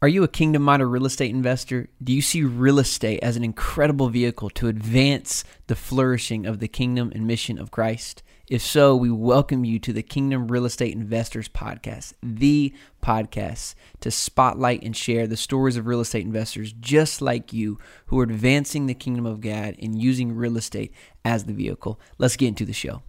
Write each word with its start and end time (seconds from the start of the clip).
Are 0.00 0.06
you 0.06 0.22
a 0.22 0.28
kingdom 0.28 0.62
minded 0.62 0.86
real 0.86 1.06
estate 1.06 1.34
investor? 1.34 1.88
Do 2.00 2.12
you 2.12 2.22
see 2.22 2.44
real 2.44 2.78
estate 2.78 3.18
as 3.20 3.36
an 3.36 3.42
incredible 3.42 4.08
vehicle 4.08 4.48
to 4.50 4.68
advance 4.68 5.42
the 5.66 5.74
flourishing 5.74 6.46
of 6.46 6.60
the 6.60 6.68
kingdom 6.68 7.10
and 7.16 7.26
mission 7.26 7.58
of 7.58 7.72
Christ? 7.72 8.22
If 8.48 8.62
so, 8.62 8.94
we 8.94 9.10
welcome 9.10 9.64
you 9.64 9.80
to 9.80 9.92
the 9.92 10.04
Kingdom 10.04 10.46
Real 10.46 10.66
Estate 10.66 10.94
Investors 10.94 11.48
Podcast, 11.48 12.12
the 12.22 12.72
podcast 13.02 13.74
to 13.98 14.12
spotlight 14.12 14.84
and 14.84 14.96
share 14.96 15.26
the 15.26 15.36
stories 15.36 15.76
of 15.76 15.88
real 15.88 16.00
estate 16.00 16.24
investors 16.24 16.72
just 16.78 17.20
like 17.20 17.52
you 17.52 17.80
who 18.06 18.20
are 18.20 18.22
advancing 18.22 18.86
the 18.86 18.94
kingdom 18.94 19.26
of 19.26 19.40
God 19.40 19.74
and 19.82 20.00
using 20.00 20.32
real 20.32 20.56
estate 20.56 20.94
as 21.24 21.46
the 21.46 21.52
vehicle. 21.52 21.98
Let's 22.18 22.36
get 22.36 22.46
into 22.46 22.64
the 22.64 22.72
show. 22.72 23.02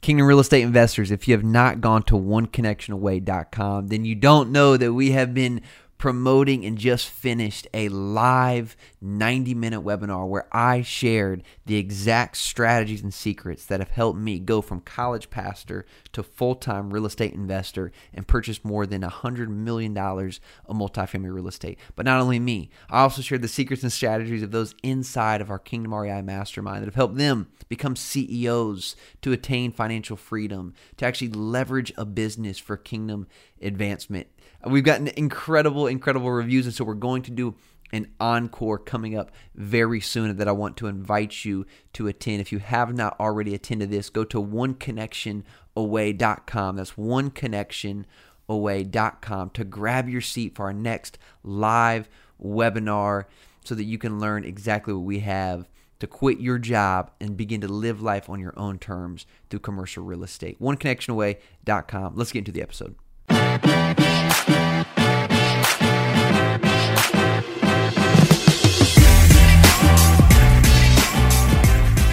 Kingdom 0.00 0.26
Real 0.26 0.40
Estate 0.40 0.62
Investors, 0.62 1.10
if 1.10 1.28
you 1.28 1.34
have 1.34 1.44
not 1.44 1.82
gone 1.82 2.02
to 2.04 2.14
oneconnectionaway.com, 2.14 3.88
then 3.88 4.06
you 4.06 4.14
don't 4.14 4.50
know 4.50 4.78
that 4.78 4.94
we 4.94 5.10
have 5.10 5.34
been 5.34 5.60
promoting 6.00 6.64
and 6.64 6.78
just 6.78 7.10
finished 7.10 7.68
a 7.74 7.86
live 7.90 8.74
90 9.02 9.52
minute 9.52 9.82
webinar 9.82 10.26
where 10.26 10.48
I 10.50 10.80
shared 10.80 11.42
the 11.66 11.76
exact 11.76 12.38
strategies 12.38 13.02
and 13.02 13.12
secrets 13.12 13.66
that 13.66 13.80
have 13.80 13.90
helped 13.90 14.18
me 14.18 14.38
go 14.38 14.62
from 14.62 14.80
college 14.80 15.28
pastor 15.28 15.84
to 16.12 16.22
full 16.22 16.54
time 16.54 16.90
real 16.90 17.04
estate 17.04 17.34
investor 17.34 17.92
and 18.14 18.26
purchase 18.26 18.64
more 18.64 18.86
than 18.86 19.02
$100 19.02 19.48
million 19.48 19.94
of 19.94 20.40
multifamily 20.70 21.34
real 21.34 21.48
estate. 21.48 21.78
But 21.96 22.06
not 22.06 22.18
only 22.18 22.38
me, 22.38 22.70
I 22.88 23.02
also 23.02 23.20
shared 23.20 23.42
the 23.42 23.48
secrets 23.48 23.82
and 23.82 23.92
strategies 23.92 24.42
of 24.42 24.52
those 24.52 24.74
inside 24.82 25.42
of 25.42 25.50
our 25.50 25.58
Kingdom 25.58 25.94
REI 25.94 26.22
mastermind 26.22 26.80
that 26.80 26.86
have 26.86 26.94
helped 26.94 27.16
them 27.16 27.48
become 27.68 27.94
CEOs 27.94 28.96
to 29.20 29.32
attain 29.32 29.70
financial 29.70 30.16
freedom, 30.16 30.72
to 30.96 31.04
actually 31.04 31.28
leverage 31.28 31.92
a 31.98 32.06
business 32.06 32.58
for 32.58 32.78
kingdom 32.78 33.26
advancement 33.60 34.28
We've 34.64 34.84
gotten 34.84 35.08
incredible, 35.08 35.86
incredible 35.86 36.30
reviews, 36.30 36.66
and 36.66 36.74
so 36.74 36.84
we're 36.84 36.94
going 36.94 37.22
to 37.22 37.30
do 37.30 37.54
an 37.92 38.08
encore 38.20 38.78
coming 38.78 39.16
up 39.16 39.32
very 39.54 40.00
soon 40.00 40.36
that 40.36 40.48
I 40.48 40.52
want 40.52 40.76
to 40.78 40.86
invite 40.86 41.44
you 41.44 41.66
to 41.94 42.06
attend. 42.06 42.40
If 42.40 42.52
you 42.52 42.58
have 42.58 42.94
not 42.94 43.18
already 43.18 43.52
attended 43.54 43.90
this, 43.90 44.10
go 44.10 44.22
to 44.24 44.42
oneconnectionaway.com. 44.42 46.76
That's 46.76 46.92
oneconnectionaway.com 46.92 49.50
to 49.50 49.64
grab 49.64 50.08
your 50.08 50.20
seat 50.20 50.54
for 50.54 50.66
our 50.66 50.72
next 50.72 51.18
live 51.42 52.08
webinar 52.42 53.24
so 53.64 53.74
that 53.74 53.84
you 53.84 53.98
can 53.98 54.20
learn 54.20 54.44
exactly 54.44 54.94
what 54.94 55.04
we 55.04 55.18
have 55.20 55.68
to 55.98 56.06
quit 56.06 56.40
your 56.40 56.58
job 56.58 57.10
and 57.20 57.36
begin 57.36 57.60
to 57.60 57.68
live 57.68 58.00
life 58.00 58.30
on 58.30 58.40
your 58.40 58.58
own 58.58 58.78
terms 58.78 59.26
through 59.50 59.60
commercial 59.60 60.02
real 60.02 60.24
estate. 60.24 60.58
Oneconnectionaway.com. 60.60 62.16
Let's 62.16 62.32
get 62.32 62.38
into 62.40 62.52
the 62.52 62.62
episode. 62.62 62.96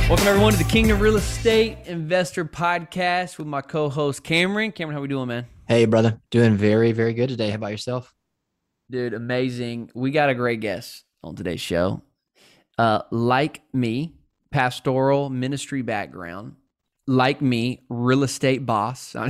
Welcome 0.08 0.28
everyone 0.30 0.54
to 0.54 0.58
the 0.58 0.64
Kingdom 0.64 1.02
Real 1.02 1.18
Estate 1.18 1.80
Investor 1.86 2.46
Podcast 2.46 3.38
with 3.38 3.46
my 3.46 3.60
co-host 3.60 4.24
Cameron. 4.24 4.72
Cameron, 4.72 4.96
how 4.96 5.02
we 5.02 5.10
doing, 5.10 5.28
man? 5.28 5.48
Hey, 5.68 5.84
brother. 5.84 6.22
Doing 6.32 6.56
very, 6.56 6.94
very 6.94 7.14
good 7.14 7.28
today. 7.28 7.50
How 7.50 7.58
about 7.58 7.72
yourself? 7.72 8.16
Dude, 8.90 9.14
amazing. 9.14 9.92
We 9.94 10.12
got 10.12 10.30
a 10.30 10.34
great 10.34 10.62
guest 10.62 11.04
on 11.26 11.36
today's 11.36 11.60
show. 11.60 12.04
Uh, 12.78 13.02
like 13.12 13.64
me, 13.74 14.14
pastoral 14.50 15.30
ministry 15.30 15.82
background. 15.82 16.56
Like 17.06 17.42
me, 17.42 17.84
real 17.90 18.24
estate 18.24 18.66
boss. 18.66 19.14
uh, 19.16 19.30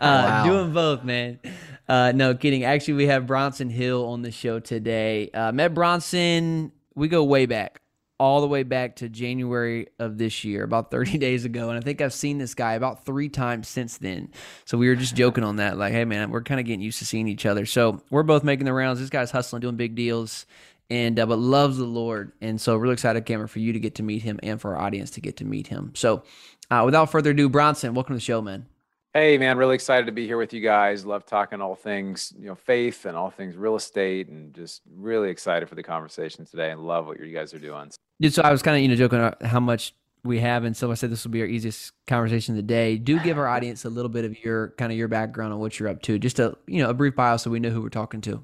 wow. 0.00 0.44
Doing 0.46 0.72
both, 0.72 1.02
man. 1.02 1.40
Uh, 1.88 2.12
no 2.14 2.36
kidding. 2.36 2.62
Actually, 2.62 2.94
we 2.94 3.06
have 3.08 3.26
Bronson 3.26 3.68
Hill 3.68 4.06
on 4.06 4.22
the 4.22 4.30
show 4.30 4.60
today. 4.60 5.28
Uh, 5.30 5.50
met 5.50 5.74
Bronson. 5.74 6.70
We 6.94 7.08
go 7.08 7.24
way 7.24 7.46
back 7.46 7.81
all 8.22 8.40
the 8.40 8.46
way 8.46 8.62
back 8.62 8.94
to 8.94 9.08
January 9.08 9.88
of 9.98 10.16
this 10.16 10.44
year, 10.44 10.62
about 10.62 10.92
30 10.92 11.18
days 11.18 11.44
ago. 11.44 11.70
And 11.70 11.76
I 11.76 11.80
think 11.80 12.00
I've 12.00 12.12
seen 12.12 12.38
this 12.38 12.54
guy 12.54 12.74
about 12.74 13.04
three 13.04 13.28
times 13.28 13.66
since 13.66 13.98
then. 13.98 14.30
So 14.64 14.78
we 14.78 14.86
were 14.86 14.94
just 14.94 15.16
joking 15.16 15.42
on 15.42 15.56
that. 15.56 15.76
Like, 15.76 15.92
hey, 15.92 16.04
man, 16.04 16.30
we're 16.30 16.42
kind 16.42 16.60
of 16.60 16.66
getting 16.66 16.82
used 16.82 17.00
to 17.00 17.04
seeing 17.04 17.26
each 17.26 17.46
other. 17.46 17.66
So 17.66 18.00
we're 18.10 18.22
both 18.22 18.44
making 18.44 18.64
the 18.64 18.72
rounds. 18.72 19.00
This 19.00 19.10
guy's 19.10 19.32
hustling, 19.32 19.60
doing 19.60 19.74
big 19.74 19.96
deals, 19.96 20.46
and 20.88 21.18
uh, 21.18 21.26
but 21.26 21.40
loves 21.40 21.78
the 21.78 21.84
Lord. 21.84 22.30
And 22.40 22.60
so, 22.60 22.76
really 22.76 22.92
excited, 22.92 23.26
Cameron, 23.26 23.48
for 23.48 23.58
you 23.58 23.72
to 23.72 23.80
get 23.80 23.96
to 23.96 24.04
meet 24.04 24.22
him 24.22 24.38
and 24.40 24.60
for 24.60 24.76
our 24.76 24.82
audience 24.82 25.10
to 25.12 25.20
get 25.20 25.38
to 25.38 25.44
meet 25.44 25.66
him. 25.66 25.90
So, 25.96 26.22
uh, 26.70 26.82
without 26.84 27.10
further 27.10 27.30
ado, 27.30 27.48
Bronson, 27.48 27.92
welcome 27.92 28.14
to 28.14 28.18
the 28.18 28.24
show, 28.24 28.40
man. 28.40 28.66
Hey 29.14 29.36
man, 29.36 29.58
really 29.58 29.74
excited 29.74 30.06
to 30.06 30.12
be 30.12 30.26
here 30.26 30.38
with 30.38 30.54
you 30.54 30.62
guys. 30.62 31.04
Love 31.04 31.26
talking 31.26 31.60
all 31.60 31.74
things, 31.74 32.32
you 32.38 32.46
know, 32.46 32.54
faith 32.54 33.04
and 33.04 33.14
all 33.14 33.28
things 33.28 33.56
real 33.56 33.76
estate 33.76 34.28
and 34.28 34.54
just 34.54 34.80
really 34.90 35.28
excited 35.28 35.68
for 35.68 35.74
the 35.74 35.82
conversation 35.82 36.46
today 36.46 36.70
and 36.70 36.80
love 36.80 37.06
what 37.06 37.20
you 37.20 37.30
guys 37.30 37.52
are 37.52 37.58
doing. 37.58 37.90
Dude, 38.22 38.32
so 38.32 38.40
I 38.40 38.50
was 38.50 38.62
kind 38.62 38.74
of, 38.74 38.82
you 38.82 38.88
know, 38.88 38.94
joking 38.94 39.46
how 39.46 39.60
much 39.60 39.94
we 40.24 40.38
have 40.38 40.64
and 40.64 40.74
so 40.74 40.90
I 40.90 40.94
said 40.94 41.10
this 41.10 41.24
will 41.24 41.30
be 41.30 41.42
our 41.42 41.46
easiest 41.46 41.92
conversation 42.06 42.54
of 42.54 42.56
the 42.56 42.62
day. 42.62 42.96
Do 42.96 43.20
give 43.20 43.36
our 43.36 43.48
audience 43.48 43.84
a 43.84 43.90
little 43.90 44.08
bit 44.08 44.24
of 44.24 44.42
your 44.42 44.70
kind 44.78 44.90
of 44.90 44.96
your 44.96 45.08
background 45.08 45.52
on 45.52 45.58
what 45.58 45.78
you're 45.78 45.90
up 45.90 46.00
to. 46.02 46.18
Just 46.18 46.38
a, 46.38 46.56
you 46.66 46.82
know, 46.82 46.88
a 46.88 46.94
brief 46.94 47.14
bio 47.14 47.36
so 47.36 47.50
we 47.50 47.60
know 47.60 47.68
who 47.68 47.82
we're 47.82 47.90
talking 47.90 48.22
to. 48.22 48.42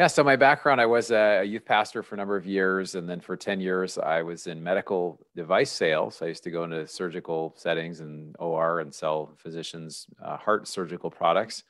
Yeah, 0.00 0.06
so 0.06 0.24
my 0.24 0.36
background, 0.36 0.80
I 0.80 0.86
was 0.86 1.10
a 1.10 1.44
youth 1.44 1.66
pastor 1.66 2.02
for 2.02 2.14
a 2.14 2.16
number 2.16 2.34
of 2.34 2.46
years. 2.46 2.94
And 2.94 3.06
then 3.06 3.20
for 3.20 3.36
10 3.36 3.60
years, 3.60 3.98
I 3.98 4.22
was 4.22 4.46
in 4.46 4.62
medical 4.62 5.20
device 5.36 5.70
sales. 5.70 6.22
I 6.22 6.28
used 6.28 6.42
to 6.44 6.50
go 6.50 6.64
into 6.64 6.86
surgical 6.86 7.52
settings 7.54 8.00
and 8.00 8.34
OR 8.38 8.80
and 8.80 8.94
sell 8.94 9.34
physicians' 9.36 10.06
uh, 10.24 10.38
heart 10.38 10.66
surgical 10.66 11.10
products. 11.10 11.64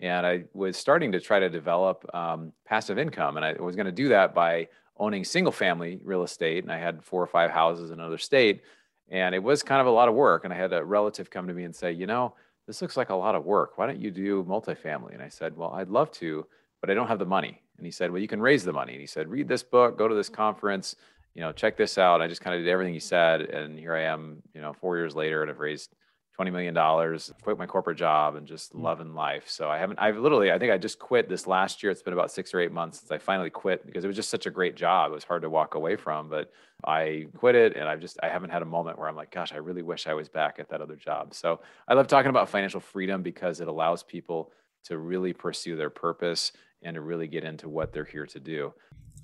And 0.00 0.26
I 0.26 0.46
was 0.52 0.76
starting 0.76 1.12
to 1.12 1.20
try 1.20 1.38
to 1.38 1.48
develop 1.48 2.04
um, 2.12 2.52
passive 2.64 2.98
income. 2.98 3.36
And 3.36 3.46
I 3.46 3.52
was 3.52 3.76
going 3.76 3.86
to 3.86 3.92
do 3.92 4.08
that 4.08 4.34
by 4.34 4.66
owning 4.96 5.22
single 5.22 5.52
family 5.52 6.00
real 6.02 6.24
estate. 6.24 6.64
And 6.64 6.72
I 6.72 6.78
had 6.78 7.04
four 7.04 7.22
or 7.22 7.28
five 7.28 7.52
houses 7.52 7.92
in 7.92 8.00
another 8.00 8.18
state. 8.18 8.62
And 9.10 9.32
it 9.32 9.40
was 9.40 9.62
kind 9.62 9.80
of 9.80 9.86
a 9.86 9.92
lot 9.92 10.08
of 10.08 10.16
work. 10.16 10.42
And 10.42 10.52
I 10.52 10.56
had 10.56 10.72
a 10.72 10.84
relative 10.84 11.30
come 11.30 11.46
to 11.46 11.54
me 11.54 11.62
and 11.62 11.76
say, 11.76 11.92
you 11.92 12.08
know, 12.08 12.34
this 12.66 12.82
looks 12.82 12.96
like 12.96 13.10
a 13.10 13.14
lot 13.14 13.36
of 13.36 13.44
work. 13.44 13.78
Why 13.78 13.86
don't 13.86 14.00
you 14.00 14.10
do 14.10 14.42
multifamily? 14.42 15.14
And 15.14 15.22
I 15.22 15.28
said, 15.28 15.56
well, 15.56 15.70
I'd 15.70 15.88
love 15.88 16.10
to, 16.14 16.44
but 16.80 16.90
I 16.90 16.94
don't 16.94 17.06
have 17.06 17.20
the 17.20 17.26
money. 17.26 17.62
And 17.76 17.86
he 17.86 17.92
said, 17.92 18.10
Well, 18.10 18.20
you 18.20 18.28
can 18.28 18.40
raise 18.40 18.64
the 18.64 18.72
money. 18.72 18.92
And 18.92 19.00
he 19.00 19.06
said, 19.06 19.28
Read 19.28 19.48
this 19.48 19.62
book, 19.62 19.98
go 19.98 20.08
to 20.08 20.14
this 20.14 20.28
conference, 20.28 20.96
you 21.34 21.42
know, 21.42 21.52
check 21.52 21.76
this 21.76 21.98
out. 21.98 22.22
I 22.22 22.28
just 22.28 22.40
kind 22.40 22.56
of 22.56 22.62
did 22.62 22.70
everything 22.70 22.94
he 22.94 23.00
said. 23.00 23.42
And 23.42 23.78
here 23.78 23.94
I 23.94 24.04
am, 24.04 24.42
you 24.54 24.60
know, 24.60 24.72
four 24.72 24.96
years 24.96 25.14
later, 25.14 25.42
and 25.42 25.50
I've 25.50 25.58
raised 25.58 25.94
$20 26.38 26.52
million, 26.52 27.18
quit 27.42 27.58
my 27.58 27.66
corporate 27.66 27.96
job 27.96 28.36
and 28.36 28.46
just 28.46 28.74
mm. 28.74 28.82
loving 28.82 29.14
life. 29.14 29.44
So 29.48 29.70
I 29.70 29.78
haven't, 29.78 29.98
I've 29.98 30.18
literally, 30.18 30.52
I 30.52 30.58
think 30.58 30.72
I 30.72 30.78
just 30.78 30.98
quit 30.98 31.28
this 31.28 31.46
last 31.46 31.82
year. 31.82 31.90
It's 31.90 32.02
been 32.02 32.12
about 32.12 32.30
six 32.30 32.52
or 32.52 32.60
eight 32.60 32.72
months 32.72 33.00
since 33.00 33.10
I 33.10 33.18
finally 33.18 33.50
quit 33.50 33.86
because 33.86 34.04
it 34.04 34.06
was 34.06 34.16
just 34.16 34.30
such 34.30 34.46
a 34.46 34.50
great 34.50 34.76
job. 34.76 35.12
It 35.12 35.14
was 35.14 35.24
hard 35.24 35.42
to 35.42 35.50
walk 35.50 35.74
away 35.74 35.96
from, 35.96 36.28
but 36.28 36.52
I 36.84 37.26
quit 37.36 37.54
it 37.54 37.76
and 37.76 37.88
I've 37.88 38.00
just, 38.00 38.18
I 38.22 38.28
haven't 38.28 38.50
had 38.50 38.62
a 38.62 38.66
moment 38.66 38.98
where 38.98 39.08
I'm 39.08 39.16
like, 39.16 39.30
gosh, 39.30 39.52
I 39.52 39.56
really 39.56 39.82
wish 39.82 40.06
I 40.06 40.14
was 40.14 40.28
back 40.28 40.56
at 40.58 40.68
that 40.68 40.80
other 40.80 40.96
job. 40.96 41.32
So 41.32 41.60
I 41.88 41.94
love 41.94 42.06
talking 42.06 42.30
about 42.30 42.48
financial 42.48 42.80
freedom 42.80 43.22
because 43.22 43.60
it 43.60 43.68
allows 43.68 44.02
people 44.02 44.52
to 44.86 44.98
really 44.98 45.32
pursue 45.32 45.76
their 45.76 45.90
purpose 45.90 46.52
and 46.82 46.94
to 46.94 47.00
really 47.00 47.26
get 47.26 47.44
into 47.44 47.68
what 47.68 47.92
they're 47.92 48.04
here 48.04 48.26
to 48.26 48.40
do. 48.40 48.72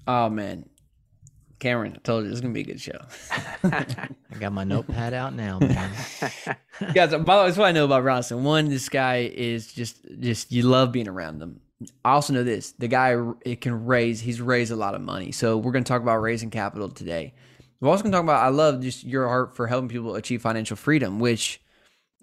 Oh 0.06 0.28
man, 0.28 0.68
Cameron, 1.62 1.92
I 1.94 1.98
told 2.00 2.24
you 2.24 2.30
this 2.30 2.38
is 2.38 2.40
gonna 2.40 2.54
be 2.54 2.62
a 2.62 2.64
good 2.64 2.80
show. 2.80 2.98
I 3.62 4.08
got 4.40 4.52
my 4.52 4.64
notepad 4.64 5.14
out 5.14 5.32
now, 5.32 5.60
man. 5.60 5.92
Guys, 6.92 7.10
by 7.10 7.18
the 7.18 7.22
way, 7.22 7.46
that's 7.46 7.56
what 7.56 7.66
I 7.66 7.72
know 7.72 7.84
about 7.84 8.02
Bronson. 8.02 8.42
One, 8.42 8.68
this 8.68 8.88
guy 8.88 9.30
is 9.32 9.72
just 9.72 10.04
just 10.18 10.50
you 10.50 10.64
love 10.64 10.90
being 10.90 11.06
around 11.06 11.38
them. 11.38 11.60
I 12.04 12.14
also 12.14 12.32
know 12.32 12.42
this: 12.42 12.72
the 12.72 12.88
guy 12.88 13.16
it 13.42 13.60
can 13.60 13.86
raise. 13.86 14.20
He's 14.20 14.40
raised 14.40 14.72
a 14.72 14.76
lot 14.76 14.96
of 14.96 15.02
money. 15.02 15.30
So 15.30 15.56
we're 15.56 15.70
gonna 15.70 15.84
talk 15.84 16.02
about 16.02 16.16
raising 16.16 16.50
capital 16.50 16.88
today. 16.88 17.32
We're 17.80 17.90
also 17.90 18.02
gonna 18.02 18.16
talk 18.16 18.24
about. 18.24 18.44
I 18.44 18.48
love 18.48 18.82
just 18.82 19.04
your 19.04 19.28
heart 19.28 19.54
for 19.54 19.68
helping 19.68 19.88
people 19.88 20.16
achieve 20.16 20.42
financial 20.42 20.76
freedom. 20.76 21.20
Which, 21.20 21.60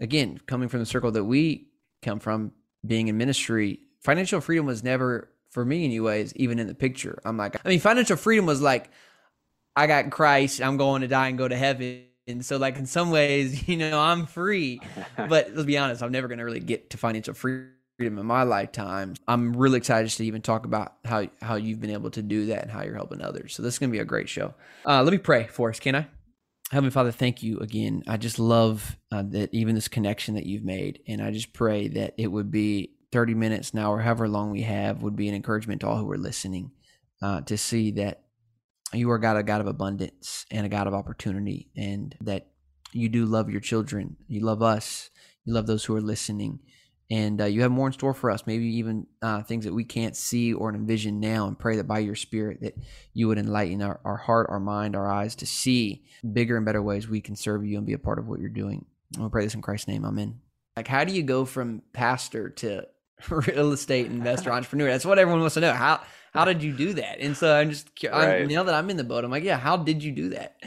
again, 0.01 0.37
coming 0.47 0.67
from 0.67 0.81
the 0.81 0.85
circle 0.85 1.11
that 1.11 1.23
we 1.23 1.69
come 2.01 2.19
from, 2.19 2.51
being 2.85 3.07
in 3.07 3.17
ministry, 3.17 3.79
financial 4.01 4.41
freedom 4.41 4.65
was 4.65 4.83
never 4.83 5.29
for 5.49 5.65
me 5.65 5.83
anyways 5.85 6.35
even 6.35 6.59
in 6.59 6.67
the 6.67 6.75
picture. 6.75 7.19
I'm 7.25 7.37
like 7.37 7.55
i 7.65 7.69
mean 7.69 7.79
financial 7.79 8.17
freedom 8.17 8.45
was 8.45 8.61
like 8.61 8.89
i 9.75 9.87
got 9.87 10.09
christ 10.09 10.61
i'm 10.61 10.77
going 10.77 11.01
to 11.01 11.07
die 11.07 11.27
and 11.27 11.37
go 11.37 11.47
to 11.47 11.55
heaven. 11.55 12.05
And 12.27 12.45
so 12.45 12.57
like 12.57 12.77
in 12.77 12.85
some 12.85 13.09
ways 13.09 13.67
you 13.67 13.77
know 13.77 13.99
i'm 13.99 14.25
free. 14.25 14.81
But 15.17 15.51
let's 15.53 15.63
be 15.65 15.77
honest 15.77 16.03
i'm 16.03 16.11
never 16.11 16.27
going 16.27 16.39
to 16.39 16.45
really 16.45 16.59
get 16.59 16.91
to 16.91 16.97
financial 16.97 17.33
freedom 17.33 17.73
in 17.99 18.25
my 18.25 18.43
lifetime. 18.43 19.15
I'm 19.27 19.53
really 19.53 19.77
excited 19.77 20.09
to 20.09 20.25
even 20.25 20.41
talk 20.41 20.65
about 20.65 20.93
how 21.03 21.27
how 21.41 21.55
you've 21.55 21.81
been 21.81 21.89
able 21.89 22.11
to 22.11 22.21
do 22.21 22.45
that 22.47 22.63
and 22.63 22.71
how 22.71 22.83
you're 22.83 22.95
helping 22.95 23.21
others. 23.21 23.53
So 23.53 23.61
this 23.61 23.73
is 23.73 23.79
going 23.79 23.89
to 23.89 23.91
be 23.91 23.99
a 23.99 24.05
great 24.05 24.29
show. 24.29 24.53
Uh, 24.85 25.03
let 25.03 25.11
me 25.11 25.17
pray 25.17 25.47
for 25.47 25.69
us 25.69 25.79
can 25.79 25.95
i 25.95 26.07
Heavenly 26.71 26.91
Father, 26.91 27.11
thank 27.11 27.41
you 27.41 27.59
again. 27.59 28.03
I 28.07 28.17
just 28.17 28.37
love 28.37 28.95
uh, 29.11 29.23
that 29.29 29.49
even 29.53 29.73
this 29.73 29.87
connection 29.87 30.35
that 30.35 30.45
you've 30.45 30.63
made. 30.63 30.99
And 31.07 31.19
I 31.19 31.31
just 31.31 31.51
pray 31.51 31.87
that 31.89 32.13
it 32.17 32.27
would 32.27 32.51
be 32.51 32.91
30 33.11 33.33
minutes 33.33 33.73
now 33.73 33.91
or 33.91 34.01
however 34.01 34.27
long 34.27 34.51
we 34.51 34.61
have 34.61 35.01
would 35.01 35.15
be 35.15 35.27
an 35.27 35.33
encouragement 35.33 35.81
to 35.81 35.87
all 35.87 35.97
who 35.97 36.11
are 36.11 36.17
listening 36.17 36.71
uh, 37.23 37.41
to 37.41 37.57
see 37.57 37.91
that 37.91 38.23
you 38.93 39.09
are 39.09 39.17
God, 39.17 39.37
a 39.37 39.43
God 39.43 39.61
of 39.61 39.67
abundance 39.67 40.45
and 40.51 40.63
a 40.65 40.69
God 40.69 40.85
of 40.85 40.93
opportunity, 40.93 41.69
and 41.75 42.15
that 42.21 42.47
you 42.91 43.09
do 43.09 43.25
love 43.25 43.49
your 43.49 43.61
children. 43.61 44.17
You 44.27 44.41
love 44.41 44.61
us. 44.61 45.09
You 45.45 45.53
love 45.53 45.67
those 45.67 45.85
who 45.85 45.95
are 45.95 46.01
listening. 46.01 46.59
And 47.11 47.41
uh, 47.41 47.45
you 47.45 47.61
have 47.61 47.71
more 47.71 47.87
in 47.87 47.93
store 47.93 48.13
for 48.13 48.29
us. 48.29 48.45
Maybe 48.45 48.77
even 48.77 49.07
uh, 49.21 49.41
things 49.41 49.65
that 49.65 49.73
we 49.73 49.83
can't 49.83 50.15
see 50.15 50.53
or 50.53 50.73
envision 50.73 51.19
now. 51.19 51.47
And 51.47 51.57
pray 51.57 51.77
that 51.77 51.87
by 51.87 51.99
your 51.99 52.15
Spirit 52.15 52.61
that 52.61 52.75
you 53.13 53.27
would 53.27 53.39
enlighten 53.39 53.81
our, 53.81 53.99
our 54.05 54.17
heart, 54.17 54.47
our 54.49 54.59
mind, 54.59 54.95
our 54.95 55.11
eyes 55.11 55.35
to 55.37 55.45
see 55.45 56.05
bigger 56.33 56.55
and 56.55 56.65
better 56.65 56.83
ways 56.83 57.07
we 57.07 57.21
can 57.21 57.35
serve 57.35 57.65
you 57.65 57.77
and 57.77 57.87
be 57.87 57.93
a 57.93 57.99
part 57.99 58.19
of 58.19 58.27
what 58.27 58.39
you're 58.39 58.49
doing. 58.49 58.85
I 59.19 59.27
pray 59.29 59.43
this 59.43 59.55
in 59.55 59.61
Christ's 59.61 59.87
name. 59.87 60.05
Amen. 60.05 60.39
Like, 60.77 60.87
how 60.87 61.03
do 61.03 61.13
you 61.13 61.23
go 61.23 61.45
from 61.45 61.81
pastor 61.93 62.49
to 62.49 62.87
real 63.29 63.71
estate 63.71 64.05
investor 64.05 64.51
entrepreneur? 64.51 64.87
That's 64.87 65.05
what 65.05 65.17
everyone 65.17 65.41
wants 65.41 65.55
to 65.55 65.61
know. 65.61 65.73
How 65.73 66.01
how 66.31 66.45
did 66.45 66.61
you 66.61 66.73
do 66.73 66.93
that? 66.93 67.19
And 67.19 67.35
so 67.35 67.55
I'm 67.55 67.71
just 67.71 67.89
right. 68.03 68.43
I'm, 68.43 68.47
now 68.47 68.63
that 68.63 68.75
I'm 68.75 68.89
in 68.91 68.97
the 68.97 69.03
boat, 69.03 69.23
I'm 69.23 69.31
like, 69.31 69.43
yeah, 69.43 69.57
how 69.57 69.77
did 69.77 70.03
you 70.03 70.11
do 70.11 70.29
that? 70.29 70.61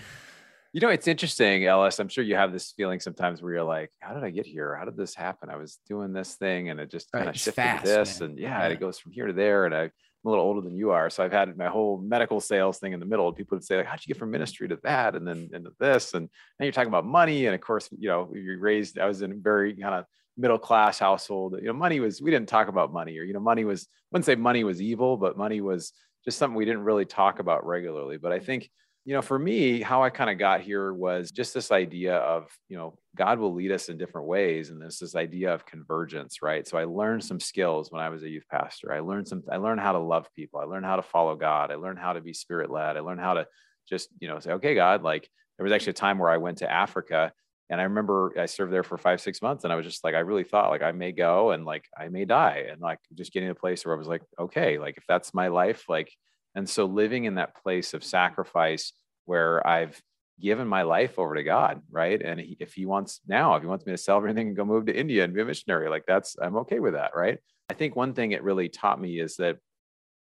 You 0.75 0.81
know, 0.81 0.89
it's 0.89 1.07
interesting, 1.07 1.67
Ellis. 1.67 1.99
I'm 1.99 2.09
sure 2.09 2.25
you 2.25 2.35
have 2.35 2.51
this 2.51 2.73
feeling 2.75 2.99
sometimes 2.99 3.43
where 3.43 3.53
you're 3.53 3.63
like, 3.63 3.91
how 4.01 4.15
did 4.15 4.25
I 4.25 4.31
get 4.31 4.47
here? 4.47 4.75
How 4.75 4.87
did 4.87 4.97
this 4.97 5.15
happen? 5.15 5.51
I 5.51 5.57
was 5.57 5.79
doing 5.87 6.15
this 6.15 6.35
thing 6.37 6.71
and 6.71 6.81
it 6.81 6.91
just 6.91 7.13
kind 7.13 7.29
of 7.29 7.37
shifted 7.37 7.57
fast, 7.57 7.85
this. 7.85 8.21
Man. 8.21 8.31
And 8.31 8.39
yeah, 8.39 8.59
yeah, 8.59 8.69
it 8.69 8.81
goes 8.81 8.99
from 8.99 9.13
here 9.13 9.27
to 9.27 9.35
there. 9.35 9.67
And 9.67 9.75
I, 9.75 9.83
am 9.83 9.91
a 10.25 10.31
little 10.31 10.45
older 10.45 10.63
than 10.63 10.75
you 10.75 10.91
are. 10.93 11.11
So 11.11 11.23
I've 11.23 11.33
had 11.33 11.55
my 11.59 11.67
whole 11.67 11.99
medical 11.99 12.41
sales 12.41 12.79
thing 12.79 12.95
in 12.95 13.01
the 13.01 13.07
middle. 13.07 13.31
People 13.35 13.57
would 13.57 13.65
say, 13.65 13.77
like, 13.77 13.87
how'd 13.87 14.01
you 14.01 14.15
get 14.15 14.19
from 14.19 14.31
ministry 14.31 14.67
to 14.69 14.79
that? 14.83 15.15
And 15.15 15.29
then 15.29 15.51
into 15.53 15.73
this. 15.79 16.15
And 16.15 16.31
then 16.59 16.65
you're 16.65 16.73
talking 16.73 16.89
about 16.89 17.05
money. 17.05 17.45
And 17.45 17.55
of 17.55 17.61
course, 17.61 17.91
you 17.99 18.09
know, 18.09 18.33
you're 18.33 18.59
raised, 18.59 18.99
I 18.99 19.05
was 19.07 19.21
in 19.21 19.33
a 19.33 19.35
very 19.35 19.75
kind 19.75 19.95
of 19.95 20.07
middle 20.39 20.59
class 20.59 20.99
household. 20.99 21.55
You 21.61 21.67
know, 21.67 21.75
money 21.75 22.01
was, 22.01 22.23
we 22.23 22.31
didn't 22.31 22.49
talk 22.49 22.69
about 22.69 22.95
money 22.95 23.19
or, 23.19 23.25
you 23.25 23.35
know, 23.35 23.41
money 23.41 23.67
was, 23.67 23.83
I 23.83 24.09
wouldn't 24.13 24.25
say 24.25 24.37
money 24.37 24.65
was 24.65 24.81
evil, 24.81 25.19
but 25.19 25.37
money 25.37 25.61
was 25.61 25.93
just 26.25 26.39
something 26.39 26.57
we 26.57 26.65
didn't 26.65 26.85
really 26.85 27.05
talk 27.05 27.41
about 27.41 27.67
regularly. 27.67 28.17
But 28.17 28.33
I 28.33 28.39
think, 28.39 28.71
you 29.05 29.15
know, 29.15 29.23
for 29.23 29.39
me, 29.39 29.81
how 29.81 30.05
I 30.05 30.11
kind 30.11 30.31
of 30.31 30.39
got 30.39 30.61
here 30.61 30.93
was 30.93 31.33
just 31.33 31.53
this 31.55 31.73
idea 31.73 32.17
of, 32.17 32.47
you 32.69 32.77
know, 32.77 32.97
God 33.17 33.41
will 33.41 33.53
lead 33.53 33.73
us 33.73 33.89
in 33.89 33.99
different 33.99 34.29
ways. 34.29 34.71
And 34.71 34.81
there's 34.81 34.99
this 34.99 35.17
idea 35.17 35.53
of 35.53 35.67
convergence, 35.67 36.41
right? 36.41 36.67
So 36.67 36.79
I 36.79 36.85
learned 36.85 37.25
some 37.25 37.41
skills 37.41 37.91
when 37.91 38.01
I 38.01 38.11
was 38.11 38.23
a 38.23 38.29
youth 38.29 38.47
pastor. 38.49 38.93
I 38.93 39.01
learned 39.01 39.27
some, 39.27 39.43
I 39.51 39.57
learned 39.57 39.81
how 39.81 39.93
to 39.93 39.99
love 39.99 40.29
people. 40.37 40.61
I 40.61 40.65
learned 40.65 40.87
how 40.87 40.97
to 40.97 41.03
follow 41.03 41.35
God. 41.35 41.73
I 41.73 41.75
learned 41.75 41.99
how 41.99 42.13
to 42.13 42.21
be 42.21 42.33
spirit 42.33 42.71
led. 42.71 42.97
I 42.97 43.01
learned 43.01 43.21
how 43.21 43.35
to 43.35 43.47
just, 43.89 44.09
you 44.21 44.29
know, 44.29 44.39
say, 44.39 44.53
okay, 44.53 44.77
God, 44.77 45.03
like 45.03 45.29
there 45.59 45.65
was 45.65 45.73
actually 45.73 45.91
a 45.91 45.95
time 45.95 46.19
where 46.19 46.31
I 46.31 46.37
went 46.37 46.59
to 46.59 46.71
Africa 46.71 47.33
and 47.71 47.81
I 47.81 47.85
remember 47.85 48.33
I 48.39 48.47
served 48.47 48.73
there 48.73 48.85
for 48.85 48.99
five, 48.99 49.21
six 49.21 49.43
months 49.43 49.65
and 49.65 49.73
I 49.73 49.77
was 49.77 49.87
just 49.87 50.05
like, 50.05 50.15
I 50.15 50.21
really 50.21 50.45
thought 50.45 50.71
like 50.71 50.83
I 50.83 50.93
may 50.93 51.11
go 51.11 51.51
and 51.51 51.65
like 51.65 51.87
I 51.99 52.09
may 52.09 52.25
die. 52.25 52.67
And 52.71 52.81
like 52.81 53.01
just 53.15 53.33
getting 53.33 53.49
to 53.49 53.53
a 53.53 53.57
place 53.57 53.85
where 53.85 53.97
I 53.97 53.99
was 53.99 54.07
like, 54.07 54.23
okay, 54.39 54.79
like 54.79 54.97
if 54.97 55.05
that's 55.09 55.35
my 55.35 55.49
life, 55.49 55.87
like, 55.89 56.13
and 56.55 56.69
so 56.69 56.85
living 56.85 57.25
in 57.25 57.37
that 57.37 57.61
place 57.63 57.95
of 57.95 58.01
mm-hmm. 58.01 58.09
sacrifice 58.09 58.93
where 59.25 59.67
I've 59.67 60.01
given 60.41 60.67
my 60.67 60.83
life 60.83 61.19
over 61.19 61.35
to 61.35 61.43
God, 61.43 61.83
right? 61.91 62.21
And 62.21 62.41
he, 62.41 62.57
if 62.59 62.75
he 62.75 62.87
wants 62.87 63.21
now, 63.29 63.55
if 63.55 63.63
he 63.63 63.69
wants 63.69 63.87
me 63.87 63.93
to 63.93 63.99
sell 63.99 64.17
everything 64.17 64.49
and 64.49 64.57
go 64.57 64.65
move 64.65 64.87
to 64.87 64.97
India 64.97 65.25
and 65.25 65.33
be 65.33 65.41
a 65.41 65.45
missionary, 65.45 65.89
like 65.89 66.05
that's, 66.07 66.37
I'm 66.43 66.57
okay 66.59 66.81
with 66.81 66.95
that, 66.95 67.13
right? 67.15 67.39
I 67.71 67.75
think 67.75 67.95
one 67.95 68.13
thing 68.13 68.33
it 68.33 68.43
really 68.43 68.69
taught 68.69 69.01
me 69.01 69.21
is 69.21 69.37
that, 69.37 69.59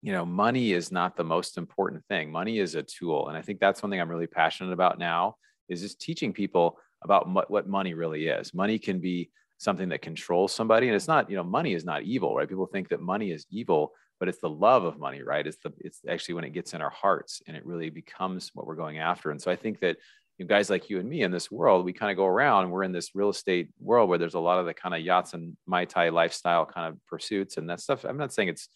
you 0.02 0.12
know, 0.12 0.24
money 0.24 0.72
is 0.72 0.90
not 0.90 1.16
the 1.16 1.24
most 1.24 1.58
important 1.58 2.04
thing. 2.06 2.30
Money 2.30 2.58
is 2.58 2.74
a 2.74 2.82
tool. 2.82 3.28
And 3.28 3.36
I 3.36 3.42
think 3.42 3.60
that's 3.60 3.82
one 3.82 3.90
thing 3.90 4.00
I'm 4.00 4.10
really 4.10 4.26
passionate 4.26 4.72
about 4.72 4.98
now 4.98 5.36
is 5.68 5.80
just 5.80 6.00
teaching 6.00 6.32
people 6.32 6.78
about 7.02 7.28
what 7.50 7.68
money 7.68 7.94
really 7.94 8.28
is. 8.28 8.54
Money 8.54 8.78
can 8.78 9.00
be 9.00 9.30
something 9.58 9.88
that 9.88 10.02
controls 10.02 10.54
somebody. 10.54 10.86
And 10.86 10.96
it's 10.96 11.08
not, 11.08 11.30
you 11.30 11.36
know, 11.36 11.44
money 11.44 11.74
is 11.74 11.84
not 11.84 12.02
evil, 12.02 12.34
right? 12.34 12.48
People 12.48 12.66
think 12.66 12.88
that 12.88 13.00
money 13.00 13.30
is 13.30 13.46
evil 13.50 13.92
but 14.18 14.28
it's 14.28 14.40
the 14.40 14.48
love 14.48 14.84
of 14.84 14.98
money 14.98 15.22
right? 15.22 15.46
It's 15.46 15.58
the 15.58 15.72
it's 15.78 16.00
actually 16.08 16.34
when 16.34 16.44
it 16.44 16.50
gets 16.50 16.74
in 16.74 16.82
our 16.82 16.90
hearts 16.90 17.42
and 17.46 17.56
it 17.56 17.66
really 17.66 17.90
becomes 17.90 18.50
what 18.54 18.66
we're 18.66 18.76
going 18.76 18.98
after. 18.98 19.30
And 19.30 19.40
so 19.40 19.50
i 19.50 19.56
think 19.56 19.80
that 19.80 19.96
you 20.38 20.44
know, 20.44 20.48
guys 20.48 20.68
like 20.68 20.90
you 20.90 20.98
and 21.00 21.08
me 21.08 21.22
in 21.22 21.30
this 21.30 21.50
world 21.50 21.84
we 21.84 21.94
kind 21.94 22.10
of 22.10 22.16
go 22.16 22.26
around 22.26 22.64
and 22.64 22.72
we're 22.72 22.82
in 22.82 22.92
this 22.92 23.14
real 23.14 23.30
estate 23.30 23.70
world 23.80 24.08
where 24.08 24.18
there's 24.18 24.34
a 24.34 24.40
lot 24.40 24.58
of 24.58 24.66
the 24.66 24.74
kind 24.74 24.94
of 24.94 25.00
yachts 25.00 25.32
and 25.34 25.56
mai 25.66 25.84
tai 25.84 26.10
lifestyle 26.10 26.66
kind 26.66 26.92
of 26.92 27.06
pursuits 27.06 27.56
and 27.56 27.70
that 27.70 27.80
stuff. 27.80 28.04
I'm 28.04 28.18
not 28.18 28.32
saying 28.32 28.48
it's 28.48 28.68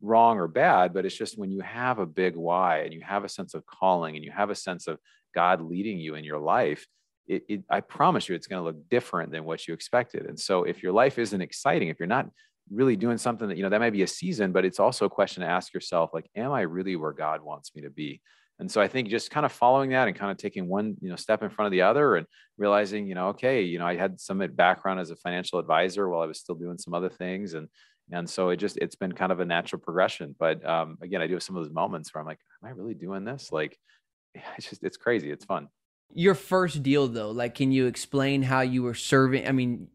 wrong 0.00 0.38
or 0.38 0.48
bad 0.48 0.94
but 0.94 1.04
it's 1.04 1.16
just 1.16 1.38
when 1.38 1.50
you 1.50 1.60
have 1.60 1.98
a 1.98 2.06
big 2.06 2.34
why 2.36 2.78
and 2.78 2.92
you 2.92 3.02
have 3.02 3.24
a 3.24 3.28
sense 3.28 3.54
of 3.54 3.66
calling 3.66 4.16
and 4.16 4.24
you 4.24 4.30
have 4.30 4.48
a 4.48 4.54
sense 4.54 4.86
of 4.86 4.98
god 5.34 5.60
leading 5.60 5.98
you 5.98 6.14
in 6.14 6.24
your 6.24 6.38
life 6.38 6.86
it, 7.30 7.44
it, 7.48 7.62
I 7.70 7.80
promise 7.80 8.28
you, 8.28 8.34
it's 8.34 8.48
going 8.48 8.60
to 8.60 8.64
look 8.64 8.88
different 8.88 9.30
than 9.30 9.44
what 9.44 9.66
you 9.68 9.72
expected. 9.72 10.26
And 10.26 10.38
so, 10.38 10.64
if 10.64 10.82
your 10.82 10.92
life 10.92 11.16
isn't 11.16 11.40
exciting, 11.40 11.88
if 11.88 12.00
you're 12.00 12.08
not 12.08 12.28
really 12.72 12.96
doing 12.96 13.18
something 13.18 13.48
that 13.48 13.56
you 13.56 13.62
know 13.62 13.68
that 13.68 13.80
might 13.80 13.92
be 13.92 14.02
a 14.02 14.06
season 14.06 14.52
but 14.52 14.64
it's 14.64 14.80
also 14.80 15.04
a 15.04 15.10
question 15.10 15.42
to 15.42 15.48
ask 15.48 15.74
yourself 15.74 16.10
like 16.14 16.28
am 16.36 16.52
i 16.52 16.60
really 16.60 16.96
where 16.96 17.12
god 17.12 17.42
wants 17.42 17.74
me 17.74 17.82
to 17.82 17.90
be? 17.90 18.20
And 18.58 18.70
so 18.70 18.80
i 18.80 18.88
think 18.88 19.08
just 19.08 19.30
kind 19.30 19.46
of 19.46 19.52
following 19.52 19.90
that 19.90 20.06
and 20.06 20.16
kind 20.16 20.30
of 20.30 20.36
taking 20.36 20.68
one 20.68 20.96
you 21.00 21.08
know 21.08 21.16
step 21.16 21.42
in 21.42 21.50
front 21.50 21.66
of 21.66 21.72
the 21.72 21.82
other 21.82 22.16
and 22.16 22.26
realizing 22.58 23.06
you 23.06 23.14
know 23.14 23.28
okay 23.28 23.62
you 23.62 23.78
know 23.78 23.86
i 23.86 23.96
had 23.96 24.20
some 24.20 24.38
background 24.54 25.00
as 25.00 25.10
a 25.10 25.16
financial 25.16 25.58
advisor 25.58 26.08
while 26.08 26.20
i 26.20 26.26
was 26.26 26.38
still 26.38 26.54
doing 26.54 26.76
some 26.76 26.92
other 26.92 27.08
things 27.08 27.54
and 27.54 27.68
and 28.12 28.28
so 28.28 28.50
it 28.50 28.56
just 28.56 28.76
it's 28.78 28.96
been 28.96 29.12
kind 29.12 29.32
of 29.32 29.40
a 29.40 29.44
natural 29.44 29.80
progression. 29.80 30.34
But 30.38 30.66
um, 30.66 30.98
again 31.02 31.22
i 31.22 31.26
do 31.26 31.34
have 31.34 31.42
some 31.42 31.56
of 31.56 31.64
those 31.64 31.72
moments 31.72 32.12
where 32.12 32.20
i'm 32.20 32.26
like 32.26 32.40
am 32.62 32.68
i 32.68 32.72
really 32.72 32.94
doing 32.94 33.24
this? 33.24 33.50
Like 33.52 33.78
it's 34.56 34.68
just 34.68 34.84
it's 34.84 34.96
crazy. 34.96 35.30
It's 35.30 35.44
fun. 35.44 35.68
Your 36.12 36.34
first 36.34 36.82
deal 36.82 37.06
though 37.08 37.30
like 37.30 37.54
can 37.54 37.72
you 37.72 37.86
explain 37.86 38.42
how 38.42 38.62
you 38.62 38.82
were 38.82 38.94
serving 38.94 39.46
i 39.46 39.52
mean 39.52 39.86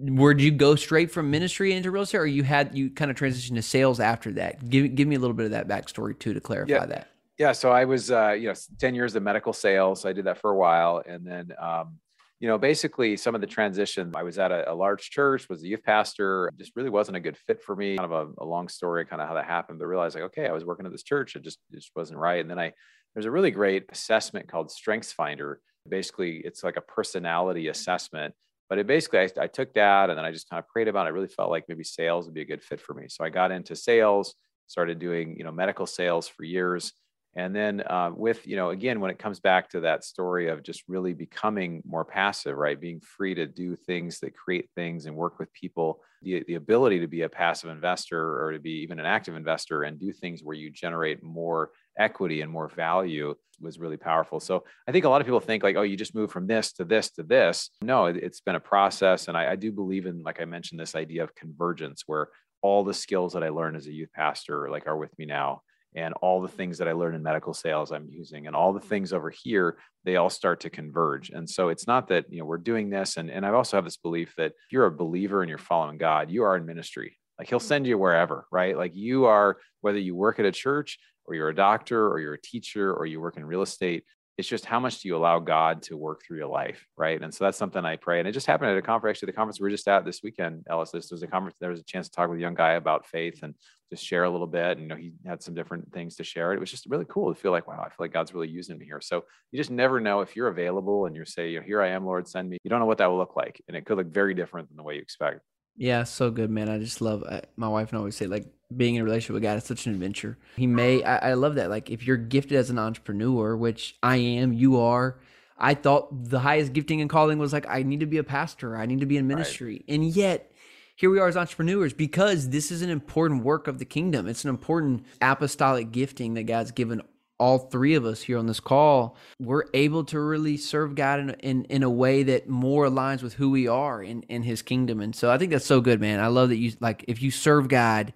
where 0.00 0.34
did 0.34 0.42
you 0.42 0.50
go 0.50 0.74
straight 0.76 1.10
from 1.10 1.30
ministry 1.30 1.72
into 1.72 1.90
real 1.90 2.02
estate 2.02 2.18
or 2.18 2.26
you 2.26 2.42
had 2.42 2.76
you 2.76 2.90
kind 2.90 3.10
of 3.10 3.16
transitioned 3.16 3.56
to 3.56 3.62
sales 3.62 4.00
after 4.00 4.32
that? 4.32 4.68
Give, 4.68 4.94
give 4.94 5.06
me 5.06 5.16
a 5.16 5.18
little 5.18 5.34
bit 5.34 5.46
of 5.46 5.52
that 5.52 5.68
backstory 5.68 6.18
too 6.18 6.34
to 6.34 6.40
clarify 6.40 6.72
yeah. 6.72 6.86
that. 6.86 7.08
Yeah 7.38 7.52
so 7.52 7.70
i 7.70 7.84
was 7.84 8.10
uh, 8.10 8.30
you 8.32 8.48
know 8.48 8.54
10 8.78 8.94
years 8.94 9.14
of 9.14 9.22
medical 9.22 9.52
sales. 9.52 10.04
I 10.04 10.12
did 10.12 10.26
that 10.26 10.38
for 10.38 10.50
a 10.50 10.56
while 10.56 11.02
and 11.06 11.26
then 11.26 11.52
um, 11.60 11.98
you 12.38 12.48
know 12.48 12.58
basically 12.58 13.16
some 13.16 13.34
of 13.34 13.40
the 13.42 13.46
transition 13.46 14.12
i 14.14 14.22
was 14.22 14.38
at 14.38 14.50
a, 14.50 14.70
a, 14.70 14.74
large 14.74 15.10
church 15.10 15.48
was 15.48 15.62
a 15.62 15.66
youth 15.66 15.82
pastor 15.82 16.50
just 16.58 16.72
really 16.74 16.88
wasn't 16.88 17.16
a 17.16 17.20
good 17.20 17.36
fit 17.36 17.62
for 17.62 17.76
me. 17.76 17.96
Kind 17.96 18.12
of 18.12 18.28
a, 18.38 18.42
a 18.42 18.46
long 18.46 18.68
story 18.68 19.04
kind 19.04 19.20
of 19.20 19.28
how 19.28 19.34
that 19.34 19.44
happened 19.44 19.78
but 19.78 19.86
realized 19.86 20.14
like 20.14 20.24
okay 20.24 20.46
i 20.46 20.52
was 20.52 20.64
working 20.64 20.86
at 20.86 20.92
this 20.92 21.02
church 21.02 21.36
it 21.36 21.42
just 21.42 21.58
it 21.72 21.76
just 21.76 21.92
wasn't 21.94 22.18
right. 22.18 22.40
And 22.40 22.50
then 22.50 22.58
i 22.58 22.72
there's 23.14 23.26
a 23.26 23.30
really 23.30 23.50
great 23.50 23.86
assessment 23.90 24.48
called 24.48 24.70
strengths 24.70 25.12
finder. 25.12 25.60
Basically 25.88 26.42
it's 26.44 26.62
like 26.62 26.76
a 26.76 26.82
personality 26.82 27.68
assessment 27.68 28.34
but 28.70 28.78
it 28.78 28.86
basically 28.86 29.18
I, 29.18 29.28
I, 29.42 29.46
took 29.48 29.74
that 29.74 30.08
and 30.08 30.16
then 30.16 30.24
i 30.24 30.30
just 30.30 30.48
kind 30.48 30.58
of 30.58 30.68
prayed 30.68 30.88
about 30.88 31.06
it. 31.06 31.10
I 31.10 31.12
really 31.12 31.26
felt 31.26 31.50
like 31.50 31.64
maybe 31.68 31.84
sales 31.84 32.24
would 32.24 32.34
be 32.34 32.40
a 32.40 32.46
good 32.46 32.62
fit 32.62 32.80
for 32.80 32.94
me. 32.94 33.06
So 33.08 33.24
i 33.24 33.28
got 33.28 33.50
into 33.50 33.76
sales 33.76 34.34
started 34.70 35.00
doing 35.00 35.36
you 35.36 35.44
know 35.44 35.52
medical 35.52 35.86
sales 35.86 36.28
for 36.28 36.44
years. 36.44 36.92
And 37.36 37.54
then 37.54 37.82
uh, 37.86 38.10
with 38.14 38.46
you 38.46 38.56
know 38.56 38.70
again 38.70 39.00
when 39.00 39.10
it 39.10 39.18
comes 39.18 39.40
back 39.40 39.68
to 39.70 39.80
that 39.80 40.04
story 40.04 40.48
of 40.48 40.62
just 40.62 40.82
really 40.88 41.12
becoming 41.12 41.82
more 41.84 42.04
passive 42.04 42.56
right 42.56 42.80
being 42.80 43.00
free 43.00 43.34
to 43.34 43.46
do 43.46 43.76
things 43.76 44.18
that 44.20 44.34
create 44.34 44.68
things 44.74 45.06
and 45.06 45.14
work 45.14 45.38
with 45.38 45.52
people 45.52 46.00
the, 46.22 46.42
the 46.48 46.56
ability 46.56 46.98
to 47.00 47.06
be 47.06 47.22
a 47.22 47.28
passive 47.28 47.70
investor 47.70 48.44
or 48.44 48.52
to 48.52 48.58
be 48.58 48.82
even 48.82 48.98
an 48.98 49.06
active 49.06 49.36
investor 49.36 49.84
and 49.84 50.00
do 50.00 50.12
things 50.12 50.42
where 50.42 50.56
you 50.56 50.70
generate 50.70 51.22
more 51.22 51.70
equity 52.00 52.40
and 52.40 52.50
more 52.50 52.68
value 52.68 53.34
was 53.60 53.78
really 53.78 53.96
powerful. 53.96 54.40
So 54.40 54.64
I 54.88 54.92
think 54.92 55.04
a 55.04 55.08
lot 55.08 55.20
of 55.20 55.26
people 55.26 55.40
think 55.40 55.62
like, 55.62 55.76
oh, 55.76 55.82
you 55.82 55.96
just 55.96 56.14
move 56.14 56.30
from 56.30 56.46
this 56.46 56.72
to 56.72 56.84
this 56.84 57.10
to 57.12 57.22
this. 57.22 57.70
No, 57.82 58.06
it, 58.06 58.22
has 58.22 58.40
been 58.40 58.54
a 58.54 58.60
process. 58.60 59.28
And 59.28 59.36
I, 59.36 59.52
I 59.52 59.56
do 59.56 59.70
believe 59.70 60.06
in, 60.06 60.22
like 60.22 60.40
I 60.40 60.46
mentioned, 60.46 60.80
this 60.80 60.94
idea 60.94 61.22
of 61.22 61.34
convergence 61.34 62.04
where 62.06 62.28
all 62.62 62.84
the 62.84 62.94
skills 62.94 63.34
that 63.34 63.44
I 63.44 63.50
learned 63.50 63.76
as 63.76 63.86
a 63.86 63.92
youth 63.92 64.12
pastor 64.12 64.68
like 64.70 64.86
are 64.86 64.96
with 64.96 65.16
me 65.18 65.26
now. 65.26 65.62
And 65.96 66.14
all 66.22 66.40
the 66.40 66.48
things 66.48 66.78
that 66.78 66.86
I 66.86 66.92
learned 66.92 67.16
in 67.16 67.22
medical 67.22 67.52
sales 67.52 67.90
I'm 67.90 68.08
using 68.08 68.46
and 68.46 68.54
all 68.54 68.72
the 68.72 68.78
things 68.78 69.12
over 69.12 69.28
here, 69.28 69.76
they 70.04 70.16
all 70.16 70.30
start 70.30 70.60
to 70.60 70.70
converge. 70.70 71.30
And 71.30 71.50
so 71.50 71.68
it's 71.68 71.88
not 71.88 72.08
that, 72.08 72.26
you 72.32 72.38
know, 72.38 72.44
we're 72.44 72.58
doing 72.58 72.90
this. 72.90 73.16
And, 73.16 73.28
and 73.28 73.44
I 73.44 73.50
also 73.50 73.76
have 73.76 73.84
this 73.84 73.96
belief 73.96 74.32
that 74.36 74.52
if 74.52 74.72
you're 74.72 74.86
a 74.86 74.92
believer 74.92 75.42
and 75.42 75.48
you're 75.48 75.58
following 75.58 75.98
God, 75.98 76.30
you 76.30 76.44
are 76.44 76.56
in 76.56 76.64
ministry. 76.64 77.18
Like 77.40 77.48
he'll 77.48 77.58
hmm. 77.58 77.66
send 77.66 77.86
you 77.88 77.98
wherever, 77.98 78.46
right? 78.52 78.76
Like 78.76 78.94
you 78.94 79.24
are, 79.24 79.56
whether 79.80 79.98
you 79.98 80.14
work 80.14 80.38
at 80.38 80.44
a 80.44 80.52
church 80.52 80.98
or 81.26 81.34
you're 81.34 81.48
a 81.48 81.54
doctor 81.54 82.08
or 82.08 82.20
you're 82.20 82.34
a 82.34 82.40
teacher 82.40 82.92
or 82.92 83.06
you 83.06 83.20
work 83.20 83.36
in 83.36 83.44
real 83.44 83.62
estate 83.62 84.04
it's 84.40 84.48
just 84.48 84.64
how 84.64 84.80
much 84.80 85.00
do 85.00 85.08
you 85.08 85.16
allow 85.16 85.38
God 85.38 85.82
to 85.82 85.98
work 85.98 86.22
through 86.24 86.38
your 86.38 86.46
life, 86.46 86.86
right? 86.96 87.20
And 87.20 87.32
so 87.32 87.44
that's 87.44 87.58
something 87.58 87.84
I 87.84 87.96
pray. 87.96 88.20
And 88.20 88.26
it 88.26 88.32
just 88.32 88.46
happened 88.46 88.70
at 88.70 88.78
a 88.78 88.82
conference, 88.82 89.18
actually, 89.18 89.26
the 89.26 89.36
conference 89.36 89.60
we 89.60 89.68
are 89.68 89.70
just 89.70 89.86
at 89.86 90.06
this 90.06 90.22
weekend, 90.22 90.64
Ellis. 90.68 90.90
This 90.90 91.10
was 91.10 91.22
a 91.22 91.26
conference. 91.26 91.58
There 91.60 91.68
was 91.68 91.80
a 91.80 91.84
chance 91.84 92.08
to 92.08 92.16
talk 92.16 92.30
with 92.30 92.38
a 92.38 92.40
young 92.40 92.54
guy 92.54 92.72
about 92.72 93.06
faith 93.06 93.40
and 93.42 93.54
just 93.90 94.02
share 94.02 94.24
a 94.24 94.30
little 94.30 94.46
bit. 94.46 94.78
And 94.78 94.80
you 94.80 94.86
know, 94.86 94.96
he 94.96 95.12
had 95.26 95.42
some 95.42 95.52
different 95.52 95.92
things 95.92 96.16
to 96.16 96.24
share. 96.24 96.54
It 96.54 96.60
was 96.60 96.70
just 96.70 96.86
really 96.86 97.04
cool 97.06 97.32
to 97.32 97.38
feel 97.38 97.52
like, 97.52 97.68
wow, 97.68 97.82
I 97.84 97.88
feel 97.88 97.96
like 97.98 98.14
God's 98.14 98.32
really 98.32 98.48
using 98.48 98.78
me 98.78 98.86
here. 98.86 99.02
So 99.02 99.24
you 99.52 99.58
just 99.58 99.70
never 99.70 100.00
know 100.00 100.20
if 100.20 100.34
you're 100.34 100.48
available 100.48 101.04
and 101.04 101.28
say, 101.28 101.50
you 101.50 101.60
know, 101.60 101.66
here 101.66 101.82
I 101.82 101.88
am, 101.88 102.06
Lord, 102.06 102.26
send 102.26 102.48
me. 102.48 102.56
You 102.64 102.70
don't 102.70 102.80
know 102.80 102.86
what 102.86 102.98
that 102.98 103.10
will 103.10 103.18
look 103.18 103.36
like, 103.36 103.60
and 103.68 103.76
it 103.76 103.84
could 103.84 103.98
look 103.98 104.10
very 104.10 104.32
different 104.32 104.68
than 104.68 104.78
the 104.78 104.82
way 104.82 104.94
you 104.94 105.02
expect. 105.02 105.40
Yeah, 105.76 106.04
so 106.04 106.30
good, 106.30 106.50
man. 106.50 106.70
I 106.70 106.78
just 106.78 107.02
love 107.02 107.22
uh, 107.28 107.42
my 107.56 107.68
wife 107.68 107.90
and 107.90 107.96
I 107.96 108.00
always 108.00 108.16
say 108.16 108.26
like 108.26 108.46
being 108.74 108.94
in 108.94 109.02
a 109.02 109.04
relationship 109.04 109.34
with 109.34 109.42
God 109.42 109.58
is 109.58 109.64
such 109.64 109.86
an 109.86 109.92
adventure. 109.92 110.38
He 110.56 110.66
may, 110.66 111.02
I, 111.02 111.30
I 111.30 111.34
love 111.34 111.56
that. 111.56 111.70
Like 111.70 111.90
if 111.90 112.06
you're 112.06 112.16
gifted 112.16 112.56
as 112.56 112.70
an 112.70 112.78
entrepreneur, 112.78 113.56
which 113.56 113.96
I 114.02 114.16
am, 114.16 114.52
you 114.52 114.78
are. 114.78 115.18
I 115.58 115.74
thought 115.74 116.08
the 116.30 116.40
highest 116.40 116.72
gifting 116.72 117.00
and 117.00 117.10
calling 117.10 117.38
was 117.38 117.52
like 117.52 117.66
I 117.68 117.82
need 117.82 118.00
to 118.00 118.06
be 118.06 118.16
a 118.18 118.24
pastor, 118.24 118.76
I 118.76 118.86
need 118.86 119.00
to 119.00 119.06
be 119.06 119.18
in 119.18 119.26
ministry, 119.26 119.84
right. 119.86 119.94
and 119.94 120.04
yet 120.04 120.50
here 120.96 121.10
we 121.10 121.18
are 121.18 121.28
as 121.28 121.36
entrepreneurs 121.36 121.92
because 121.92 122.48
this 122.48 122.70
is 122.70 122.80
an 122.82 122.90
important 122.90 123.42
work 123.44 123.68
of 123.68 123.78
the 123.78 123.84
kingdom. 123.84 124.26
It's 124.26 124.44
an 124.44 124.50
important 124.50 125.04
apostolic 125.20 125.92
gifting 125.92 126.34
that 126.34 126.44
God's 126.44 126.72
given 126.72 127.02
all 127.40 127.58
three 127.58 127.94
of 127.94 128.04
us 128.04 128.20
here 128.20 128.36
on 128.36 128.46
this 128.46 128.60
call, 128.60 129.16
we're 129.40 129.64
able 129.72 130.04
to 130.04 130.20
really 130.20 130.58
serve 130.58 130.94
God 130.94 131.20
in, 131.20 131.30
in, 131.40 131.64
in 131.64 131.82
a 131.82 131.88
way 131.88 132.22
that 132.22 132.50
more 132.50 132.84
aligns 132.84 133.22
with 133.22 133.32
who 133.32 133.50
we 133.50 133.66
are 133.66 134.02
in, 134.02 134.22
in 134.24 134.42
his 134.42 134.60
kingdom. 134.60 135.00
And 135.00 135.16
so 135.16 135.30
I 135.30 135.38
think 135.38 135.50
that's 135.50 135.64
so 135.64 135.80
good, 135.80 136.02
man. 136.02 136.20
I 136.20 136.26
love 136.26 136.50
that 136.50 136.58
you 136.58 136.72
like 136.80 137.02
if 137.08 137.22
you 137.22 137.30
serve 137.30 137.68
God, 137.68 138.12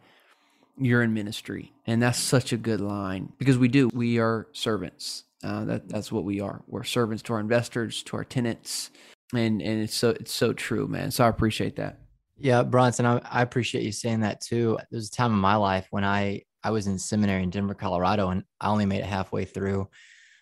you're 0.77 1.03
in 1.03 1.15
ministry. 1.15 1.73
And 1.87 2.03
that's 2.03 2.19
such 2.19 2.53
a 2.53 2.57
good 2.57 2.81
line 2.81 3.33
because 3.39 3.59
we 3.59 3.69
do. 3.69 3.89
We 3.93 4.19
are 4.19 4.49
servants. 4.53 5.25
Uh, 5.43 5.65
that 5.65 5.89
that's 5.89 6.11
what 6.11 6.25
we 6.25 6.41
are. 6.41 6.63
We're 6.67 6.85
servants 6.85 7.23
to 7.25 7.35
our 7.35 7.41
investors, 7.41 8.03
to 8.05 8.17
our 8.17 8.25
tenants, 8.25 8.91
and 9.35 9.61
and 9.61 9.83
it's 9.83 9.95
so 9.95 10.11
it's 10.11 10.33
so 10.33 10.53
true, 10.53 10.89
man. 10.89 11.11
So 11.11 11.25
I 11.25 11.29
appreciate 11.29 11.77
that. 11.77 12.01
Yeah, 12.39 12.63
Bronson, 12.63 13.07
I, 13.07 13.21
I 13.31 13.43
appreciate 13.43 13.85
you 13.85 13.93
saying 13.93 14.21
that 14.21 14.41
too. 14.41 14.79
There's 14.91 15.09
a 15.09 15.13
time 15.13 15.33
in 15.33 15.39
my 15.39 15.57
life 15.57 15.87
when 15.91 16.05
I 16.05 16.43
I 16.63 16.71
was 16.71 16.87
in 16.87 16.99
seminary 16.99 17.43
in 17.43 17.51
Denver, 17.51 17.75
Colorado, 17.75 18.31
and 18.31 18.43
I 18.61 18.69
only 18.69 18.87
made 18.87 19.01
it 19.01 19.07
halfway 19.07 19.45
through. 19.45 19.89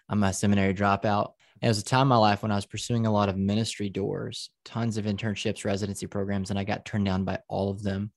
I'm 0.09 0.23
a 0.23 0.33
seminary 0.33 0.73
dropout. 0.73 1.33
And 1.61 1.69
it 1.69 1.71
was 1.71 1.79
a 1.79 1.85
time 1.85 2.03
in 2.03 2.09
my 2.09 2.17
life 2.17 2.43
when 2.43 2.53
I 2.53 2.57
was 2.57 2.67
pursuing 2.67 3.07
a 3.07 3.13
lot 3.13 3.29
of 3.29 3.37
ministry 3.37 3.89
doors, 3.89 4.51
tons 4.65 4.97
of 4.97 5.05
internships, 5.05 5.65
residency 5.65 6.07
programs, 6.07 6.51
and 6.51 6.59
I 6.59 6.65
got 6.65 6.85
turned 6.85 7.07
down 7.07 7.25
by 7.25 7.39
all 7.49 7.71
of 7.71 7.83
them. 7.83 8.13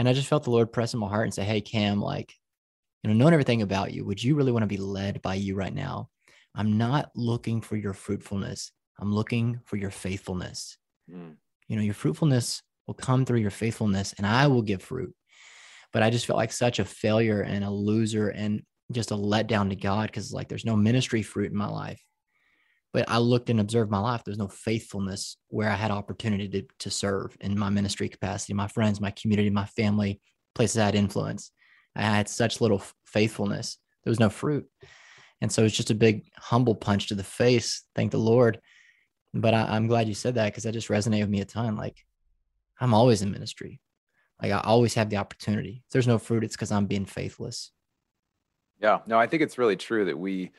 And 0.00 0.08
I 0.08 0.12
just 0.14 0.28
felt 0.28 0.44
the 0.44 0.50
Lord 0.50 0.72
press 0.72 0.94
in 0.94 1.00
my 1.00 1.08
heart 1.08 1.24
and 1.24 1.34
say, 1.34 1.44
Hey, 1.44 1.60
Cam, 1.60 2.00
like, 2.00 2.34
you 3.02 3.08
know, 3.10 3.14
knowing 3.14 3.34
everything 3.34 3.62
about 3.62 3.92
you, 3.92 4.04
would 4.04 4.22
you 4.22 4.34
really 4.34 4.52
want 4.52 4.62
to 4.62 4.66
be 4.66 4.76
led 4.76 5.22
by 5.22 5.34
you 5.34 5.54
right 5.54 5.74
now? 5.74 6.08
I'm 6.54 6.78
not 6.78 7.10
looking 7.14 7.60
for 7.60 7.76
your 7.76 7.92
fruitfulness. 7.92 8.72
I'm 8.98 9.14
looking 9.14 9.60
for 9.66 9.76
your 9.76 9.90
faithfulness. 9.90 10.76
Mm. 11.10 11.36
You 11.68 11.76
know, 11.76 11.82
your 11.82 11.94
fruitfulness 11.94 12.62
will 12.86 12.94
come 12.94 13.24
through 13.24 13.38
your 13.38 13.50
faithfulness, 13.50 14.14
and 14.18 14.26
I 14.26 14.48
will 14.48 14.62
give 14.62 14.82
fruit 14.82 15.14
but 15.92 16.02
I 16.02 16.10
just 16.10 16.26
felt 16.26 16.36
like 16.36 16.52
such 16.52 16.78
a 16.78 16.84
failure 16.84 17.42
and 17.42 17.64
a 17.64 17.70
loser 17.70 18.28
and 18.28 18.62
just 18.92 19.10
a 19.10 19.16
letdown 19.16 19.68
to 19.70 19.76
God 19.76 20.06
because 20.06 20.32
like 20.32 20.48
there's 20.48 20.64
no 20.64 20.76
ministry 20.76 21.22
fruit 21.22 21.50
in 21.50 21.56
my 21.56 21.68
life. 21.68 22.02
But 22.92 23.08
I 23.08 23.18
looked 23.18 23.50
and 23.50 23.60
observed 23.60 23.90
my 23.90 24.00
life. 24.00 24.22
There's 24.24 24.38
no 24.38 24.48
faithfulness 24.48 25.36
where 25.48 25.70
I 25.70 25.76
had 25.76 25.90
opportunity 25.90 26.48
to, 26.48 26.62
to 26.80 26.90
serve 26.90 27.36
in 27.40 27.58
my 27.58 27.70
ministry 27.70 28.08
capacity, 28.08 28.52
my 28.52 28.66
friends, 28.66 29.00
my 29.00 29.12
community, 29.12 29.50
my 29.50 29.66
family, 29.66 30.20
places 30.54 30.78
I 30.78 30.86
had 30.86 30.94
influence. 30.96 31.52
I 31.94 32.02
had 32.02 32.28
such 32.28 32.60
little 32.60 32.82
faithfulness. 33.04 33.78
There 34.04 34.10
was 34.10 34.20
no 34.20 34.30
fruit. 34.30 34.66
And 35.40 35.50
so 35.50 35.64
it's 35.64 35.76
just 35.76 35.90
a 35.90 35.94
big 35.94 36.24
humble 36.36 36.74
punch 36.74 37.08
to 37.08 37.14
the 37.14 37.24
face. 37.24 37.84
Thank 37.94 38.10
the 38.10 38.18
Lord. 38.18 38.60
But 39.32 39.54
I, 39.54 39.76
am 39.76 39.86
glad 39.86 40.08
you 40.08 40.14
said 40.14 40.34
that 40.34 40.46
because 40.46 40.64
that 40.64 40.72
just 40.72 40.88
resonated 40.88 41.20
with 41.20 41.30
me 41.30 41.40
a 41.40 41.44
ton. 41.44 41.76
Like 41.76 41.96
I'm 42.80 42.94
always 42.94 43.22
in 43.22 43.30
ministry. 43.30 43.80
Like 44.42 44.52
I 44.52 44.60
always 44.60 44.94
have 44.94 45.10
the 45.10 45.18
opportunity. 45.18 45.82
If 45.86 45.92
there's 45.92 46.08
no 46.08 46.18
fruit, 46.18 46.44
it's 46.44 46.56
because 46.56 46.72
I'm 46.72 46.86
being 46.86 47.06
faithless. 47.06 47.70
Yeah, 48.80 49.00
no, 49.06 49.18
I 49.18 49.26
think 49.26 49.42
it's 49.42 49.58
really 49.58 49.76
true 49.76 50.06
that 50.06 50.18
we, 50.18 50.52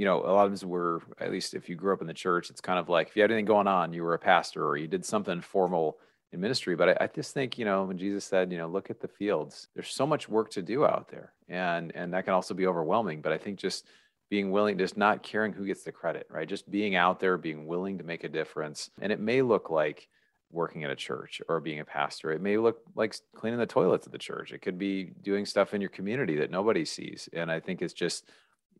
you 0.00 0.06
know, 0.06 0.22
a 0.22 0.32
lot 0.32 0.46
of 0.46 0.52
times 0.52 0.64
we're, 0.64 1.00
at 1.18 1.30
least 1.30 1.52
if 1.52 1.68
you 1.68 1.76
grew 1.76 1.92
up 1.92 2.00
in 2.00 2.06
the 2.06 2.14
church, 2.14 2.48
it's 2.48 2.62
kind 2.62 2.78
of 2.78 2.88
like 2.88 3.08
if 3.08 3.16
you 3.16 3.20
had 3.20 3.30
anything 3.30 3.44
going 3.44 3.66
on, 3.66 3.92
you 3.92 4.02
were 4.02 4.14
a 4.14 4.18
pastor 4.18 4.66
or 4.66 4.78
you 4.78 4.88
did 4.88 5.04
something 5.04 5.42
formal 5.42 5.98
in 6.32 6.40
ministry. 6.40 6.74
But 6.74 6.88
I, 6.88 7.04
I 7.04 7.06
just 7.06 7.34
think, 7.34 7.58
you 7.58 7.66
know, 7.66 7.84
when 7.84 7.98
Jesus 7.98 8.24
said, 8.24 8.50
you 8.50 8.56
know, 8.56 8.66
look 8.66 8.88
at 8.88 8.98
the 8.98 9.08
fields, 9.08 9.68
there's 9.74 9.92
so 9.92 10.06
much 10.06 10.26
work 10.26 10.48
to 10.52 10.62
do 10.62 10.86
out 10.86 11.10
there. 11.10 11.34
And 11.50 11.94
and 11.94 12.14
that 12.14 12.24
can 12.24 12.32
also 12.32 12.54
be 12.54 12.66
overwhelming. 12.66 13.20
But 13.20 13.32
I 13.32 13.36
think 13.36 13.58
just 13.58 13.84
being 14.30 14.50
willing, 14.50 14.78
just 14.78 14.96
not 14.96 15.22
caring 15.22 15.52
who 15.52 15.66
gets 15.66 15.82
the 15.82 15.92
credit, 15.92 16.26
right? 16.30 16.48
Just 16.48 16.70
being 16.70 16.94
out 16.94 17.20
there, 17.20 17.36
being 17.36 17.66
willing 17.66 17.98
to 17.98 18.04
make 18.04 18.24
a 18.24 18.28
difference. 18.30 18.88
And 19.02 19.12
it 19.12 19.20
may 19.20 19.42
look 19.42 19.68
like, 19.68 20.08
working 20.52 20.82
at 20.82 20.90
a 20.90 20.96
church 20.96 21.40
or 21.48 21.60
being 21.60 21.78
a 21.78 21.84
pastor. 21.84 22.32
It 22.32 22.40
may 22.40 22.58
look 22.58 22.80
like 22.96 23.14
cleaning 23.36 23.60
the 23.60 23.66
toilets 23.66 24.06
at 24.06 24.12
the 24.12 24.18
church. 24.18 24.50
It 24.50 24.62
could 24.62 24.78
be 24.78 25.12
doing 25.22 25.46
stuff 25.46 25.74
in 25.74 25.80
your 25.80 25.90
community 25.90 26.34
that 26.36 26.50
nobody 26.50 26.84
sees. 26.84 27.28
And 27.32 27.52
I 27.52 27.60
think 27.60 27.82
it's 27.82 27.94
just, 27.94 28.24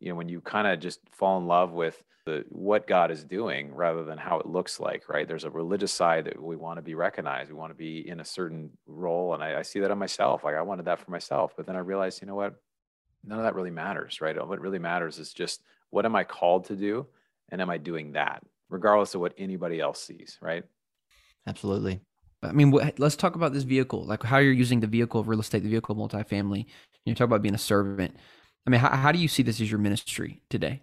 you 0.01 0.09
know, 0.09 0.15
when 0.15 0.27
you 0.27 0.41
kind 0.41 0.67
of 0.67 0.79
just 0.79 0.99
fall 1.11 1.37
in 1.37 1.45
love 1.45 1.71
with 1.71 2.01
the 2.25 2.43
what 2.49 2.87
God 2.87 3.11
is 3.11 3.23
doing 3.23 3.73
rather 3.73 4.03
than 4.03 4.17
how 4.17 4.39
it 4.39 4.47
looks 4.47 4.79
like, 4.79 5.07
right? 5.07 5.27
There's 5.27 5.43
a 5.43 5.49
religious 5.49 5.91
side 5.91 6.25
that 6.25 6.41
we 6.41 6.55
want 6.55 6.77
to 6.77 6.81
be 6.81 6.95
recognized. 6.95 7.49
We 7.49 7.55
want 7.55 7.71
to 7.71 7.77
be 7.77 8.07
in 8.07 8.19
a 8.19 8.25
certain 8.25 8.71
role. 8.87 9.33
And 9.33 9.43
I, 9.43 9.59
I 9.59 9.61
see 9.61 9.79
that 9.79 9.91
on 9.91 9.99
myself. 9.99 10.43
Like 10.43 10.55
I 10.55 10.61
wanted 10.61 10.85
that 10.85 10.99
for 10.99 11.11
myself. 11.11 11.53
But 11.55 11.67
then 11.67 11.75
I 11.75 11.79
realized, 11.79 12.21
you 12.21 12.27
know 12.27 12.35
what? 12.35 12.55
None 13.23 13.37
of 13.37 13.43
that 13.45 13.55
really 13.55 13.71
matters, 13.71 14.21
right? 14.21 14.35
What 14.47 14.59
really 14.59 14.79
matters 14.79 15.19
is 15.19 15.33
just 15.33 15.61
what 15.91 16.05
am 16.05 16.15
I 16.15 16.23
called 16.23 16.65
to 16.65 16.75
do? 16.75 17.05
And 17.49 17.61
am 17.61 17.69
I 17.69 17.77
doing 17.77 18.13
that? 18.13 18.43
Regardless 18.69 19.13
of 19.13 19.21
what 19.21 19.33
anybody 19.37 19.79
else 19.79 20.01
sees, 20.01 20.37
right? 20.41 20.63
Absolutely. 21.45 22.01
I 22.43 22.53
mean, 22.53 22.71
let's 22.97 23.15
talk 23.15 23.35
about 23.35 23.53
this 23.53 23.63
vehicle, 23.63 24.03
like 24.05 24.23
how 24.23 24.39
you're 24.39 24.51
using 24.51 24.79
the 24.79 24.87
vehicle 24.87 25.19
of 25.19 25.27
real 25.27 25.41
estate, 25.41 25.61
the 25.61 25.69
vehicle 25.69 26.01
of 26.01 26.11
multifamily. 26.11 26.65
You 27.05 27.13
talk 27.13 27.25
about 27.25 27.43
being 27.43 27.53
a 27.53 27.59
servant. 27.59 28.15
I 28.65 28.69
mean, 28.69 28.79
how, 28.79 28.89
how 28.89 29.11
do 29.11 29.19
you 29.19 29.27
see 29.27 29.43
this 29.43 29.59
as 29.59 29.69
your 29.69 29.79
ministry 29.79 30.41
today? 30.49 30.81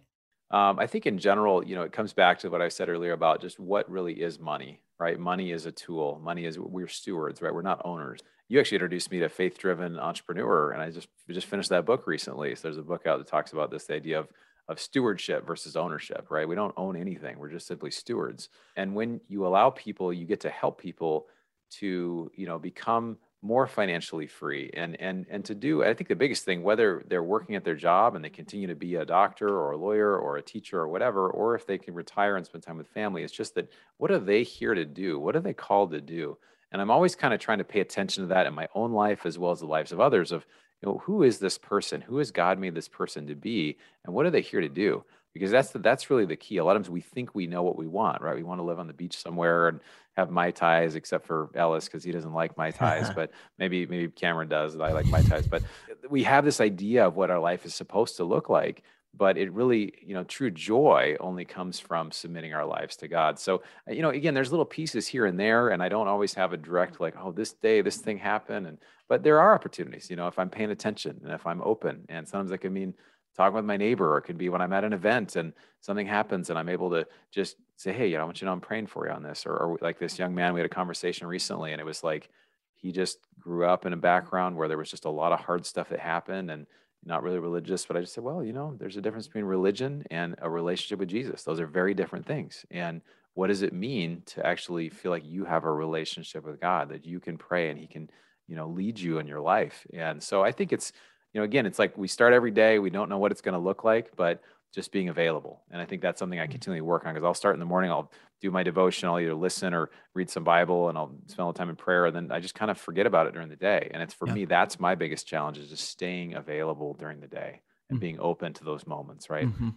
Um, 0.50 0.78
I 0.78 0.86
think 0.86 1.06
in 1.06 1.18
general, 1.18 1.64
you 1.64 1.74
know, 1.74 1.82
it 1.82 1.92
comes 1.92 2.12
back 2.12 2.38
to 2.40 2.48
what 2.48 2.62
I 2.62 2.68
said 2.68 2.88
earlier 2.88 3.12
about 3.12 3.40
just 3.40 3.60
what 3.60 3.90
really 3.90 4.14
is 4.14 4.38
money, 4.38 4.80
right? 4.98 5.18
Money 5.18 5.52
is 5.52 5.66
a 5.66 5.72
tool. 5.72 6.20
Money 6.24 6.46
is 6.46 6.58
we're 6.58 6.88
stewards, 6.88 7.42
right? 7.42 7.52
We're 7.52 7.62
not 7.62 7.82
owners. 7.84 8.20
You 8.48 8.58
actually 8.58 8.76
introduced 8.76 9.10
me 9.10 9.20
to 9.20 9.28
faith-driven 9.28 9.98
entrepreneur, 9.98 10.72
and 10.72 10.80
I 10.80 10.90
just 10.90 11.08
just 11.28 11.46
finished 11.46 11.68
that 11.68 11.84
book 11.84 12.06
recently. 12.06 12.54
So 12.54 12.62
there's 12.62 12.78
a 12.78 12.82
book 12.82 13.06
out 13.06 13.18
that 13.18 13.26
talks 13.26 13.52
about 13.52 13.70
this 13.70 13.90
idea 13.90 14.20
of 14.20 14.28
of 14.68 14.80
stewardship 14.80 15.46
versus 15.46 15.76
ownership, 15.76 16.26
right? 16.30 16.48
We 16.48 16.54
don't 16.54 16.74
own 16.76 16.96
anything. 16.96 17.38
We're 17.38 17.50
just 17.50 17.66
simply 17.66 17.90
stewards. 17.90 18.50
And 18.76 18.94
when 18.94 19.20
you 19.26 19.46
allow 19.46 19.70
people, 19.70 20.12
you 20.12 20.26
get 20.26 20.40
to 20.40 20.50
help 20.50 20.78
people 20.78 21.26
to, 21.70 22.30
you 22.34 22.46
know, 22.46 22.58
become 22.58 23.16
more 23.40 23.68
financially 23.68 24.26
free 24.26 24.68
and 24.74 25.00
and 25.00 25.24
and 25.30 25.44
to 25.44 25.54
do 25.54 25.84
i 25.84 25.94
think 25.94 26.08
the 26.08 26.16
biggest 26.16 26.44
thing 26.44 26.62
whether 26.62 27.04
they're 27.06 27.22
working 27.22 27.54
at 27.54 27.64
their 27.64 27.76
job 27.76 28.16
and 28.16 28.24
they 28.24 28.30
continue 28.30 28.66
to 28.66 28.74
be 28.74 28.96
a 28.96 29.04
doctor 29.04 29.48
or 29.48 29.70
a 29.70 29.76
lawyer 29.76 30.18
or 30.18 30.36
a 30.36 30.42
teacher 30.42 30.80
or 30.80 30.88
whatever 30.88 31.30
or 31.30 31.54
if 31.54 31.64
they 31.64 31.78
can 31.78 31.94
retire 31.94 32.36
and 32.36 32.44
spend 32.44 32.64
time 32.64 32.76
with 32.76 32.88
family 32.88 33.22
it's 33.22 33.32
just 33.32 33.54
that 33.54 33.70
what 33.98 34.10
are 34.10 34.18
they 34.18 34.42
here 34.42 34.74
to 34.74 34.84
do 34.84 35.20
what 35.20 35.36
are 35.36 35.40
they 35.40 35.54
called 35.54 35.92
to 35.92 36.00
do 36.00 36.36
and 36.72 36.82
i'm 36.82 36.90
always 36.90 37.14
kind 37.14 37.32
of 37.32 37.38
trying 37.38 37.58
to 37.58 37.64
pay 37.64 37.80
attention 37.80 38.24
to 38.24 38.28
that 38.28 38.46
in 38.46 38.54
my 38.54 38.66
own 38.74 38.90
life 38.92 39.24
as 39.24 39.38
well 39.38 39.52
as 39.52 39.60
the 39.60 39.66
lives 39.66 39.92
of 39.92 40.00
others 40.00 40.32
of 40.32 40.44
you 40.82 40.88
know, 40.88 40.98
who 40.98 41.22
is 41.22 41.38
this 41.38 41.58
person? 41.58 42.00
Who 42.00 42.18
has 42.18 42.30
God 42.30 42.58
made 42.58 42.74
this 42.74 42.88
person 42.88 43.26
to 43.26 43.34
be? 43.34 43.78
And 44.04 44.14
what 44.14 44.26
are 44.26 44.30
they 44.30 44.40
here 44.40 44.60
to 44.60 44.68
do? 44.68 45.04
Because 45.34 45.50
that's 45.50 45.70
the, 45.70 45.78
that's 45.78 46.10
really 46.10 46.24
the 46.24 46.36
key. 46.36 46.56
A 46.58 46.64
lot 46.64 46.76
of 46.76 46.82
times 46.82 46.90
we 46.90 47.00
think 47.00 47.34
we 47.34 47.46
know 47.46 47.62
what 47.62 47.76
we 47.76 47.86
want, 47.86 48.22
right? 48.22 48.36
We 48.36 48.42
want 48.42 48.60
to 48.60 48.64
live 48.64 48.78
on 48.78 48.86
the 48.86 48.92
beach 48.92 49.16
somewhere 49.16 49.68
and 49.68 49.80
have 50.18 50.30
mai 50.30 50.50
tais 50.50 50.94
except 50.94 51.26
for 51.26 51.50
Ellis 51.54 51.86
because 51.86 52.04
he 52.04 52.12
doesn't 52.12 52.32
like 52.32 52.56
mai 52.56 52.70
tais, 52.70 53.10
but 53.14 53.30
maybe 53.58 53.86
maybe 53.86 54.08
Cameron 54.08 54.48
does. 54.48 54.78
I 54.78 54.92
like 54.92 55.06
mai 55.06 55.22
tais, 55.22 55.46
but 55.46 55.62
we 56.10 56.22
have 56.24 56.44
this 56.44 56.60
idea 56.60 57.06
of 57.06 57.16
what 57.16 57.30
our 57.30 57.38
life 57.38 57.64
is 57.64 57.74
supposed 57.74 58.16
to 58.16 58.24
look 58.24 58.48
like 58.48 58.82
but 59.14 59.38
it 59.38 59.52
really 59.52 59.92
you 60.02 60.14
know 60.14 60.24
true 60.24 60.50
joy 60.50 61.16
only 61.20 61.44
comes 61.44 61.80
from 61.80 62.10
submitting 62.10 62.52
our 62.52 62.66
lives 62.66 62.96
to 62.96 63.08
god 63.08 63.38
so 63.38 63.62
uh, 63.88 63.92
you 63.92 64.02
know 64.02 64.10
again 64.10 64.34
there's 64.34 64.50
little 64.50 64.64
pieces 64.64 65.06
here 65.06 65.26
and 65.26 65.38
there 65.38 65.70
and 65.70 65.82
i 65.82 65.88
don't 65.88 66.08
always 66.08 66.34
have 66.34 66.52
a 66.52 66.56
direct 66.56 67.00
like 67.00 67.14
oh 67.20 67.32
this 67.32 67.52
day 67.54 67.80
this 67.80 67.96
thing 67.96 68.18
happened 68.18 68.66
and 68.66 68.78
but 69.08 69.22
there 69.22 69.40
are 69.40 69.54
opportunities 69.54 70.10
you 70.10 70.16
know 70.16 70.28
if 70.28 70.38
i'm 70.38 70.50
paying 70.50 70.70
attention 70.70 71.18
and 71.22 71.32
if 71.32 71.46
i'm 71.46 71.62
open 71.62 72.04
and 72.08 72.28
sometimes 72.28 72.50
that 72.50 72.58
can 72.58 72.72
mean 72.72 72.94
talking 73.38 73.56
with 73.56 73.64
my 73.64 73.78
neighbor 73.78 74.12
or 74.12 74.18
it 74.18 74.22
could 74.22 74.36
be 74.36 74.50
when 74.50 74.60
i'm 74.60 74.72
at 74.74 74.84
an 74.84 74.92
event 74.92 75.36
and 75.36 75.54
something 75.80 76.06
happens 76.06 76.50
and 76.50 76.58
i'm 76.58 76.68
able 76.68 76.90
to 76.90 77.06
just 77.30 77.56
say 77.76 77.92
hey 77.92 78.08
you 78.08 78.16
know 78.16 78.22
i 78.22 78.24
want 78.24 78.36
you 78.36 78.40
to 78.40 78.44
know 78.46 78.52
i'm 78.52 78.60
praying 78.60 78.86
for 78.86 79.06
you 79.06 79.12
on 79.12 79.22
this 79.22 79.46
or, 79.46 79.56
or 79.56 79.78
like 79.80 79.98
this 79.98 80.18
young 80.18 80.34
man 80.34 80.52
we 80.52 80.60
had 80.60 80.66
a 80.66 80.74
conversation 80.74 81.26
recently 81.26 81.72
and 81.72 81.80
it 81.80 81.84
was 81.84 82.04
like 82.04 82.28
he 82.74 82.92
just 82.92 83.18
grew 83.40 83.64
up 83.66 83.86
in 83.86 83.92
a 83.92 83.96
background 83.96 84.56
where 84.56 84.68
there 84.68 84.78
was 84.78 84.90
just 84.90 85.04
a 85.04 85.10
lot 85.10 85.32
of 85.32 85.40
hard 85.40 85.64
stuff 85.64 85.88
that 85.88 85.98
happened 85.98 86.50
and 86.50 86.66
not 87.04 87.22
really 87.22 87.38
religious, 87.38 87.86
but 87.86 87.96
I 87.96 88.00
just 88.00 88.14
said, 88.14 88.24
well, 88.24 88.44
you 88.44 88.52
know, 88.52 88.76
there's 88.78 88.96
a 88.96 89.00
difference 89.00 89.26
between 89.26 89.44
religion 89.44 90.04
and 90.10 90.34
a 90.40 90.50
relationship 90.50 90.98
with 90.98 91.08
Jesus. 91.08 91.42
Those 91.42 91.60
are 91.60 91.66
very 91.66 91.94
different 91.94 92.26
things. 92.26 92.64
And 92.70 93.00
what 93.34 93.48
does 93.48 93.62
it 93.62 93.72
mean 93.72 94.22
to 94.26 94.44
actually 94.44 94.88
feel 94.88 95.10
like 95.10 95.24
you 95.24 95.44
have 95.44 95.64
a 95.64 95.72
relationship 95.72 96.44
with 96.44 96.60
God, 96.60 96.88
that 96.90 97.06
you 97.06 97.20
can 97.20 97.38
pray 97.38 97.70
and 97.70 97.78
He 97.78 97.86
can, 97.86 98.10
you 98.46 98.56
know, 98.56 98.68
lead 98.68 98.98
you 98.98 99.18
in 99.18 99.26
your 99.26 99.40
life? 99.40 99.86
And 99.92 100.22
so 100.22 100.42
I 100.42 100.52
think 100.52 100.72
it's, 100.72 100.92
you 101.32 101.40
know, 101.40 101.44
again, 101.44 101.66
it's 101.66 101.78
like 101.78 101.96
we 101.96 102.08
start 102.08 102.32
every 102.32 102.50
day, 102.50 102.78
we 102.78 102.90
don't 102.90 103.08
know 103.08 103.18
what 103.18 103.32
it's 103.32 103.40
going 103.40 103.54
to 103.54 103.58
look 103.58 103.84
like, 103.84 104.16
but 104.16 104.40
just 104.74 104.92
being 104.92 105.08
available. 105.08 105.62
And 105.70 105.80
I 105.80 105.84
think 105.84 106.02
that's 106.02 106.18
something 106.18 106.38
I 106.38 106.46
mm. 106.46 106.50
continually 106.50 106.82
work 106.82 107.06
on 107.06 107.14
because 107.14 107.24
I'll 107.24 107.34
start 107.34 107.54
in 107.54 107.60
the 107.60 107.66
morning, 107.66 107.90
I'll 107.90 108.10
do 108.40 108.50
my 108.50 108.62
devotion, 108.62 109.08
I'll 109.08 109.18
either 109.18 109.34
listen 109.34 109.74
or 109.74 109.90
read 110.14 110.30
some 110.30 110.44
Bible 110.44 110.88
and 110.88 110.98
I'll 110.98 111.10
spend 111.26 111.38
a 111.38 111.42
little 111.42 111.52
time 111.52 111.70
in 111.70 111.76
prayer. 111.76 112.06
And 112.06 112.14
then 112.14 112.32
I 112.32 112.40
just 112.40 112.54
kind 112.54 112.70
of 112.70 112.78
forget 112.78 113.06
about 113.06 113.26
it 113.26 113.32
during 113.32 113.48
the 113.48 113.56
day. 113.56 113.90
And 113.92 114.02
it's 114.02 114.14
for 114.14 114.28
yeah. 114.28 114.34
me, 114.34 114.44
that's 114.44 114.78
my 114.78 114.94
biggest 114.94 115.26
challenge 115.26 115.58
is 115.58 115.70
just 115.70 115.88
staying 115.88 116.34
available 116.34 116.94
during 116.94 117.20
the 117.20 117.26
day 117.26 117.62
and 117.88 117.96
mm-hmm. 117.96 118.00
being 118.00 118.20
open 118.20 118.52
to 118.54 118.64
those 118.64 118.86
moments, 118.86 119.30
right? 119.30 119.46
Mm-hmm. 119.46 119.70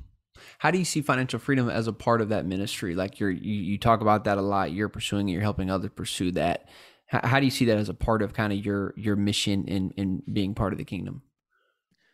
How 0.60 0.72
do 0.72 0.78
you 0.78 0.86
see 0.86 1.02
financial 1.02 1.40
freedom 1.40 1.70
as 1.70 1.88
a 1.88 1.94
part 1.94 2.22
of 2.22 2.30
that 2.30 2.46
ministry? 2.46 2.96
Like 2.96 3.20
you're, 3.20 3.32
you, 3.32 3.54
you 3.54 3.78
talk 3.78 4.02
about 4.02 4.26
that 4.26 4.38
a 4.38 4.42
lot. 4.42 4.72
You're 4.72 4.90
pursuing 4.90 5.30
it. 5.30 5.34
You're 5.34 5.42
helping 5.42 5.70
others 5.70 5.92
pursue 5.96 6.32
that. 6.34 6.70
How, 7.08 7.28
how 7.28 7.40
do 7.40 7.46
you 7.46 7.52
see 7.52 7.66
that 7.66 7.78
as 7.78 7.90
a 7.90 7.94
part 7.94 8.22
of 8.22 8.34
kind 8.34 8.54
of 8.54 8.66
your 8.66 8.94
your 8.96 9.18
mission 9.18 9.66
in 9.66 9.92
in 9.98 10.24
being 10.32 10.56
part 10.56 10.72
of 10.72 10.80
the 10.80 10.86
kingdom? 10.86 11.22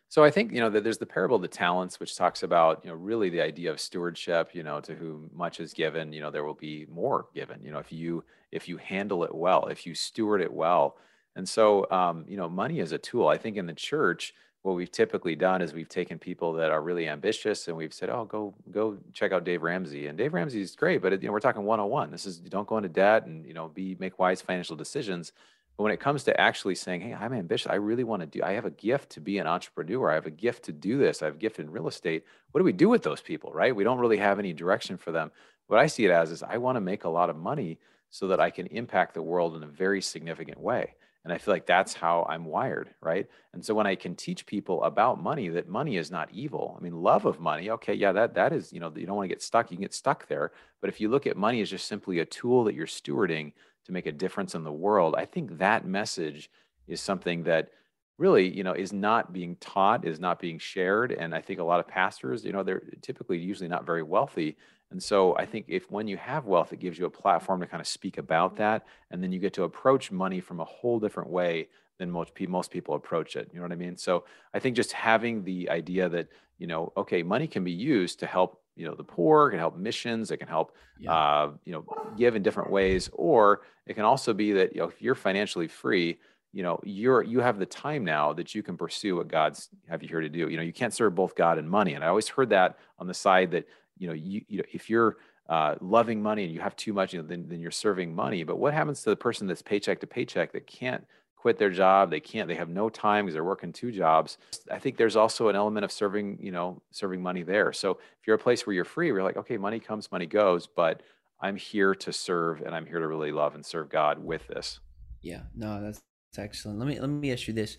So 0.10 0.24
I 0.24 0.32
think 0.32 0.54
you 0.54 0.60
know 0.62 0.70
that 0.70 0.84
there's 0.84 0.98
the 0.98 1.06
parable 1.06 1.36
of 1.36 1.42
the 1.42 1.48
talents, 1.50 2.00
which 2.00 2.16
talks 2.16 2.44
about 2.44 2.82
you 2.84 2.90
know 2.90 2.96
really 2.96 3.30
the 3.30 3.42
idea 3.42 3.72
of 3.72 3.80
stewardship. 3.80 4.52
You 4.54 4.64
know, 4.64 4.80
to 4.82 4.96
whom 4.96 5.30
much 5.34 5.60
is 5.60 5.74
given, 5.74 6.14
you 6.14 6.22
know 6.22 6.32
there 6.32 6.46
will 6.46 6.54
be 6.54 6.86
more 6.90 7.28
given. 7.36 7.62
You 7.64 7.72
know, 7.72 7.80
if 7.80 7.92
you 7.92 8.24
if 8.52 8.68
you 8.70 8.78
handle 8.78 9.24
it 9.26 9.36
well, 9.36 9.66
if 9.68 9.86
you 9.86 9.94
steward 9.96 10.42
it 10.42 10.52
well, 10.54 10.98
and 11.36 11.48
so 11.48 11.90
um, 11.92 12.26
you 12.28 12.38
know 12.38 12.48
money 12.50 12.80
is 12.80 12.94
a 12.94 12.98
tool. 12.98 13.28
I 13.28 13.38
think 13.38 13.58
in 13.58 13.66
the 13.66 13.74
church 13.74 14.34
what 14.64 14.76
we've 14.76 14.92
typically 14.92 15.36
done 15.36 15.62
is 15.62 15.72
we've 15.74 15.88
taken 15.88 16.20
people 16.20 16.52
that 16.54 16.72
are 16.72 16.82
really 16.82 17.08
ambitious 17.08 17.68
and 17.68 17.76
we've 17.78 17.94
said, 17.94 18.10
"Oh, 18.10 18.26
go 18.26 18.56
go 18.72 18.98
check 19.14 19.32
out 19.34 19.44
Dave 19.44 19.62
Ramsey." 19.62 20.08
And 20.08 20.18
Dave 20.18 20.34
Ramsey 20.34 20.62
is 20.62 20.76
great, 20.76 21.02
but 21.02 21.22
you 21.22 21.28
know, 21.28 21.34
we're 21.34 21.40
talking 21.42 21.64
one-on-one. 21.64 22.12
This 22.12 22.26
is 22.26 22.40
don't 22.40 22.68
go 22.68 22.78
into 22.78 22.90
debt 22.90 23.26
and 23.26 23.46
you 23.46 23.54
know 23.54 23.68
be 23.68 23.98
make 24.00 24.20
wise 24.20 24.42
financial 24.42 24.76
decisions. 24.78 25.34
But 25.78 25.84
when 25.84 25.92
it 25.92 26.00
comes 26.00 26.24
to 26.24 26.40
actually 26.42 26.76
saying, 26.76 27.02
"Hey, 27.02 27.14
I'm 27.14 27.34
ambitious. 27.34 27.70
I 27.70 27.76
really 27.76 28.04
want 28.04 28.22
to 28.22 28.26
do. 28.26 28.44
I 28.44 28.54
have 28.54 28.66
a 28.66 28.72
gift 28.72 29.12
to 29.12 29.22
be 29.22 29.38
an 29.38 29.48
entrepreneur. 29.48 30.10
I 30.12 30.16
have 30.16 30.26
a 30.26 30.32
gift 30.32 30.64
to 30.64 30.74
do 30.74 30.98
this. 30.98 31.22
I 31.22 31.26
have 31.26 31.36
a 31.36 31.40
gift 31.40 31.60
in 31.60 31.70
real 31.70 31.88
estate." 31.88 32.26
What 32.52 32.60
do 32.60 32.66
we 32.66 32.74
do 32.74 32.90
with 32.90 33.04
those 33.04 33.22
people, 33.22 33.52
right? 33.54 33.76
We 33.76 33.84
don't 33.84 34.00
really 34.00 34.18
have 34.18 34.40
any 34.40 34.54
direction 34.54 34.98
for 34.98 35.12
them. 35.12 35.32
What 35.68 35.80
I 35.80 35.88
see 35.88 36.06
it 36.06 36.12
as 36.12 36.32
is 36.32 36.44
I 36.44 36.58
want 36.58 36.78
to 36.78 36.82
make 36.82 37.04
a 37.04 37.10
lot 37.10 37.30
of 37.30 37.36
money 37.38 37.80
so 38.10 38.28
that 38.28 38.40
I 38.40 38.50
can 38.50 38.68
impact 38.68 39.14
the 39.14 39.22
world 39.22 39.56
in 39.56 39.64
a 39.64 39.68
very 39.68 40.02
significant 40.02 40.60
way. 40.60 40.96
And 41.24 41.34
I 41.34 41.38
feel 41.38 41.54
like 41.54 41.66
that's 41.66 41.94
how 41.94 42.26
I'm 42.30 42.46
wired, 42.46 42.90
right? 43.02 43.28
And 43.52 43.64
so 43.64 43.74
when 43.74 43.86
I 43.86 43.96
can 43.96 44.16
teach 44.16 44.46
people 44.46 44.82
about 44.84 45.22
money, 45.22 45.50
that 45.50 45.68
money 45.68 45.98
is 45.98 46.10
not 46.10 46.32
evil. 46.32 46.78
I 46.80 46.82
mean, 46.82 46.94
love 46.94 47.26
of 47.26 47.42
money, 47.42 47.70
okay, 47.72 47.94
yeah, 47.94 48.14
that 48.14 48.34
that 48.36 48.54
is, 48.54 48.72
you 48.72 48.80
know, 48.80 48.94
you 48.96 49.06
don't 49.06 49.18
want 49.18 49.26
to 49.26 49.36
get 49.36 49.42
stuck. 49.42 49.70
You 49.70 49.76
can 49.76 49.84
get 49.84 49.94
stuck 49.94 50.28
there. 50.28 50.54
But 50.80 50.90
if 50.90 51.02
you 51.02 51.10
look 51.10 51.28
at 51.28 51.36
money 51.36 51.62
as 51.62 51.70
just 51.70 51.88
simply 51.88 52.20
a 52.20 52.26
tool 52.26 52.64
that 52.64 52.76
you're 52.76 52.88
stewarding 52.88 53.52
to 53.88 53.92
make 53.92 54.06
a 54.06 54.12
difference 54.12 54.56
in 54.56 54.64
the 54.64 54.72
world, 54.72 55.16
I 55.18 55.26
think 55.26 55.58
that 55.58 55.86
message 55.86 56.50
is 56.88 57.02
something 57.02 57.44
that 57.44 57.70
really, 58.18 58.48
you 58.48 58.64
know, 58.64 58.74
is 58.74 58.94
not 58.94 59.34
being 59.34 59.56
taught, 59.58 60.06
is 60.06 60.20
not 60.20 60.40
being 60.40 60.60
shared. 60.60 61.12
And 61.12 61.36
I 61.36 61.42
think 61.42 61.60
a 61.60 61.64
lot 61.64 61.80
of 61.80 61.88
pastors, 61.88 62.46
you 62.46 62.54
know, 62.54 62.64
they're 62.64 62.84
typically 63.02 63.38
usually 63.38 63.70
not 63.70 63.86
very 63.86 64.04
wealthy 64.04 64.58
and 64.92 65.02
so 65.04 65.36
I 65.36 65.46
think 65.46 65.66
if 65.68 65.92
when 65.92 66.08
you 66.08 66.18
have 66.18 66.46
wealth, 66.46 66.72
it 66.72 66.80
gives 66.80 66.98
you 66.98 67.06
a 67.06 67.10
platform 67.10 67.60
to 67.60 67.68
kind 67.68 67.82
of 67.82 67.88
speak 67.88 68.18
about 68.18 68.56
that, 68.58 68.86
and 69.12 69.22
then 69.22 69.32
you 69.32 69.40
get 69.40 69.54
to 69.54 69.64
approach 69.64 70.12
money 70.12 70.40
from 70.40 70.60
a 70.60 70.66
whole 70.66 71.00
different 71.00 71.30
way 71.30 71.68
than 72.00 72.10
most 72.10 72.34
people 72.34 72.54
most 72.54 72.72
people 72.72 72.96
approach 72.96 73.36
it. 73.36 73.50
You 73.52 73.60
know 73.60 73.64
what 73.64 73.72
I 73.72 73.76
mean? 73.76 73.98
So 73.98 74.24
I 74.54 74.60
think 74.60 74.76
just 74.76 74.94
having 74.94 75.44
the 75.44 75.70
idea 75.70 76.08
that 76.10 76.30
you 76.58 76.68
know, 76.68 76.92
okay, 76.98 77.22
money 77.22 77.48
can 77.48 77.64
be 77.64 77.72
used 77.72 78.20
to 78.20 78.26
help 78.26 78.62
you 78.78 78.86
know 78.86 78.96
the 78.96 79.04
poor, 79.04 79.48
it 79.48 79.52
can 79.52 79.60
help 79.60 79.78
missions, 79.78 80.32
it 80.32 80.38
can 80.38 80.48
help 80.48 80.76
yeah. 81.00 81.14
uh, 81.14 81.52
you 81.66 81.74
know 81.74 81.86
give 82.18 82.36
in 82.36 82.44
different 82.44 82.72
ways, 82.72 83.10
or 83.14 83.62
it 83.86 83.96
can 83.96 84.06
also 84.06 84.34
be 84.34 84.54
that 84.54 84.74
you 84.74 84.82
know 84.82 84.88
if 84.88 85.02
you're 85.02 85.16
financially 85.16 85.68
free, 85.68 86.20
you 86.54 86.64
know 86.64 86.80
you're 86.84 87.24
you 87.24 87.40
have 87.40 87.60
the 87.60 87.66
time 87.66 88.06
now 88.06 88.34
that 88.34 88.56
you 88.56 88.64
can 88.64 88.78
pursue 88.78 89.18
what 89.18 89.28
god's 89.28 89.70
have 89.90 90.02
you 90.02 90.08
here 90.08 90.22
to 90.22 90.30
do 90.30 90.48
you 90.50 90.56
know 90.56 90.64
you 90.64 90.72
can't 90.72 90.94
serve 90.94 91.14
both 91.14 91.36
god 91.36 91.58
and 91.58 91.70
money 91.70 91.94
and 91.94 92.06
i 92.06 92.08
always 92.08 92.30
heard 92.30 92.50
that 92.50 92.78
on 93.00 93.06
the 93.06 93.14
side 93.14 93.52
that 93.52 93.68
you 94.00 94.08
know, 94.08 94.14
you, 94.14 94.42
you 94.48 94.58
know, 94.58 94.64
if 94.72 94.90
you're 94.90 95.18
uh, 95.50 95.76
loving 95.82 96.22
money 96.22 96.44
and 96.44 96.54
you 96.54 96.60
have 96.60 96.76
too 96.76 96.94
much, 96.94 97.14
you 97.14 97.22
know, 97.22 97.28
then, 97.28 97.46
then 97.48 97.60
you're 97.60 97.72
serving 97.72 98.14
money. 98.14 98.44
But 98.44 98.58
what 98.58 98.74
happens 98.74 99.02
to 99.04 99.10
the 99.10 99.16
person 99.16 99.48
that's 99.48 99.62
paycheck 99.62 100.00
to 100.02 100.08
paycheck 100.08 100.52
that 100.54 100.68
can't 100.68 101.06
quit 101.38 101.58
their 101.58 101.70
job? 101.70 102.10
They 102.10 102.20
can't, 102.20 102.48
they 102.48 102.56
have 102.56 102.70
no 102.70 102.90
time 102.90 103.26
because 103.26 103.34
they're 103.34 103.44
working 103.44 103.72
two 103.72 103.92
jobs. 103.92 104.38
I 104.72 104.80
think 104.80 104.98
there's 104.98 105.16
also 105.16 105.48
an 105.48 105.56
element 105.56 105.86
of 105.86 105.92
serving, 105.92 106.40
you 106.42 106.52
know, 106.52 106.82
serving 106.92 107.22
money 107.22 107.44
there. 107.44 107.72
So 107.72 107.92
if 107.92 108.28
you're 108.28 108.36
a 108.36 108.40
place 108.40 108.66
where 108.66 108.74
you're 108.74 108.86
free, 108.86 109.12
we're 109.12 109.24
like, 109.24 109.38
okay, 109.38 109.58
money 109.58 109.80
comes, 109.80 110.12
money 110.12 110.26
goes, 110.26 110.68
but 110.68 111.02
I'm 111.40 111.56
here 111.56 111.94
to 111.96 112.12
serve 112.12 112.62
and 112.62 112.76
I'm 112.76 112.86
here 112.86 113.00
to 113.00 113.08
really 113.08 113.32
love 113.32 113.56
and 113.56 113.66
serve 113.66 113.90
God 113.90 114.24
with 114.24 114.48
this. 114.48 114.80
Yeah, 115.22 115.44
no, 115.56 115.82
that's, 115.82 116.02
that's 116.32 116.44
excellent. 116.44 116.80
Let 116.80 116.88
me, 116.88 117.00
let 117.00 117.10
me 117.10 117.32
ask 117.32 117.48
you 117.48 117.54
this. 117.54 117.78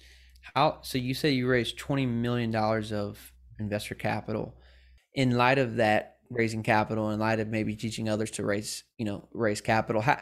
How, 0.55 0.79
so 0.83 0.97
you 0.99 1.15
say 1.15 1.31
you 1.31 1.49
raised 1.49 1.79
$20 1.79 2.09
million 2.09 2.55
of 2.55 3.33
investor 3.59 3.95
capital 3.95 4.55
in 5.15 5.37
light 5.37 5.59
of 5.59 5.77
that 5.77 6.19
raising 6.31 6.63
capital, 6.63 7.11
in 7.11 7.19
light 7.19 7.41
of 7.41 7.49
maybe 7.49 7.75
teaching 7.75 8.09
others 8.09 8.31
to 8.33 8.45
raise, 8.45 8.85
you 8.99 9.05
know, 9.05 9.29
raise 9.33 9.61
capital, 9.61 10.01
how 10.03 10.21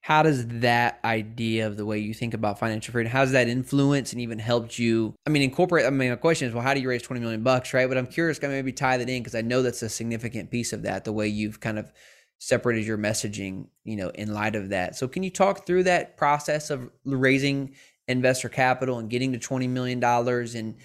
how 0.00 0.22
does 0.22 0.46
that 0.46 1.00
idea 1.04 1.66
of 1.66 1.76
the 1.76 1.84
way 1.84 1.98
you 1.98 2.14
think 2.14 2.32
about 2.32 2.58
financial 2.58 2.92
freedom, 2.92 3.12
how 3.12 3.22
does 3.22 3.32
that 3.32 3.48
influence 3.48 4.12
and 4.12 4.22
even 4.22 4.38
helped 4.38 4.78
you? 4.78 5.14
I 5.26 5.30
mean, 5.30 5.42
incorporate. 5.42 5.86
I 5.86 5.90
mean, 5.90 6.10
my 6.10 6.16
question 6.16 6.48
is, 6.48 6.54
well, 6.54 6.62
how 6.62 6.72
do 6.72 6.80
you 6.80 6.88
raise 6.88 7.02
twenty 7.02 7.20
million 7.20 7.42
bucks, 7.42 7.74
right? 7.74 7.88
But 7.88 7.98
I'm 7.98 8.06
curious, 8.06 8.38
can 8.38 8.50
maybe 8.50 8.72
tie 8.72 8.96
that 8.96 9.08
in 9.08 9.22
because 9.22 9.34
I 9.34 9.42
know 9.42 9.62
that's 9.62 9.82
a 9.82 9.88
significant 9.88 10.50
piece 10.50 10.72
of 10.72 10.82
that. 10.82 11.04
The 11.04 11.12
way 11.12 11.28
you've 11.28 11.60
kind 11.60 11.78
of 11.78 11.92
separated 12.38 12.86
your 12.86 12.98
messaging, 12.98 13.66
you 13.84 13.96
know, 13.96 14.10
in 14.10 14.32
light 14.32 14.54
of 14.54 14.70
that. 14.70 14.96
So, 14.96 15.08
can 15.08 15.22
you 15.22 15.30
talk 15.30 15.66
through 15.66 15.84
that 15.84 16.16
process 16.16 16.70
of 16.70 16.88
raising 17.04 17.74
investor 18.06 18.48
capital 18.48 18.98
and 18.98 19.10
getting 19.10 19.32
to 19.32 19.38
twenty 19.38 19.66
million 19.66 20.00
dollars 20.00 20.54
and 20.54 20.76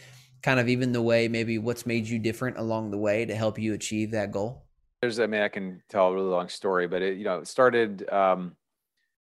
kind 0.41 0.59
of 0.59 0.67
even 0.67 0.91
the 0.91 1.01
way 1.01 1.27
maybe 1.27 1.57
what's 1.57 1.85
made 1.85 2.07
you 2.07 2.19
different 2.19 2.57
along 2.57 2.91
the 2.91 2.97
way 2.97 3.25
to 3.25 3.35
help 3.35 3.57
you 3.57 3.73
achieve 3.73 4.11
that 4.11 4.31
goal? 4.31 4.65
There's, 5.01 5.19
I 5.19 5.27
mean, 5.27 5.41
I 5.41 5.47
can 5.47 5.81
tell 5.89 6.07
a 6.07 6.13
really 6.13 6.27
long 6.27 6.49
story, 6.49 6.87
but 6.87 7.01
it, 7.01 7.17
you 7.17 7.23
know, 7.23 7.39
it 7.39 7.47
started 7.47 8.07
um, 8.09 8.55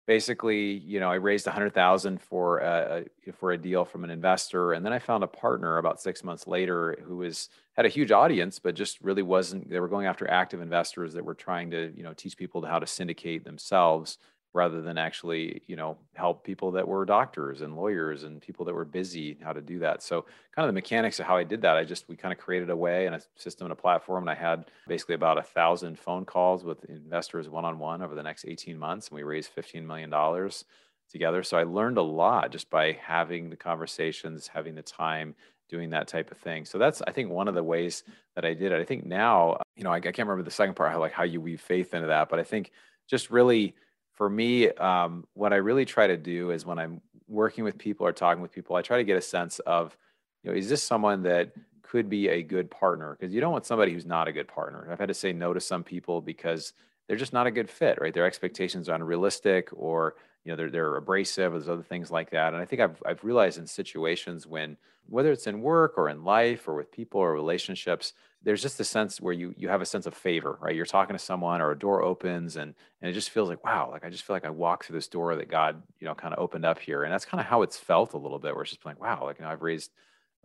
basically, 0.06 0.72
you 0.72 1.00
know, 1.00 1.10
I 1.10 1.16
raised 1.16 1.48
a 1.48 1.52
hundred 1.52 1.74
thousand 1.74 2.22
for 2.22 2.60
a, 2.60 3.06
for 3.34 3.52
a 3.52 3.58
deal 3.58 3.86
from 3.86 4.04
an 4.04 4.10
investor, 4.10 4.74
and 4.74 4.86
then 4.86 4.94
I 4.94 5.00
found 5.00 5.24
a 5.24 5.28
partner 5.28 5.78
about 5.78 6.02
six 6.02 6.24
months 6.24 6.48
later 6.48 6.98
who 7.04 7.18
was 7.18 7.50
had 7.74 7.86
a 7.86 7.90
huge 7.90 8.12
audience, 8.12 8.60
but 8.60 8.76
just 8.76 9.02
really 9.02 9.24
wasn't. 9.24 9.70
They 9.70 9.80
were 9.80 9.88
going 9.88 10.06
after 10.06 10.30
active 10.30 10.62
investors 10.62 11.14
that 11.14 11.26
were 11.26 11.34
trying 11.34 11.72
to, 11.72 11.92
you 11.96 12.04
know, 12.04 12.14
teach 12.14 12.38
people 12.38 12.64
how 12.66 12.80
to 12.80 12.88
syndicate 12.88 13.44
themselves 13.44 14.18
rather 14.56 14.82
than 14.82 14.98
actually 14.98 15.62
you 15.68 15.76
know 15.76 15.98
help 16.14 16.44
people 16.44 16.72
that 16.72 16.88
were 16.88 17.06
doctors 17.06 17.62
and 17.62 17.76
lawyers 17.76 18.24
and 18.24 18.42
people 18.42 18.66
that 18.66 18.74
were 18.74 18.86
busy 18.86 19.38
how 19.44 19.54
to 19.54 19.62
do 19.62 19.80
that. 19.80 20.02
So 20.02 20.26
kind 20.56 20.66
of 20.66 20.70
the 20.70 20.74
mechanics 20.74 21.20
of 21.20 21.26
how 21.26 21.36
i 21.36 21.44
did 21.44 21.62
that 21.62 21.76
i 21.76 21.84
just 21.84 22.08
we 22.08 22.16
kind 22.16 22.32
of 22.32 22.40
created 22.40 22.70
a 22.70 22.76
way 22.76 23.06
and 23.06 23.16
a 23.16 23.22
system 23.36 23.66
and 23.66 23.74
a 23.74 23.76
platform 23.76 24.24
and 24.24 24.30
i 24.30 24.36
had 24.36 24.72
basically 24.88 25.16
about 25.16 25.38
a 25.38 25.44
thousand 25.44 26.00
phone 26.00 26.24
calls 26.24 26.64
with 26.64 26.86
investors 26.86 27.50
one-on-one 27.50 28.02
over 28.02 28.16
the 28.16 28.24
next 28.24 28.46
18 28.48 28.78
months 28.78 29.10
and 29.10 29.18
we 29.18 29.24
raised 29.24 29.50
15 29.50 29.86
million 29.86 30.10
dollars 30.10 30.66
together. 31.12 31.44
So 31.44 31.58
i 31.58 31.64
learned 31.64 31.98
a 31.98 32.02
lot 32.02 32.52
just 32.52 32.70
by 32.70 32.94
having 32.94 33.50
the 33.50 33.56
conversations 33.56 34.48
having 34.48 34.76
the 34.76 34.82
time 34.82 35.36
doing 35.68 35.90
that 35.90 36.08
type 36.08 36.32
of 36.32 36.38
thing. 36.38 36.66
So 36.66 36.78
that's 36.78 37.02
i 37.08 37.12
think 37.12 37.30
one 37.30 37.48
of 37.48 37.56
the 37.56 37.64
ways 37.64 38.04
that 38.36 38.46
i 38.46 38.54
did 38.54 38.72
it. 38.72 38.80
I 38.80 38.86
think 38.86 39.06
now 39.06 39.58
you 39.76 39.84
know 39.84 39.92
i, 39.92 39.98
I 39.98 40.00
can't 40.00 40.20
remember 40.20 40.44
the 40.44 40.52
second 40.52 40.76
part 40.76 40.92
how 40.92 41.00
like 41.00 41.12
how 41.12 41.24
you 41.24 41.42
weave 41.42 41.62
faith 41.62 41.94
into 41.94 42.08
that 42.08 42.30
but 42.30 42.40
i 42.40 42.44
think 42.44 42.72
just 43.08 43.30
really 43.30 43.76
for 44.16 44.30
me, 44.30 44.70
um, 44.70 45.26
what 45.34 45.54
I 45.54 45.58
really 45.58 45.86
try 45.86 46.08
to 46.08 46.18
do 46.18 46.52
is 46.52 46.66
when 46.66 46.80
I'm 46.80 47.02
working 47.28 47.64
with 47.64 47.78
people 47.78 48.08
or 48.08 48.14
talking 48.14 48.42
with 48.42 48.52
people, 48.52 48.76
I 48.76 48.82
try 48.82 48.98
to 48.98 49.04
get 49.04 49.18
a 49.18 49.22
sense 49.22 49.60
of, 49.60 49.96
you 50.44 50.52
know, 50.52 50.58
is 50.58 50.70
this 50.70 50.82
someone 50.82 51.24
that 51.24 51.52
could 51.82 52.10
be 52.10 52.30
a 52.30 52.42
good 52.42 52.72
partner? 52.72 53.18
Because 53.20 53.34
you 53.34 53.42
don't 53.42 53.52
want 53.52 53.66
somebody 53.66 53.94
who's 53.94 54.06
not 54.06 54.28
a 54.28 54.32
good 54.32 54.48
partner. 54.48 54.88
I've 54.90 55.00
had 55.00 55.10
to 55.10 55.14
say 55.14 55.34
no 55.34 55.54
to 55.54 55.60
some 55.60 55.84
people 55.84 56.22
because 56.22 56.74
they're 57.08 57.18
just 57.18 57.34
not 57.34 57.48
a 57.48 57.52
good 57.52 57.70
fit, 57.70 58.00
right? 58.00 58.14
Their 58.14 58.26
expectations 58.26 58.90
are 58.90 58.96
unrealistic, 58.96 59.70
or 59.74 60.16
you 60.44 60.52
know, 60.52 60.56
they're 60.56 60.72
they're 60.72 60.96
abrasive. 60.96 61.54
Or 61.54 61.60
there's 61.60 61.70
other 61.70 61.84
things 61.84 62.10
like 62.10 62.32
that. 62.32 62.54
And 62.54 62.62
I 62.62 62.66
think 62.66 62.82
I've 62.82 63.02
I've 63.06 63.24
realized 63.24 63.58
in 63.58 63.68
situations 63.68 64.48
when 64.48 64.78
whether 65.08 65.32
it's 65.32 65.48
in 65.48 65.62
work 65.62 65.98
or 65.98 66.10
in 66.10 66.24
life 66.24 66.68
or 66.68 66.76
with 66.76 66.92
people 66.92 67.20
or 67.20 67.34
relationships, 67.34 68.14
there's 68.46 68.62
just 68.62 68.80
a 68.80 68.84
sense 68.84 69.20
where 69.20 69.34
you 69.34 69.54
you 69.58 69.68
have 69.70 69.82
a 69.82 69.86
sense 69.86 70.06
of 70.06 70.14
favor, 70.14 70.58
right? 70.62 70.76
You're 70.76 70.86
talking 70.86 71.16
to 71.16 71.20
someone 71.20 71.62
or 71.62 71.72
a 71.72 71.78
door 71.78 72.04
opens 72.04 72.56
and 72.56 72.76
and 73.02 73.10
it 73.10 73.14
just 73.14 73.32
feels 73.32 73.50
like, 73.50 73.64
wow, 73.66 73.90
like 73.92 74.06
I 74.06 74.10
just 74.10 74.24
feel 74.24 74.36
like 74.36 74.46
I 74.46 74.52
walked 74.52 74.86
through 74.86 74.98
this 74.98 75.08
door 75.08 75.36
that 75.36 75.50
God, 75.50 75.82
you 76.00 76.06
know, 76.06 76.16
kind 76.16 76.34
of 76.34 76.40
opened 76.40 76.64
up 76.66 76.80
here. 76.80 77.04
And 77.04 77.12
that's 77.12 77.26
kind 77.26 77.42
of 77.42 77.48
how 77.48 77.64
it's 77.64 77.78
felt 77.78 78.14
a 78.14 78.18
little 78.18 78.40
bit, 78.40 78.54
where 78.54 78.62
it's 78.62 78.72
just 78.72 78.86
like, 78.86 79.02
wow, 79.02 79.24
like 79.26 79.40
you 79.40 79.46
know, 79.46 79.52
I've 79.52 79.64
raised 79.64 79.92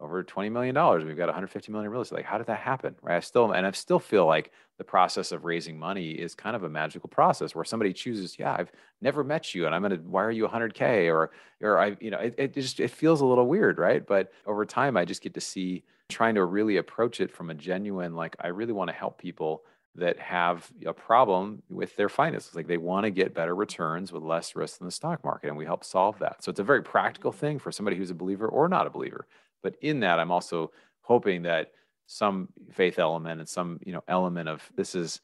over 0.01 0.25
$20 0.25 0.51
million. 0.51 0.75
We've 1.07 1.17
got 1.17 1.27
150 1.27 1.71
million 1.73 1.91
real 1.91 2.01
estate. 2.01 2.17
Like, 2.17 2.25
how 2.25 2.39
did 2.39 2.47
that 2.47 2.61
happen? 2.61 2.97
Right. 3.03 3.17
I 3.17 3.21
still, 3.21 3.53
and 3.53 3.67
I 3.67 3.71
still 3.73 3.99
feel 3.99 4.25
like 4.27 4.51
the 4.79 4.85
process 4.85 5.31
of 5.31 5.45
raising 5.45 5.79
money 5.79 6.13
is 6.13 6.35
kind 6.35 6.57
of 6.57 6.65
a 6.65 6.71
magical 6.71 7.09
process 7.11 7.55
where 7.55 7.67
somebody 7.67 7.93
chooses, 7.93 8.39
yeah, 8.39 8.57
I've 8.59 8.73
never 9.03 9.23
met 9.23 9.55
you 9.55 9.67
and 9.67 9.75
I'm 9.75 9.83
going 9.83 9.93
to 9.93 10.09
wire 10.09 10.31
you 10.31 10.47
100K 10.47 11.13
or, 11.13 11.33
or 11.61 11.79
I, 11.79 11.97
you 12.01 12.11
know, 12.11 12.19
it, 12.19 12.35
it 12.39 12.55
just, 12.55 12.81
it 12.81 12.91
feels 12.91 13.21
a 13.21 13.27
little 13.27 13.47
weird. 13.47 13.79
Right. 13.79 14.07
But 14.07 14.33
over 14.47 14.65
time, 14.65 14.97
I 14.97 15.05
just 15.05 15.21
get 15.21 15.35
to 15.35 15.41
see 15.41 15.85
trying 16.11 16.35
to 16.35 16.44
really 16.44 16.77
approach 16.77 17.20
it 17.20 17.33
from 17.33 17.51
a 17.51 17.55
genuine, 17.55 18.14
like, 18.14 18.37
I 18.40 18.49
really 18.49 18.73
want 18.73 18.88
to 18.88 18.94
help 18.94 19.18
people 19.18 19.62
that 19.96 20.18
have 20.18 20.70
a 20.87 20.92
problem 20.92 21.62
with 21.68 21.96
their 21.96 22.09
finances. 22.09 22.55
Like 22.55 22.68
they 22.68 22.77
want 22.77 23.05
to 23.05 23.11
get 23.11 23.35
better 23.35 23.55
returns 23.55 24.12
with 24.12 24.23
less 24.23 24.55
risk 24.55 24.81
in 24.81 24.87
the 24.87 24.92
stock 24.92 25.25
market. 25.25 25.49
And 25.49 25.57
we 25.57 25.64
help 25.64 25.85
solve 25.85 26.18
that. 26.20 26.44
So 26.44 26.51
it's 26.51 26.61
a 26.61 26.64
very 26.64 26.83
practical 26.83 27.33
thing 27.33 27.59
for 27.59 27.73
somebody 27.73 27.96
who's 27.96 28.11
a 28.11 28.14
believer 28.14 28.46
or 28.46 28.68
not 28.68 28.87
a 28.87 28.90
believer. 28.90 29.27
But 29.62 29.75
in 29.83 30.01
that, 30.01 30.20
I'm 30.20 30.31
also 30.31 30.70
hoping 31.01 31.42
that 31.42 31.73
some 32.07 32.49
faith 32.73 32.99
element 32.99 33.40
and 33.40 33.49
some 33.49 33.79
you 33.85 33.92
know 33.92 34.03
element 34.09 34.49
of 34.49 34.68
this 34.75 34.94
is 34.94 35.20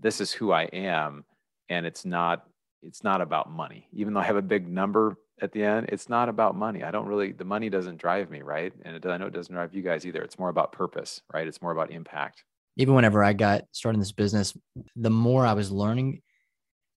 this 0.00 0.20
is 0.20 0.32
who 0.32 0.52
I 0.52 0.64
am, 0.64 1.24
and 1.70 1.86
it's 1.86 2.04
not 2.04 2.46
it's 2.82 3.02
not 3.02 3.20
about 3.20 3.50
money. 3.50 3.88
Even 3.92 4.14
though 4.14 4.20
I 4.20 4.24
have 4.24 4.36
a 4.36 4.42
big 4.42 4.68
number 4.68 5.16
at 5.40 5.52
the 5.52 5.62
end, 5.62 5.88
it's 5.90 6.08
not 6.08 6.28
about 6.28 6.54
money. 6.54 6.82
I 6.82 6.90
don't 6.90 7.06
really 7.06 7.32
the 7.32 7.44
money 7.44 7.68
doesn't 7.68 7.98
drive 7.98 8.30
me, 8.30 8.42
right? 8.42 8.72
And 8.84 8.96
it, 8.96 9.06
I 9.06 9.16
know 9.16 9.26
it 9.26 9.34
doesn't 9.34 9.54
drive 9.54 9.74
you 9.74 9.82
guys 9.82 10.06
either. 10.06 10.22
It's 10.22 10.38
more 10.38 10.48
about 10.48 10.72
purpose, 10.72 11.20
right? 11.32 11.46
It's 11.46 11.62
more 11.62 11.72
about 11.72 11.90
impact. 11.90 12.44
Even 12.76 12.94
whenever 12.94 13.24
I 13.24 13.32
got 13.32 13.64
started 13.72 13.96
in 13.96 14.00
this 14.00 14.12
business, 14.12 14.56
the 14.96 15.10
more 15.10 15.46
I 15.46 15.54
was 15.54 15.70
learning, 15.70 16.22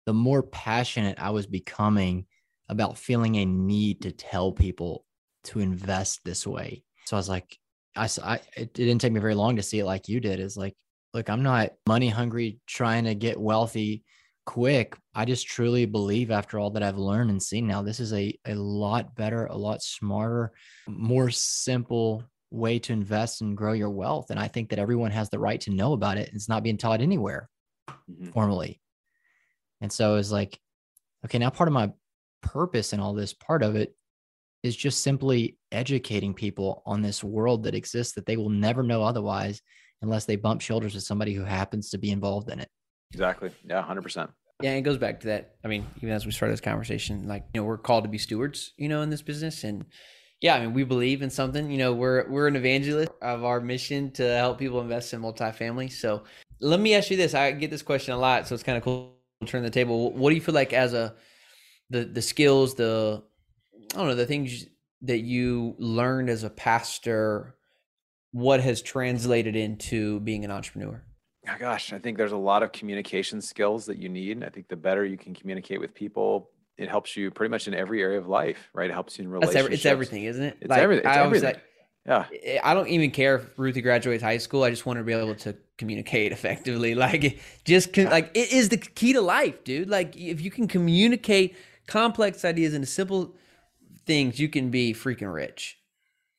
the 0.06 0.13
more 0.13 0.44
passionate 0.44 1.20
I 1.20 1.30
was 1.30 1.48
becoming 1.48 2.26
about 2.68 2.98
feeling 2.98 3.36
a 3.36 3.46
need 3.46 4.02
to 4.02 4.12
tell 4.12 4.52
people 4.52 5.06
to 5.46 5.60
invest 5.60 6.20
this 6.24 6.46
way. 6.46 6.84
So 7.06 7.15
I 7.15 7.20
was 7.20 7.30
like, 7.30 7.58
I, 7.96 8.08
I 8.24 8.39
it 8.56 8.74
didn't 8.74 9.00
take 9.00 9.13
me 9.13 9.20
very 9.20 9.36
long 9.36 9.56
to 9.56 9.63
see 9.63 9.80
it 9.80 9.86
like 9.86 10.08
you 10.08 10.20
did. 10.20 10.39
Is 10.39 10.58
like, 10.58 10.76
look, 11.13 11.30
I'm 11.30 11.44
not 11.44 11.72
money 11.88 12.10
hungry 12.10 12.60
trying 12.68 13.06
to 13.06 13.15
get 13.15 13.39
wealthy 13.39 14.04
quick. 14.50 14.98
I 15.14 15.26
just 15.26 15.46
truly 15.46 15.86
believe 15.86 16.32
after 16.32 16.58
all 16.58 16.72
that 16.72 16.82
I've 16.82 16.98
learned 16.98 17.30
and 17.30 17.42
seen 17.42 17.68
now, 17.68 17.84
this 17.84 18.00
is 18.00 18.14
a, 18.14 18.36
a 18.48 18.56
lot 18.56 19.14
better, 19.14 19.46
a 19.46 19.56
lot 19.56 19.84
smarter, 19.84 20.54
more 20.88 21.30
simple 21.30 22.24
way 22.50 22.80
to 22.80 22.92
invest 22.92 23.42
and 23.42 23.56
grow 23.56 23.74
your 23.74 23.92
wealth. 23.92 24.32
And 24.32 24.40
I 24.40 24.48
think 24.48 24.70
that 24.70 24.80
everyone 24.80 25.12
has 25.12 25.30
the 25.30 25.38
right 25.38 25.62
to 25.62 25.70
know 25.70 25.94
about 25.94 26.18
it. 26.18 26.32
It's 26.34 26.50
not 26.50 26.64
being 26.64 26.80
taught 26.80 27.00
anywhere 27.00 27.48
mm-hmm. 27.88 28.32
formally. 28.32 28.82
And 29.82 29.92
so 29.92 30.16
it's 30.16 30.32
like, 30.32 30.60
okay, 31.26 31.38
now 31.38 31.52
part 31.52 31.70
of 31.70 31.74
my 31.74 31.92
purpose 32.42 32.92
and 32.92 33.00
all 33.00 33.14
this 33.14 33.36
part 33.36 33.62
of 33.62 33.76
it 33.76 33.96
is 34.64 34.76
just 34.76 35.04
simply 35.04 35.60
educating 35.72 36.34
people 36.34 36.82
on 36.88 37.04
this 37.04 37.24
world 37.24 37.66
that 37.66 37.76
exists 37.76 38.14
that 38.14 38.26
they 38.26 38.36
will 38.36 38.50
never 38.50 38.82
know 38.82 39.04
otherwise 39.04 39.62
unless 40.02 40.26
they 40.26 40.38
bump 40.38 40.62
shoulders 40.62 40.96
with 40.96 41.04
somebody 41.04 41.36
who 41.36 41.44
happens 41.44 41.92
to 41.92 42.00
be 42.00 42.10
involved 42.10 42.50
in 42.50 42.60
it. 42.60 42.70
Exactly. 43.13 43.52
Yeah, 43.65 43.84
100%. 43.84 44.30
Yeah, 44.62 44.74
it 44.74 44.82
goes 44.82 44.98
back 44.98 45.22
to 45.22 45.28
that. 45.28 45.56
I 45.63 45.67
mean, 45.67 45.86
even 45.98 46.10
as 46.10 46.26
we 46.26 46.32
started 46.32 46.54
this 46.54 46.62
conversation, 46.62 47.28
like, 47.28 47.45
you 47.54 47.62
know, 47.62 47.65
we're 47.65 47.78
called 47.78 48.04
to 48.04 48.10
be 48.10 48.17
stewards, 48.17 48.74
you 48.78 48.89
know, 48.89 49.02
in 49.02 49.10
this 49.10 49.22
business. 49.22 49.63
And 49.63 49.86
yeah, 50.41 50.56
I 50.56 50.62
mean, 50.62 50.74
we 50.74 50.84
believe 50.84 51.22
in 51.22 51.30
something, 51.30 51.72
you 51.72 51.78
know, 51.78 51.93
we're, 51.93 52.30
we're 52.30 52.48
an 52.48 52.58
evangelist 52.58 53.12
of 53.22 53.45
our 53.45 53.62
mission 53.62 54.12
to 54.12 54.24
help 54.36 54.60
people 54.60 54.82
invest 54.82 55.13
in 55.13 55.22
multifamily. 55.22 55.91
So 55.91 56.24
let 56.60 56.80
me 56.80 56.93
ask 56.93 57.10
you 57.10 57.17
this. 57.17 57.34
I 57.34 57.52
get 57.52 57.72
this 57.72 57.82
question 57.82 58.13
a 58.13 58.17
lot. 58.17 58.48
So 58.48 58.54
it's 58.54 58.63
kind 58.63 58.78
of 58.78 58.84
cool 58.84 59.15
to 59.41 59.48
turn 59.48 59.63
the 59.63 59.69
table. 59.69 60.12
What 60.13 60.30
do 60.30 60.36
you 60.36 60.41
feel 60.41 60.56
like 60.56 60.74
as 60.74 60.93
a, 60.93 61.15
the, 61.89 62.04
the 62.04 62.22
skills, 62.22 62.76
the, 62.76 63.24
I 63.93 63.98
don't 63.98 64.08
know, 64.08 64.15
the 64.15 64.26
things 64.26 64.65
that 65.04 65.19
you 65.19 65.76
learned 65.78 66.30
as 66.30 66.43
a 66.43 66.50
pastor, 66.50 67.56
what 68.32 68.60
has 68.60 68.82
translated 68.82 69.56
into 69.56 70.19
being 70.19 70.43
an 70.43 70.52
entrepreneur? 70.52 71.02
Gosh, 71.58 71.94
I 71.94 72.00
think 72.00 72.18
there's 72.18 72.32
a 72.32 72.38
lot 72.38 72.64
of 72.64 72.72
communication 72.72 73.42
skills 73.42 73.86
that 73.86 73.98
you 73.98 74.10
need. 74.10 74.44
I 74.44 74.50
think 74.50 74.68
the 74.68 74.76
better 74.76 75.06
you 75.06 75.18
can 75.18 75.34
communicate 75.34 75.80
with 75.80 75.94
people, 75.94 76.50
it 76.78 76.90
helps 76.90 77.16
you 77.18 77.32
pretty 77.32 77.50
much 77.50 77.68
in 77.68 77.74
every 77.74 78.02
area 78.02 78.20
of 78.20 78.28
life, 78.28 78.70
right? 78.74 78.90
It 78.90 78.94
helps 78.94 79.18
you 79.18 79.26
in 79.26 79.32
relationships. 79.32 79.64
Every, 79.64 79.74
it's 79.76 79.86
everything, 79.86 80.24
isn't 80.26 80.44
it? 80.44 80.58
It's 80.62 80.70
like, 80.70 80.82
everything. 80.82 81.08
It's 81.08 81.18
everything. 81.18 81.54
Like, 81.54 81.64
yeah. 82.06 82.26
Eh, 82.44 82.60
I 82.64 82.74
don't 82.74 82.88
even 82.88 83.12
care 83.12 83.36
if 83.36 83.58
Ruthie 83.58 83.82
graduates 83.82 84.24
high 84.24 84.38
school. 84.38 84.64
I 84.64 84.70
just 84.70 84.86
want 84.86 85.00
to 85.00 85.04
be 85.04 85.14
able 85.14 85.36
to 85.36 85.56
communicate 85.78 86.32
effectively. 86.34 86.96
Like, 86.96 87.40
just 87.66 87.94
con- 87.94 88.06
like 88.06 88.32
it 88.34 88.52
is 88.52 88.70
the 88.70 88.78
key 88.78 89.14
to 89.14 89.22
life, 89.22 89.64
dude. 89.64 89.90
Like, 89.90 90.16
if 90.16 90.42
you 90.42 90.52
can 90.52 90.68
communicate 90.68 91.56
complex 91.88 92.46
ideas 92.46 92.74
into 92.74 92.88
simple 92.88 93.36
things, 94.06 94.40
you 94.40 94.50
can 94.50 94.70
be 94.70 94.94
freaking 94.94 95.34
rich. 95.34 95.78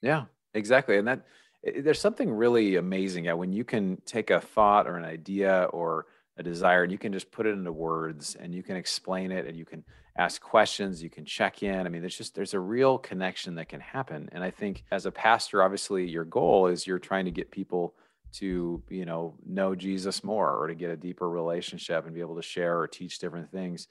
Yeah, 0.02 0.24
exactly. 0.54 0.96
And 0.96 1.06
that 1.08 1.24
there's 1.62 2.00
something 2.00 2.30
really 2.30 2.76
amazing 2.76 3.24
yeah, 3.26 3.34
when 3.34 3.52
you 3.52 3.64
can 3.64 4.00
take 4.06 4.30
a 4.30 4.40
thought 4.40 4.86
or 4.86 4.96
an 4.96 5.04
idea 5.04 5.64
or 5.72 6.06
a 6.36 6.42
desire 6.42 6.82
and 6.82 6.92
you 6.92 6.98
can 6.98 7.12
just 7.12 7.30
put 7.30 7.46
it 7.46 7.50
into 7.50 7.72
words 7.72 8.34
and 8.34 8.54
you 8.54 8.62
can 8.62 8.76
explain 8.76 9.30
it 9.30 9.46
and 9.46 9.56
you 9.56 9.64
can 9.64 9.84
ask 10.16 10.40
questions 10.40 11.02
you 11.02 11.10
can 11.10 11.24
check 11.24 11.62
in. 11.62 11.86
I 11.86 11.88
mean 11.88 12.00
there's 12.00 12.16
just 12.16 12.34
there's 12.34 12.54
a 12.54 12.60
real 12.60 12.98
connection 12.98 13.54
that 13.56 13.68
can 13.68 13.80
happen. 13.80 14.28
And 14.32 14.42
i 14.42 14.50
think 14.50 14.84
as 14.90 15.06
a 15.06 15.12
pastor 15.12 15.62
obviously 15.62 16.08
your 16.08 16.24
goal 16.24 16.66
is 16.66 16.86
you're 16.86 16.98
trying 16.98 17.26
to 17.26 17.30
get 17.30 17.50
people 17.50 17.94
to 18.32 18.80
you 18.88 19.04
know 19.04 19.34
know 19.44 19.74
jesus 19.74 20.22
more 20.22 20.56
or 20.56 20.68
to 20.68 20.74
get 20.74 20.90
a 20.90 20.96
deeper 20.96 21.28
relationship 21.28 22.06
and 22.06 22.14
be 22.14 22.20
able 22.20 22.36
to 22.36 22.42
share 22.42 22.78
or 22.78 22.88
teach 22.88 23.18
different 23.18 23.50
things. 23.50 23.86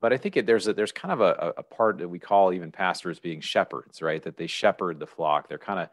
But 0.00 0.12
i 0.12 0.18
think 0.18 0.36
it, 0.36 0.46
there's 0.46 0.68
a 0.68 0.74
there's 0.74 0.92
kind 0.92 1.12
of 1.12 1.20
a, 1.22 1.54
a 1.56 1.62
part 1.62 1.98
that 1.98 2.08
we 2.08 2.18
call 2.18 2.52
even 2.52 2.70
pastors 2.70 3.18
being 3.18 3.40
shepherds 3.40 4.02
right? 4.02 4.22
That 4.22 4.36
they 4.36 4.46
shepherd 4.46 5.00
the 5.00 5.06
flock. 5.06 5.48
They're 5.48 5.58
kind 5.58 5.80
of 5.80 5.88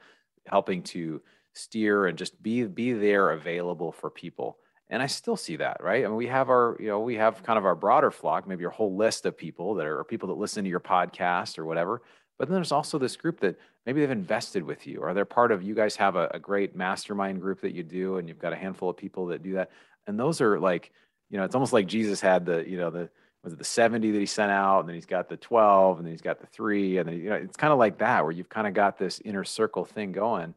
helping 0.47 0.83
to 0.83 1.21
steer 1.53 2.07
and 2.07 2.17
just 2.17 2.41
be 2.41 2.63
be 2.63 2.93
there 2.93 3.31
available 3.31 3.91
for 3.91 4.09
people. 4.09 4.57
And 4.89 5.01
i 5.01 5.07
still 5.07 5.37
see 5.37 5.55
that 5.57 5.81
right? 5.81 6.03
I 6.03 6.07
mean, 6.07 6.17
we 6.17 6.27
have 6.27 6.49
our 6.49 6.77
you 6.79 6.87
know 6.87 6.99
we 6.99 7.15
have 7.15 7.43
kind 7.43 7.57
of 7.57 7.65
our 7.65 7.75
broader 7.75 8.11
flock 8.11 8.47
maybe 8.47 8.61
your 8.61 8.71
whole 8.71 8.95
list 8.95 9.25
of 9.25 9.37
people 9.37 9.75
that 9.75 9.85
are 9.85 10.03
people 10.03 10.27
that 10.29 10.37
listen 10.37 10.63
to 10.63 10.69
your 10.69 10.79
podcast 10.79 11.57
or 11.57 11.65
whatever. 11.65 12.01
But 12.37 12.47
then 12.47 12.55
there's 12.55 12.71
also 12.71 12.97
this 12.97 13.15
group 13.15 13.39
that 13.41 13.59
maybe 13.85 14.01
they've 14.01 14.09
invested 14.09 14.63
with 14.63 14.87
you 14.87 14.99
or 14.99 15.13
they're 15.13 15.25
part 15.25 15.51
of 15.51 15.61
you 15.61 15.75
guys 15.75 15.95
have 15.97 16.15
a, 16.15 16.29
a 16.33 16.39
great 16.39 16.75
mastermind 16.75 17.39
group 17.39 17.61
that 17.61 17.73
you 17.73 17.83
do 17.83 18.17
and 18.17 18.27
you've 18.27 18.39
got 18.39 18.53
a 18.53 18.55
handful 18.55 18.89
of 18.89 18.97
people 18.97 19.27
that 19.27 19.43
do 19.43 19.53
that. 19.53 19.69
And 20.07 20.19
those 20.19 20.41
are 20.41 20.59
like 20.59 20.91
you 21.31 21.37
know 21.37 21.43
it's 21.45 21.55
almost 21.55 21.73
like 21.73 21.87
jesus 21.87 22.21
had 22.21 22.45
the 22.45 22.63
you 22.69 22.77
know 22.77 22.91
the 22.91 23.09
was 23.43 23.53
it 23.53 23.59
the 23.59 23.65
70 23.65 24.11
that 24.11 24.19
he 24.19 24.25
sent 24.25 24.51
out 24.51 24.81
and 24.81 24.89
then 24.89 24.95
he's 24.95 25.05
got 25.05 25.29
the 25.29 25.37
12 25.37 25.97
and 25.97 26.05
then 26.05 26.13
he's 26.13 26.21
got 26.21 26.39
the 26.39 26.47
three 26.47 26.97
and 26.97 27.07
then 27.07 27.17
you 27.17 27.29
know 27.29 27.35
it's 27.35 27.57
kind 27.57 27.73
of 27.73 27.79
like 27.79 27.97
that 27.97 28.23
where 28.23 28.31
you've 28.31 28.49
kind 28.49 28.67
of 28.67 28.73
got 28.73 28.97
this 28.97 29.21
inner 29.25 29.43
circle 29.43 29.85
thing 29.85 30.11
going. 30.11 30.53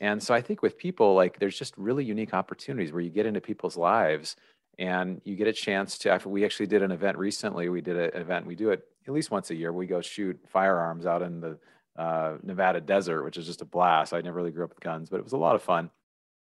And 0.00 0.22
so 0.22 0.34
i 0.34 0.40
think 0.40 0.62
with 0.62 0.78
people 0.78 1.14
like 1.14 1.38
there's 1.38 1.58
just 1.58 1.76
really 1.76 2.04
unique 2.04 2.34
opportunities 2.34 2.92
where 2.92 3.02
you 3.02 3.10
get 3.10 3.26
into 3.26 3.40
people's 3.40 3.76
lives 3.76 4.36
and 4.78 5.20
you 5.24 5.36
get 5.36 5.46
a 5.46 5.52
chance 5.52 5.98
to 5.98 6.20
we 6.26 6.44
actually 6.44 6.66
did 6.66 6.82
an 6.82 6.90
event 6.90 7.18
recently 7.18 7.68
we 7.68 7.80
did 7.80 7.96
an 7.96 8.20
event 8.20 8.46
we 8.46 8.54
do 8.54 8.70
it 8.70 8.84
at 9.06 9.12
least 9.12 9.30
once 9.30 9.50
a 9.50 9.54
year 9.54 9.72
we 9.72 9.86
go 9.86 10.00
shoot 10.00 10.38
firearms 10.48 11.06
out 11.06 11.22
in 11.22 11.40
the 11.40 11.58
uh, 11.96 12.36
nevada 12.42 12.80
desert 12.80 13.22
which 13.22 13.36
is 13.36 13.46
just 13.46 13.60
a 13.60 13.66
blast. 13.66 14.14
I 14.14 14.20
never 14.22 14.36
really 14.36 14.50
grew 14.50 14.64
up 14.64 14.70
with 14.70 14.80
guns 14.80 15.08
but 15.10 15.18
it 15.18 15.24
was 15.24 15.34
a 15.34 15.38
lot 15.38 15.54
of 15.54 15.62
fun 15.62 15.90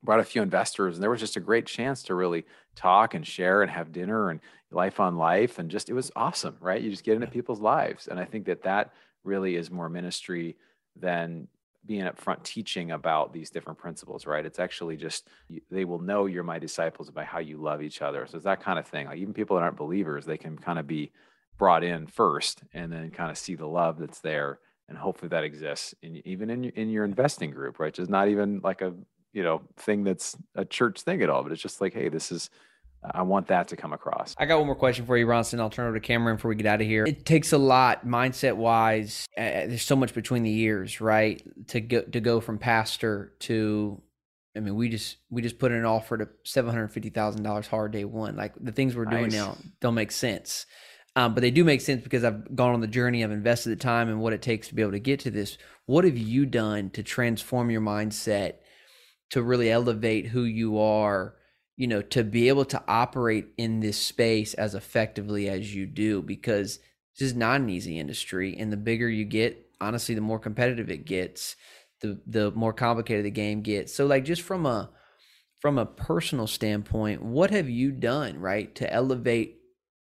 brought 0.03 0.21
a 0.21 0.25
few 0.25 0.43
investors 0.43 0.97
and 0.97 1.03
there 1.03 1.11
was 1.11 1.21
just 1.21 1.37
a 1.37 1.41
great 1.41 1.67
chance 1.67 2.03
to 2.03 2.15
really 2.15 2.45
talk 2.75 3.15
and 3.15 3.27
share 3.27 3.63
and 3.63 3.71
have 3.71 3.93
dinner 3.93 4.31
and 4.31 4.41
life 4.71 5.01
on 5.01 5.17
life 5.17 5.59
and 5.59 5.71
just 5.71 5.91
it 5.91 5.95
was 5.95 6.11
awesome 6.17 6.57
right? 6.61 6.83
You 6.83 6.91
just 6.91 7.05
get 7.05 7.15
into 7.15 7.27
people's 7.27 7.61
lives 7.61 8.07
and 8.09 8.19
i 8.19 8.25
think 8.25 8.47
that 8.47 8.63
that 8.63 8.93
really 9.25 9.57
is 9.57 9.71
more 9.71 9.89
ministry 9.89 10.57
than 10.97 11.49
being 11.87 12.03
up 12.03 12.19
front 12.19 12.45
teaching 12.45 12.91
about 12.91 13.33
these 13.33 13.51
different 13.51 13.79
principles 13.79 14.27
right? 14.27 14.45
It's 14.45 14.59
actually 14.59 14.97
just 14.97 15.29
they 15.71 15.85
will 15.85 16.01
know 16.01 16.27
you're 16.27 16.43
my 16.43 16.59
disciples 16.59 17.11
by 17.11 17.25
how 17.25 17.39
you 17.39 17.57
love 17.57 17.83
each 17.83 18.03
other. 18.03 18.27
So 18.27 18.37
it's 18.37 18.45
that 18.45 18.63
kind 18.63 18.79
of 18.79 18.87
thing. 18.87 19.07
Like 19.07 19.19
even 19.19 19.33
people 19.33 19.57
that 19.57 19.63
aren't 19.63 19.77
believers 19.77 20.25
they 20.25 20.37
can 20.37 20.59
kind 20.59 20.79
of 20.79 20.87
be 20.87 21.11
brought 21.59 21.85
in 21.85 22.07
first 22.07 22.63
and 22.75 22.93
then 22.93 23.11
kind 23.11 23.31
of 23.31 23.39
see 23.39 23.55
the 23.55 23.67
love 23.67 23.99
that's 23.99 24.21
there 24.21 24.61
and 24.89 24.99
hopefully 24.99 25.29
that 25.29 25.45
exists 25.45 25.95
in, 26.03 26.21
even 26.27 26.51
in, 26.51 26.65
in 26.65 26.91
your 26.91 27.05
investing 27.05 27.51
group 27.51 27.79
right? 27.79 27.95
Just 27.95 28.11
not 28.11 28.29
even 28.29 28.61
like 28.63 28.83
a 28.83 28.93
you 29.33 29.43
know 29.43 29.63
thing 29.77 30.05
that's 30.05 30.37
a 30.55 30.65
church 30.65 31.03
thing 31.03 31.23
at 31.23 31.31
all 31.31 31.43
but 31.43 31.53
it's 31.53 31.63
just 31.63 31.81
like 31.81 31.95
hey 31.95 32.09
this 32.09 32.33
is 32.33 32.51
I 33.03 33.23
want 33.23 33.47
that 33.47 33.69
to 33.69 33.77
come 33.77 33.93
across. 33.93 34.35
I 34.39 34.45
got 34.45 34.59
one 34.59 34.67
more 34.67 34.77
question 34.77 35.07
for 35.07 35.17
you, 35.17 35.25
Bronson. 35.25 35.59
I'll 35.59 35.71
turn 35.71 35.87
over 35.87 35.99
to 35.99 36.07
Cameron 36.07 36.37
before 36.37 36.51
we 36.51 36.55
get 36.55 36.67
out 36.67 36.81
of 36.81 36.87
here. 36.87 37.07
It 37.07 37.25
takes 37.25 37.53
a 37.53 37.59
lot, 37.59 38.07
mindset 38.07 38.57
wise. 38.57 39.27
Uh, 39.37 39.67
there's 39.67 39.83
so 39.83 39.97
much 39.97 40.13
between 40.13 40.43
the 40.43 40.51
years, 40.51 41.01
right? 41.01 41.43
To 41.69 41.81
go 41.81 42.03
to 42.03 42.21
go 42.21 42.41
from 42.41 42.59
pastor 42.59 43.33
to, 43.41 44.03
I 44.55 44.61
mean, 44.61 44.75
we 44.75 44.91
just 44.91 45.17
we 45.31 45.41
just 45.41 45.59
put 45.59 45.73
in 45.73 45.79
an 45.79 45.87
offer 45.87 46.19
to 46.19 46.29
seven 46.45 46.73
hundred 46.73 46.89
fifty 46.89 47.09
thousand 47.09 47.43
dollars 47.43 47.67
hard 47.67 47.93
day 47.93 48.05
one. 48.05 48.37
Like 48.37 48.53
the 48.61 48.73
things 48.73 48.95
we're 48.95 49.07
doing 49.07 49.25
nice. 49.25 49.33
now 49.33 49.57
don't 49.81 49.95
make 49.95 50.13
sense, 50.13 50.67
um, 51.17 51.33
but 51.33 51.41
they 51.41 51.51
do 51.51 51.65
make 51.65 51.81
sense 51.81 52.03
because 52.03 52.23
I've 52.23 52.55
gone 52.55 52.75
on 52.75 52.81
the 52.81 52.87
journey. 52.87 53.25
I've 53.25 53.31
invested 53.31 53.71
the 53.71 53.77
time 53.77 54.11
and 54.11 54.21
what 54.21 54.35
it 54.35 54.43
takes 54.43 54.69
to 54.69 54.75
be 54.75 54.83
able 54.83 54.93
to 54.93 55.01
get 55.01 55.21
to 55.21 55.31
this. 55.31 55.57
What 55.87 56.05
have 56.05 56.19
you 56.19 56.45
done 56.45 56.91
to 56.91 57.03
transform 57.03 57.71
your 57.71 57.81
mindset? 57.81 58.57
To 59.31 59.43
really 59.43 59.71
elevate 59.71 60.27
who 60.27 60.45
you 60.45 60.79
are, 60.79 61.37
you 61.77 61.87
know, 61.87 62.03
to 62.03 62.23
be 62.25 62.49
able 62.49 62.65
to 62.67 62.83
operate 62.87 63.47
in 63.57 63.81
this 63.81 63.99
space 63.99 64.55
as 64.55 64.75
effectively 64.75 65.49
as 65.49 65.75
you 65.75 65.87
do, 65.87 66.21
because 66.23 66.79
this 67.19 67.31
is 67.31 67.35
not 67.35 67.61
an 67.61 67.71
easy 67.71 67.99
industry. 67.99 68.57
And 68.59 68.73
the 68.73 68.77
bigger 68.77 69.09
you 69.09 69.25
get, 69.25 69.67
honestly, 69.81 70.15
the 70.15 70.21
more 70.21 70.39
competitive 70.39 70.91
it 70.91 71.05
gets, 71.05 71.57
the 72.01 72.21
the 72.27 72.51
more 72.53 72.73
complicated 72.73 73.25
the 73.25 73.31
game 73.31 73.63
gets. 73.63 73.95
So 73.95 74.07
like 74.07 74.25
just 74.25 74.43
from 74.43 74.67
a 74.67 74.91
from 75.61 75.79
a 75.79 75.87
personal 75.87 76.47
standpoint, 76.47 77.23
what 77.23 77.51
have 77.51 77.69
you 77.69 77.93
done, 77.93 78.41
right, 78.41 78.75
to 78.77 78.91
elevate 78.93 79.59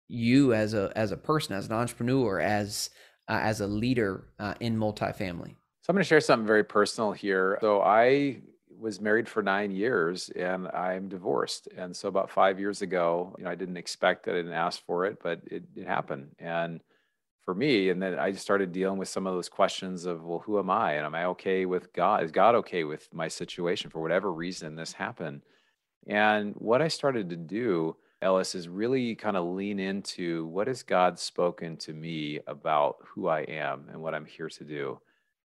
you 0.09 0.53
as 0.53 0.75
a 0.75 0.93
as 0.95 1.13
a 1.13 1.17
person, 1.17 1.57
as 1.57 1.67
an 1.67 1.73
entrepreneur, 1.73 2.39
as 2.41 2.91
uh, 3.29 3.41
as 3.43 3.61
a 3.61 3.67
leader 3.67 4.29
uh, 4.39 4.55
in 4.61 4.77
multifamily? 4.77 5.57
So 5.83 5.91
I'm 5.91 5.95
going 5.95 6.03
to 6.03 6.09
share 6.09 6.21
something 6.21 6.47
very 6.47 6.65
personal 6.65 7.13
here. 7.13 7.59
So 7.61 7.81
I 7.81 8.41
was 8.79 9.01
married 9.01 9.29
for 9.29 9.43
nine 9.43 9.71
years 9.71 10.31
and 10.37 10.69
I'm 10.69 11.09
divorced. 11.09 11.69
And 11.77 11.95
so 11.95 12.09
about 12.09 12.31
five 12.31 12.59
years 12.61 12.83
ago, 12.83 13.35
you 13.39 13.45
know, 13.45 13.51
I 13.51 13.55
didn't 13.55 13.77
expect 13.77 14.29
it, 14.29 14.33
I 14.33 14.37
didn't 14.37 14.53
ask 14.53 14.85
for 14.85 15.07
it, 15.07 15.19
but 15.23 15.41
it, 15.47 15.65
it 15.75 15.87
happened. 15.87 16.35
And 16.39 16.81
for 17.45 17.55
me, 17.55 17.91
and 17.91 18.03
then 18.03 18.19
I 18.19 18.33
started 18.33 18.73
dealing 18.73 18.99
with 18.99 19.09
some 19.09 19.27
of 19.27 19.35
those 19.35 19.49
questions 19.49 20.05
of, 20.05 20.25
well, 20.25 20.41
who 20.41 20.59
am 20.59 20.69
I? 20.69 20.95
And 20.95 21.07
am 21.07 21.15
I 21.15 21.27
okay 21.27 21.65
with 21.65 21.93
God? 21.93 22.25
Is 22.25 22.33
God 22.33 22.57
okay 22.57 22.85
with 22.85 23.09
my 23.13 23.29
situation 23.29 23.89
for 23.91 24.03
whatever 24.03 24.33
reason 24.33 24.75
this 24.75 24.93
happened? 24.93 25.43
And 26.09 26.55
what 26.57 26.83
I 26.83 26.89
started 26.89 27.31
to 27.31 27.37
do, 27.37 27.97
Ellis, 28.21 28.55
is 28.55 28.69
really 28.69 29.15
kind 29.15 29.37
of 29.37 29.47
lean 29.47 29.79
into 29.79 30.47
what 30.47 30.67
has 30.67 30.83
God 30.83 31.19
spoken 31.19 31.77
to 31.79 31.93
me 31.93 32.41
about 32.47 32.97
who 33.05 33.29
I 33.29 33.41
am 33.43 33.87
and 33.93 34.03
what 34.03 34.15
I'm 34.15 34.27
here 34.27 34.49
to 34.49 34.65
do. 34.65 35.01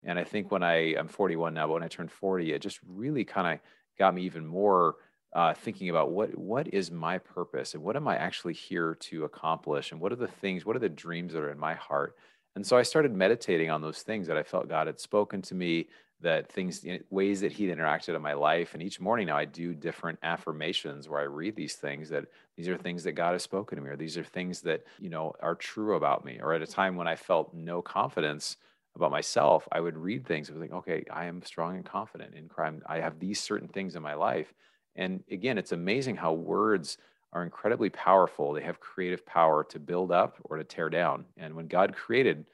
And 0.04 0.18
I 0.18 0.24
think 0.24 0.52
when 0.52 0.64
I, 0.64 0.96
I'm 0.96 1.08
41 1.08 1.54
now, 1.54 1.68
but 1.68 1.74
when 1.74 1.84
I 1.84 1.88
turned 1.88 2.12
40, 2.12 2.54
it 2.54 2.62
just 2.62 2.80
really 2.88 3.26
kind 3.26 3.54
of 3.54 3.60
got 3.98 4.16
me 4.16 4.24
even 4.24 4.46
more 4.46 4.96
uh, 5.34 5.54
thinking 5.54 5.90
about 5.90 6.10
what 6.10 6.36
what 6.38 6.74
is 6.74 6.90
my 6.90 7.18
purpose 7.20 7.76
and 7.76 7.84
what 7.84 7.96
am 7.96 8.08
I 8.08 8.18
actually 8.18 8.54
here 8.54 8.96
to 8.96 9.26
accomplish 9.26 9.92
and 9.92 10.02
what 10.02 10.12
are 10.12 10.18
the 10.18 10.28
things, 10.28 10.66
what 10.66 10.76
are 10.76 10.80
the 10.80 10.90
dreams 10.90 11.34
that 11.34 11.40
are 11.40 11.52
in 11.52 11.60
my 11.60 11.76
heart. 11.76 12.16
And 12.56 12.66
so 12.66 12.78
I 12.78 12.82
started 12.82 13.14
meditating 13.14 13.70
on 13.70 13.82
those 13.82 14.02
things 14.02 14.28
that 14.28 14.38
I 14.38 14.44
felt 14.44 14.68
God 14.68 14.88
had 14.88 15.00
spoken 15.00 15.42
to 15.44 15.56
me, 15.56 15.88
that 16.22 16.52
things, 16.52 16.84
ways 17.12 17.42
that 17.42 17.52
He'd 17.52 17.70
interacted 17.70 18.16
in 18.16 18.22
my 18.22 18.34
life. 18.34 18.74
And 18.74 18.82
each 18.82 19.00
morning 19.00 19.28
now 19.28 19.38
I 19.38 19.46
do 19.46 19.76
different 19.76 20.18
affirmations 20.24 21.08
where 21.08 21.22
I 21.22 21.26
read 21.26 21.56
these 21.56 21.76
things 21.76 22.10
that 22.10 22.26
these 22.58 22.68
are 22.68 22.76
things 22.76 23.04
that 23.04 23.12
God 23.12 23.34
has 23.34 23.44
spoken 23.44 23.78
to 23.78 23.84
me, 23.84 23.92
or 23.92 23.96
these 23.96 24.18
are 24.18 24.24
things 24.24 24.62
that 24.62 24.84
you 25.00 25.10
know 25.10 25.34
are 25.42 25.56
true 25.56 25.96
about 25.96 26.26
me. 26.26 26.40
Or 26.42 26.54
at 26.54 26.64
a 26.64 26.68
time 26.68 26.96
when 26.96 27.08
I 27.08 27.16
felt 27.16 27.54
no 27.54 27.84
confidence 27.84 28.58
about 29.00 29.12
myself, 29.12 29.68
I 29.72 29.80
would 29.80 29.98
read 29.98 30.26
things. 30.26 30.50
I 30.50 30.54
was 30.54 30.62
like, 30.62 30.74
okay, 30.74 31.04
I 31.12 31.26
am 31.26 31.42
strong 31.42 31.76
and 31.76 31.86
confident 31.86 32.36
in 32.36 32.48
crime. 32.48 32.82
I 32.86 33.00
have 33.00 33.20
these 33.20 33.40
certain 33.40 33.68
things 33.68 33.96
in 33.96 34.04
my 34.04 34.14
life. 34.14 34.54
And 34.96 35.24
again, 35.32 35.58
it's 35.58 35.72
amazing 35.72 36.18
how 36.18 36.34
words 36.34 36.98
are 37.32 37.44
incredibly 37.44 37.90
powerful. 37.90 38.54
They 38.54 38.64
have 38.64 38.80
creative 38.80 39.26
power 39.26 39.64
to 39.66 39.80
build 39.80 40.12
up 40.12 40.38
or 40.44 40.58
to 40.58 40.64
tear 40.64 40.90
down. 40.90 41.26
And 41.38 41.56
when 41.56 41.68
God 41.68 41.96
created, 41.96 42.46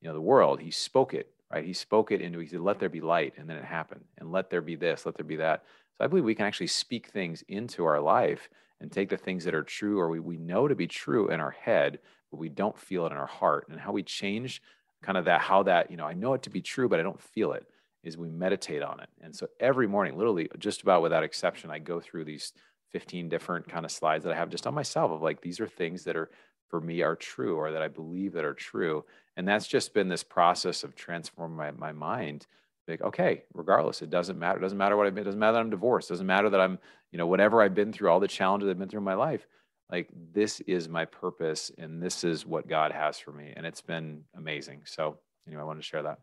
you 0.00 0.08
know, 0.08 0.14
the 0.14 0.20
world, 0.20 0.60
he 0.60 0.70
spoke 0.70 1.14
it, 1.14 1.30
right? 1.52 1.64
He 1.64 1.72
spoke 1.72 2.10
it 2.10 2.20
into, 2.20 2.40
he 2.40 2.48
said, 2.48 2.60
let 2.60 2.78
there 2.78 2.88
be 2.88 3.00
light. 3.00 3.34
And 3.36 3.48
then 3.48 3.56
it 3.56 3.64
happened. 3.64 4.04
And 4.18 4.32
let 4.32 4.50
there 4.50 4.60
be 4.60 4.76
this, 4.76 5.06
let 5.06 5.16
there 5.16 5.24
be 5.24 5.36
that. 5.36 5.64
So 5.96 6.04
I 6.04 6.08
believe 6.08 6.24
we 6.24 6.34
can 6.34 6.46
actually 6.46 6.66
speak 6.66 7.08
things 7.08 7.44
into 7.48 7.84
our 7.84 8.00
life 8.00 8.48
and 8.80 8.90
take 8.90 9.08
the 9.08 9.16
things 9.16 9.44
that 9.44 9.54
are 9.54 9.62
true 9.62 10.00
or 10.00 10.08
we, 10.08 10.20
we 10.20 10.36
know 10.36 10.66
to 10.66 10.74
be 10.74 10.88
true 10.88 11.30
in 11.30 11.40
our 11.40 11.52
head, 11.52 12.00
but 12.30 12.38
we 12.38 12.48
don't 12.48 12.76
feel 12.76 13.06
it 13.06 13.12
in 13.12 13.18
our 13.18 13.26
heart. 13.26 13.68
And 13.70 13.78
how 13.78 13.92
we 13.92 14.02
change 14.02 14.60
kind 15.04 15.18
of 15.18 15.26
that, 15.26 15.40
how 15.40 15.62
that, 15.64 15.90
you 15.90 15.96
know, 15.96 16.06
I 16.06 16.14
know 16.14 16.34
it 16.34 16.42
to 16.42 16.50
be 16.50 16.60
true, 16.60 16.88
but 16.88 16.98
I 16.98 17.02
don't 17.02 17.20
feel 17.20 17.52
it 17.52 17.66
is 18.02 18.18
we 18.18 18.28
meditate 18.28 18.82
on 18.82 19.00
it. 19.00 19.08
And 19.22 19.34
so 19.34 19.48
every 19.58 19.86
morning, 19.86 20.16
literally 20.16 20.48
just 20.58 20.82
about 20.82 21.02
without 21.02 21.24
exception, 21.24 21.70
I 21.70 21.78
go 21.78 22.00
through 22.00 22.24
these 22.24 22.52
15 22.92 23.28
different 23.28 23.68
kind 23.68 23.84
of 23.84 23.90
slides 23.90 24.24
that 24.24 24.32
I 24.32 24.36
have 24.36 24.50
just 24.50 24.66
on 24.66 24.74
myself 24.74 25.10
of 25.10 25.22
like, 25.22 25.40
these 25.40 25.58
are 25.58 25.66
things 25.66 26.04
that 26.04 26.16
are 26.16 26.30
for 26.68 26.80
me 26.80 27.02
are 27.02 27.16
true 27.16 27.56
or 27.56 27.72
that 27.72 27.82
I 27.82 27.88
believe 27.88 28.32
that 28.34 28.44
are 28.44 28.54
true. 28.54 29.04
And 29.36 29.48
that's 29.48 29.66
just 29.66 29.94
been 29.94 30.08
this 30.08 30.22
process 30.22 30.84
of 30.84 30.94
transforming 30.94 31.56
my, 31.56 31.70
my 31.72 31.92
mind. 31.92 32.46
Like, 32.86 33.00
okay, 33.00 33.44
regardless, 33.54 34.02
it 34.02 34.10
doesn't 34.10 34.38
matter. 34.38 34.58
It 34.58 34.62
doesn't 34.62 34.78
matter 34.78 34.96
what 34.96 35.06
I've 35.06 35.14
been. 35.14 35.22
It 35.22 35.26
doesn't 35.26 35.40
matter 35.40 35.54
that 35.54 35.60
I'm 35.60 35.70
divorced. 35.70 36.10
It 36.10 36.14
doesn't 36.14 36.26
matter 36.26 36.50
that 36.50 36.60
I'm, 36.60 36.78
you 37.10 37.18
know, 37.18 37.26
whatever 37.26 37.62
I've 37.62 37.74
been 37.74 37.92
through, 37.92 38.10
all 38.10 38.20
the 38.20 38.28
challenges 38.28 38.68
I've 38.68 38.78
been 38.78 38.88
through 38.88 39.00
in 39.00 39.04
my 39.04 39.14
life. 39.14 39.46
Like 39.94 40.08
this 40.32 40.58
is 40.62 40.88
my 40.88 41.04
purpose 41.04 41.70
and 41.78 42.02
this 42.02 42.24
is 42.24 42.44
what 42.44 42.66
God 42.66 42.90
has 42.90 43.16
for 43.16 43.30
me. 43.30 43.52
And 43.56 43.64
it's 43.64 43.80
been 43.80 44.22
amazing. 44.36 44.80
So 44.86 45.18
anyway, 45.46 45.62
I 45.62 45.64
wanted 45.64 45.82
to 45.82 45.86
share 45.86 46.02
that. 46.02 46.18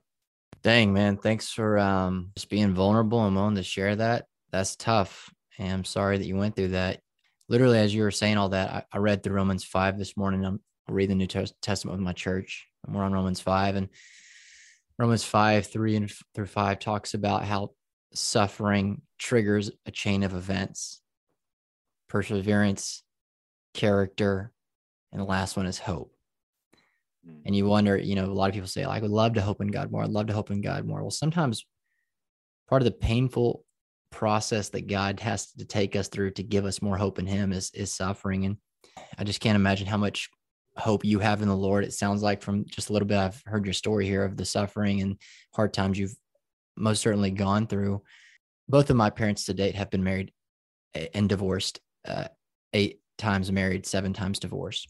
Dang, 0.62 0.91
man. 0.91 1.15
Thanks 1.15 1.53
for 1.53 1.79
um, 1.79 2.31
just 2.36 2.49
being 2.49 2.73
vulnerable 2.73 3.25
and 3.25 3.34
willing 3.34 3.55
to 3.55 3.63
share 3.63 3.95
that. 3.95 4.25
That's 4.51 4.75
tough. 4.75 5.34
And 5.57 5.71
I'm 5.71 5.84
sorry 5.86 6.17
that 6.17 6.25
you 6.25 6.36
went 6.36 6.57
through 6.57 6.69
that. 6.69 6.99
Literally, 7.47 7.79
as 7.79 7.95
you 7.95 8.03
were 8.03 8.12
saying 8.12 8.36
all 8.36 8.49
that, 8.49 8.69
I, 8.73 8.84
I 8.91 8.97
read 8.97 9.23
through 9.23 9.36
Romans 9.36 9.63
5 9.63 9.97
this 9.97 10.17
morning. 10.17 10.43
I'm 10.43 10.60
reading 10.89 11.17
the 11.17 11.25
New 11.25 11.45
Testament 11.62 11.97
with 11.97 12.03
my 12.03 12.12
church. 12.12 12.67
And 12.86 12.93
we're 12.93 13.03
on 13.03 13.13
Romans 13.13 13.39
5. 13.39 13.77
And 13.77 13.88
Romans 14.99 15.23
5, 15.23 15.67
3 15.67 15.95
and 15.95 16.12
through 16.36 16.47
5 16.47 16.77
talks 16.79 17.13
about 17.13 17.45
how 17.45 17.71
suffering 18.13 19.03
triggers 19.17 19.71
a 19.86 19.91
chain 19.91 20.23
of 20.23 20.34
events, 20.34 20.99
perseverance, 22.10 23.03
character, 23.73 24.51
and 25.12 25.21
the 25.21 25.25
last 25.25 25.57
one 25.57 25.65
is 25.65 25.79
hope. 25.79 26.13
Mm. 27.27 27.41
And 27.45 27.55
you 27.55 27.65
wonder, 27.65 27.97
you 27.97 28.15
know, 28.15 28.25
a 28.25 28.27
lot 28.27 28.49
of 28.49 28.53
people 28.53 28.67
say, 28.67 28.84
I 28.84 28.99
would 28.99 29.12
love 29.12 29.34
to 29.34 29.41
hope 29.41 29.62
in 29.62 29.67
God 29.67 29.91
more. 29.91 30.03
I'd 30.03 30.10
love 30.10 30.27
to 30.27 30.34
hope 30.34 30.51
in 30.51 30.62
God 30.62 30.86
more. 30.86 31.01
Well, 31.01 31.12
sometimes 31.12 31.65
part 32.69 32.81
of 32.81 32.86
the 32.86 32.91
painful 32.91 33.63
process 34.12 34.69
that 34.69 34.88
God 34.88 35.19
has 35.21 35.51
to 35.53 35.65
take 35.65 35.95
us 35.95 36.07
through 36.07 36.31
to 36.31 36.43
give 36.43 36.65
us 36.65 36.81
more 36.81 36.97
hope 36.97 37.19
in 37.19 37.25
Him 37.25 37.53
is 37.53 37.71
is 37.73 37.93
suffering. 37.93 38.45
And 38.45 38.57
I 39.17 39.23
just 39.23 39.39
can't 39.39 39.55
imagine 39.55 39.88
how 39.88 39.97
much 39.97 40.29
hope 40.77 41.03
you 41.03 41.19
have 41.19 41.41
in 41.41 41.47
the 41.47 41.55
Lord. 41.55 41.84
It 41.84 41.93
sounds 41.93 42.21
like 42.21 42.41
from 42.41 42.65
just 42.65 42.89
a 42.89 42.93
little 42.93 43.07
bit 43.07 43.17
I've 43.17 43.41
heard 43.45 43.65
your 43.65 43.73
story 43.73 44.05
here 44.05 44.23
of 44.23 44.38
the 44.38 44.45
suffering 44.45 45.01
and 45.01 45.17
hard 45.53 45.73
times 45.73 45.99
you've 45.99 46.15
most 46.77 47.01
certainly 47.01 47.31
gone 47.31 47.67
through. 47.67 48.01
Both 48.69 48.89
of 48.89 48.95
my 48.95 49.10
parents 49.10 49.45
to 49.45 49.53
date 49.53 49.75
have 49.75 49.89
been 49.89 50.03
married 50.03 50.31
and 51.13 51.27
divorced, 51.27 51.79
uh, 52.07 52.27
eight 52.73 53.01
times 53.21 53.51
married, 53.51 53.86
seven 53.86 54.12
times 54.12 54.39
divorced. 54.39 54.89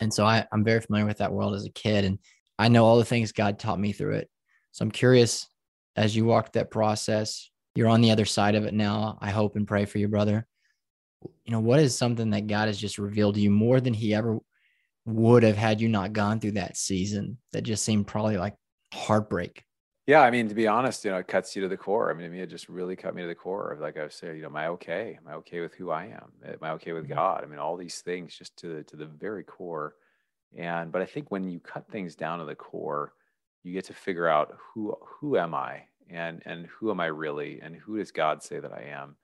And 0.00 0.12
so 0.12 0.26
I, 0.26 0.46
I'm 0.52 0.64
very 0.64 0.80
familiar 0.80 1.06
with 1.06 1.18
that 1.18 1.32
world 1.32 1.54
as 1.54 1.64
a 1.64 1.70
kid, 1.70 2.04
and 2.04 2.18
I 2.58 2.68
know 2.68 2.84
all 2.84 2.98
the 2.98 3.04
things 3.04 3.32
God 3.32 3.58
taught 3.58 3.78
me 3.78 3.92
through 3.92 4.14
it. 4.14 4.30
So 4.72 4.82
I'm 4.82 4.90
curious 4.90 5.48
as 5.94 6.14
you 6.14 6.24
walked 6.24 6.54
that 6.54 6.70
process, 6.70 7.50
you're 7.74 7.88
on 7.88 8.00
the 8.00 8.10
other 8.10 8.24
side 8.24 8.54
of 8.54 8.64
it 8.64 8.74
now. 8.74 9.18
I 9.20 9.30
hope 9.30 9.56
and 9.56 9.68
pray 9.68 9.84
for 9.84 9.98
you, 9.98 10.08
brother. 10.08 10.46
You 11.44 11.52
know, 11.52 11.60
what 11.60 11.80
is 11.80 11.96
something 11.96 12.30
that 12.30 12.46
God 12.46 12.68
has 12.68 12.78
just 12.78 12.98
revealed 12.98 13.34
to 13.36 13.40
you 13.40 13.50
more 13.50 13.80
than 13.80 13.94
he 13.94 14.14
ever 14.14 14.38
would 15.06 15.42
have 15.42 15.56
had 15.56 15.80
you 15.80 15.88
not 15.88 16.12
gone 16.12 16.40
through 16.40 16.52
that 16.52 16.76
season 16.76 17.38
that 17.52 17.62
just 17.62 17.84
seemed 17.84 18.06
probably 18.06 18.36
like 18.36 18.54
heartbreak? 18.92 19.62
Yeah, 20.06 20.20
I 20.20 20.30
mean, 20.30 20.48
to 20.48 20.54
be 20.54 20.68
honest, 20.68 21.04
you 21.04 21.10
know, 21.10 21.16
it 21.16 21.26
cuts 21.26 21.56
you 21.56 21.62
to 21.62 21.68
the 21.68 21.76
core. 21.76 22.12
I 22.12 22.14
mean, 22.14 22.26
I 22.26 22.28
mean, 22.28 22.40
it 22.40 22.46
just 22.46 22.68
really 22.68 22.94
cut 22.94 23.12
me 23.12 23.22
to 23.22 23.28
the 23.28 23.34
core 23.34 23.72
of 23.72 23.80
like 23.80 23.96
I 23.96 24.04
was 24.04 24.14
saying, 24.14 24.36
you 24.36 24.42
know, 24.42 24.48
am 24.48 24.56
I 24.56 24.68
okay? 24.68 25.18
Am 25.20 25.26
I 25.26 25.34
okay 25.34 25.60
with 25.60 25.74
who 25.74 25.90
I 25.90 26.04
am? 26.04 26.30
Am 26.44 26.58
I 26.62 26.70
okay 26.72 26.92
with 26.92 27.04
mm-hmm. 27.04 27.14
God? 27.14 27.42
I 27.42 27.48
mean, 27.48 27.58
all 27.58 27.76
these 27.76 28.00
things 28.02 28.36
just 28.36 28.56
to 28.58 28.76
the 28.76 28.82
to 28.84 28.96
the 28.96 29.06
very 29.06 29.42
core. 29.42 29.96
And 30.56 30.92
but 30.92 31.02
I 31.02 31.06
think 31.06 31.32
when 31.32 31.50
you 31.50 31.58
cut 31.58 31.90
things 31.90 32.14
down 32.14 32.38
to 32.38 32.44
the 32.44 32.54
core, 32.54 33.14
you 33.64 33.72
get 33.72 33.84
to 33.86 33.94
figure 33.94 34.28
out 34.28 34.56
who 34.56 34.96
who 35.04 35.36
am 35.38 35.54
I 35.54 35.82
and 36.08 36.40
and 36.46 36.66
who 36.66 36.92
am 36.92 37.00
I 37.00 37.06
really 37.06 37.58
and 37.60 37.74
who 37.74 37.98
does 37.98 38.12
God 38.12 38.44
say 38.44 38.60
that 38.60 38.72
I 38.72 38.82
am? 38.82 39.16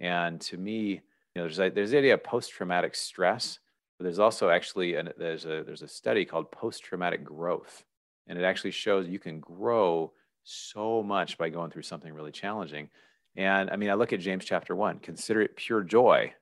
And 0.00 0.40
to 0.42 0.58
me, 0.58 0.88
you 0.88 1.00
know, 1.36 1.42
there's 1.42 1.60
a, 1.60 1.70
there's 1.70 1.92
the 1.92 1.98
idea 1.98 2.14
of 2.14 2.24
post 2.24 2.50
traumatic 2.50 2.96
stress, 2.96 3.60
but 3.96 4.02
there's 4.02 4.18
also 4.18 4.50
actually 4.50 4.96
an, 4.96 5.10
there's 5.16 5.44
a 5.44 5.62
there's 5.64 5.82
a 5.82 5.88
study 5.88 6.24
called 6.24 6.50
post 6.50 6.82
traumatic 6.82 7.22
growth 7.22 7.84
and 8.26 8.38
it 8.38 8.44
actually 8.44 8.72
shows 8.72 9.08
you 9.08 9.18
can 9.18 9.40
grow 9.40 10.12
so 10.44 11.02
much 11.02 11.38
by 11.38 11.48
going 11.48 11.70
through 11.70 11.82
something 11.82 12.12
really 12.12 12.32
challenging. 12.32 12.88
And 13.36 13.70
I 13.70 13.76
mean, 13.76 13.90
I 13.90 13.94
look 13.94 14.12
at 14.12 14.20
James 14.20 14.44
chapter 14.44 14.74
one, 14.74 14.98
consider 14.98 15.42
it 15.42 15.56
pure 15.56 15.82
joy 15.82 16.32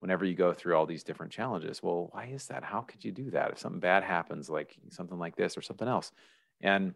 whenever 0.00 0.24
you 0.24 0.34
go 0.34 0.52
through 0.52 0.76
all 0.76 0.86
these 0.86 1.04
different 1.04 1.32
challenges. 1.32 1.82
Well, 1.82 2.08
why 2.12 2.26
is 2.26 2.46
that? 2.48 2.62
How 2.62 2.80
could 2.80 3.04
you 3.04 3.12
do 3.12 3.30
that 3.30 3.52
if 3.52 3.58
something 3.58 3.80
bad 3.80 4.02
happens, 4.02 4.50
like 4.50 4.76
something 4.90 5.18
like 5.18 5.36
this 5.36 5.56
or 5.56 5.62
something 5.62 5.88
else? 5.88 6.12
And 6.60 6.94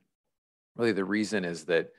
really, 0.77 0.93
the 0.93 1.05
reason 1.05 1.45
is 1.45 1.65
that 1.65 1.91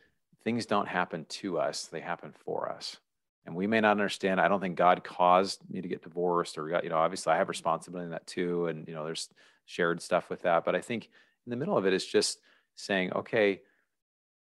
things 0.43 0.65
don't 0.65 0.87
happen 0.87 1.25
to 1.25 1.59
us, 1.59 1.85
they 1.85 1.99
happen 1.99 2.33
for 2.45 2.71
us. 2.71 2.97
And 3.45 3.55
we 3.55 3.65
may 3.65 3.81
not 3.81 3.91
understand. 3.91 4.39
I 4.39 4.47
don't 4.47 4.61
think 4.61 4.75
God 4.75 5.03
caused 5.03 5.67
me 5.69 5.81
to 5.81 5.87
get 5.87 6.03
divorced 6.03 6.57
or, 6.57 6.79
you 6.83 6.89
know, 6.89 6.97
obviously 6.97 7.33
I 7.33 7.37
have 7.37 7.49
responsibility 7.49 8.05
in 8.05 8.11
that 8.11 8.27
too. 8.27 8.67
And, 8.67 8.87
you 8.87 8.93
know, 8.93 9.03
there's 9.03 9.29
shared 9.65 10.01
stuff 10.01 10.29
with 10.29 10.43
that. 10.43 10.65
But 10.65 10.75
I 10.75 10.81
think 10.81 11.09
in 11.49 11.59
the 11.59 11.65
middle 11.65 11.77
of 11.77 11.87
it 11.87 11.93
is 11.93 12.05
just 12.05 12.37
saying, 12.75 13.11
okay, 13.13 13.61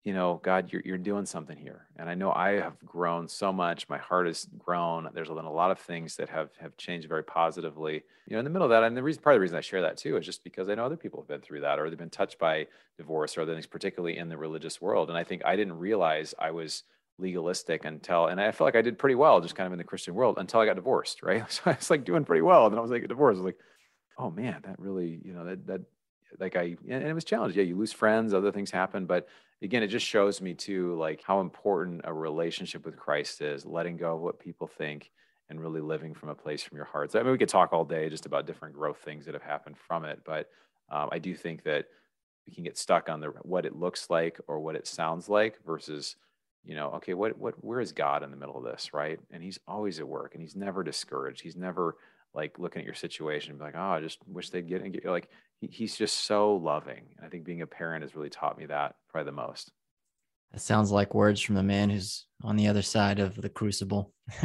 you 0.05 0.13
know, 0.13 0.39
God, 0.41 0.71
you're, 0.71 0.81
you're 0.85 0.97
doing 0.97 1.25
something 1.25 1.57
here. 1.57 1.87
And 1.97 2.09
I 2.09 2.15
know 2.15 2.31
I 2.31 2.53
have 2.53 2.77
grown 2.85 3.27
so 3.27 3.51
much. 3.51 3.89
My 3.89 3.97
heart 3.97 4.27
has 4.27 4.47
grown. 4.57 5.09
There's 5.13 5.27
been 5.27 5.45
a 5.45 5.51
lot 5.51 5.71
of 5.71 5.79
things 5.79 6.15
that 6.15 6.29
have, 6.29 6.49
have 6.61 6.77
changed 6.77 7.09
very 7.09 7.23
positively, 7.23 8.03
you 8.27 8.33
know, 8.33 8.39
in 8.39 8.45
the 8.45 8.49
middle 8.49 8.65
of 8.65 8.71
that. 8.71 8.83
And 8.83 8.95
the 8.95 9.03
reason, 9.03 9.21
part 9.21 9.35
of 9.35 9.37
the 9.37 9.41
reason 9.41 9.57
I 9.57 9.61
share 9.61 9.81
that 9.81 9.97
too, 9.97 10.15
is 10.17 10.25
just 10.25 10.45
because 10.45 10.69
I 10.69 10.75
know 10.75 10.85
other 10.85 10.97
people 10.97 11.21
have 11.21 11.27
been 11.27 11.41
through 11.41 11.61
that 11.61 11.79
or 11.79 11.89
they've 11.89 11.97
been 11.97 12.09
touched 12.09 12.39
by 12.39 12.67
divorce 12.97 13.37
or 13.37 13.41
other 13.41 13.53
things, 13.53 13.65
particularly 13.65 14.17
in 14.17 14.29
the 14.29 14.37
religious 14.37 14.81
world. 14.81 15.09
And 15.09 15.17
I 15.17 15.25
think 15.25 15.41
I 15.45 15.57
didn't 15.57 15.77
realize 15.77 16.33
I 16.39 16.51
was 16.51 16.83
legalistic 17.17 17.85
until, 17.85 18.27
and 18.27 18.41
I 18.41 18.51
felt 18.51 18.67
like 18.67 18.75
I 18.75 18.81
did 18.81 18.97
pretty 18.97 19.15
well 19.15 19.41
just 19.41 19.55
kind 19.55 19.67
of 19.67 19.73
in 19.73 19.77
the 19.77 19.85
Christian 19.85 20.15
world 20.15 20.37
until 20.37 20.59
I 20.59 20.65
got 20.65 20.75
divorced. 20.75 21.23
Right. 21.23 21.43
So 21.49 21.61
I 21.65 21.75
was 21.75 21.89
like 21.89 22.03
doing 22.03 22.25
pretty 22.25 22.41
well. 22.41 22.65
And 22.65 22.73
then 22.73 22.79
I 22.79 22.81
was 22.81 22.91
like, 22.91 23.07
divorced. 23.07 23.37
I 23.37 23.43
was 23.43 23.45
like, 23.45 23.59
oh 24.17 24.31
man, 24.31 24.59
that 24.65 24.79
really, 24.79 25.21
you 25.23 25.33
know, 25.33 25.45
that, 25.45 25.65
that 25.67 25.81
like 26.39 26.55
I 26.55 26.75
and 26.87 27.03
it 27.03 27.13
was 27.13 27.23
challenging. 27.23 27.59
Yeah, 27.59 27.67
you 27.67 27.75
lose 27.75 27.91
friends, 27.91 28.33
other 28.33 28.51
things 28.51 28.71
happen, 28.71 29.05
but 29.05 29.27
again, 29.61 29.83
it 29.83 29.87
just 29.87 30.05
shows 30.05 30.41
me 30.41 30.53
too 30.53 30.95
like 30.95 31.21
how 31.23 31.39
important 31.39 32.01
a 32.03 32.13
relationship 32.13 32.85
with 32.85 32.97
Christ 32.97 33.41
is, 33.41 33.65
letting 33.65 33.97
go 33.97 34.15
of 34.15 34.21
what 34.21 34.39
people 34.39 34.67
think 34.67 35.11
and 35.49 35.59
really 35.59 35.81
living 35.81 36.13
from 36.13 36.29
a 36.29 36.35
place 36.35 36.63
from 36.63 36.77
your 36.77 36.85
heart. 36.85 37.11
So 37.11 37.19
I 37.19 37.23
mean, 37.23 37.31
we 37.31 37.37
could 37.37 37.49
talk 37.49 37.73
all 37.73 37.85
day 37.85 38.09
just 38.09 38.25
about 38.25 38.47
different 38.47 38.75
growth 38.75 38.97
things 38.97 39.25
that 39.25 39.33
have 39.33 39.43
happened 39.43 39.77
from 39.77 40.05
it, 40.05 40.21
but 40.25 40.49
um, 40.89 41.09
I 41.11 41.19
do 41.19 41.35
think 41.35 41.63
that 41.63 41.85
we 42.45 42.53
can 42.53 42.63
get 42.63 42.77
stuck 42.77 43.09
on 43.09 43.21
the 43.21 43.27
what 43.43 43.65
it 43.65 43.75
looks 43.75 44.09
like 44.09 44.39
or 44.47 44.59
what 44.59 44.75
it 44.75 44.87
sounds 44.87 45.29
like 45.29 45.57
versus 45.65 46.17
you 46.65 46.75
know 46.75 46.91
okay 46.91 47.13
what 47.13 47.37
what 47.37 47.53
where 47.63 47.79
is 47.79 47.93
god 47.93 48.21
in 48.21 48.31
the 48.31 48.37
middle 48.37 48.57
of 48.57 48.63
this 48.63 48.93
right 48.93 49.17
and 49.31 49.41
he's 49.41 49.59
always 49.65 49.99
at 49.99 50.07
work 50.07 50.33
and 50.33 50.41
he's 50.41 50.55
never 50.55 50.83
discouraged 50.83 51.41
he's 51.41 51.55
never 51.55 51.95
like 52.33 52.57
looking 52.57 52.81
at 52.81 52.85
your 52.85 52.95
situation 52.95 53.51
and 53.51 53.59
be 53.59 53.65
like, 53.65 53.75
oh, 53.77 53.91
I 53.91 53.99
just 53.99 54.19
wish 54.27 54.49
they'd 54.49 54.67
get 54.67 54.81
and 54.81 54.93
get 54.93 55.05
like 55.05 55.29
he's 55.71 55.95
just 55.95 56.25
so 56.25 56.55
loving. 56.55 57.03
And 57.17 57.25
I 57.25 57.29
think 57.29 57.45
being 57.45 57.61
a 57.61 57.67
parent 57.67 58.03
has 58.03 58.15
really 58.15 58.29
taught 58.29 58.57
me 58.57 58.65
that 58.67 58.95
probably 59.09 59.25
the 59.25 59.35
most. 59.35 59.71
That 60.51 60.61
sounds 60.61 60.91
like 60.91 61.15
words 61.15 61.41
from 61.41 61.55
the 61.55 61.63
man 61.63 61.89
who's 61.89 62.25
on 62.43 62.55
the 62.55 62.67
other 62.67 62.81
side 62.81 63.19
of 63.19 63.35
the 63.35 63.49
crucible. 63.49 64.13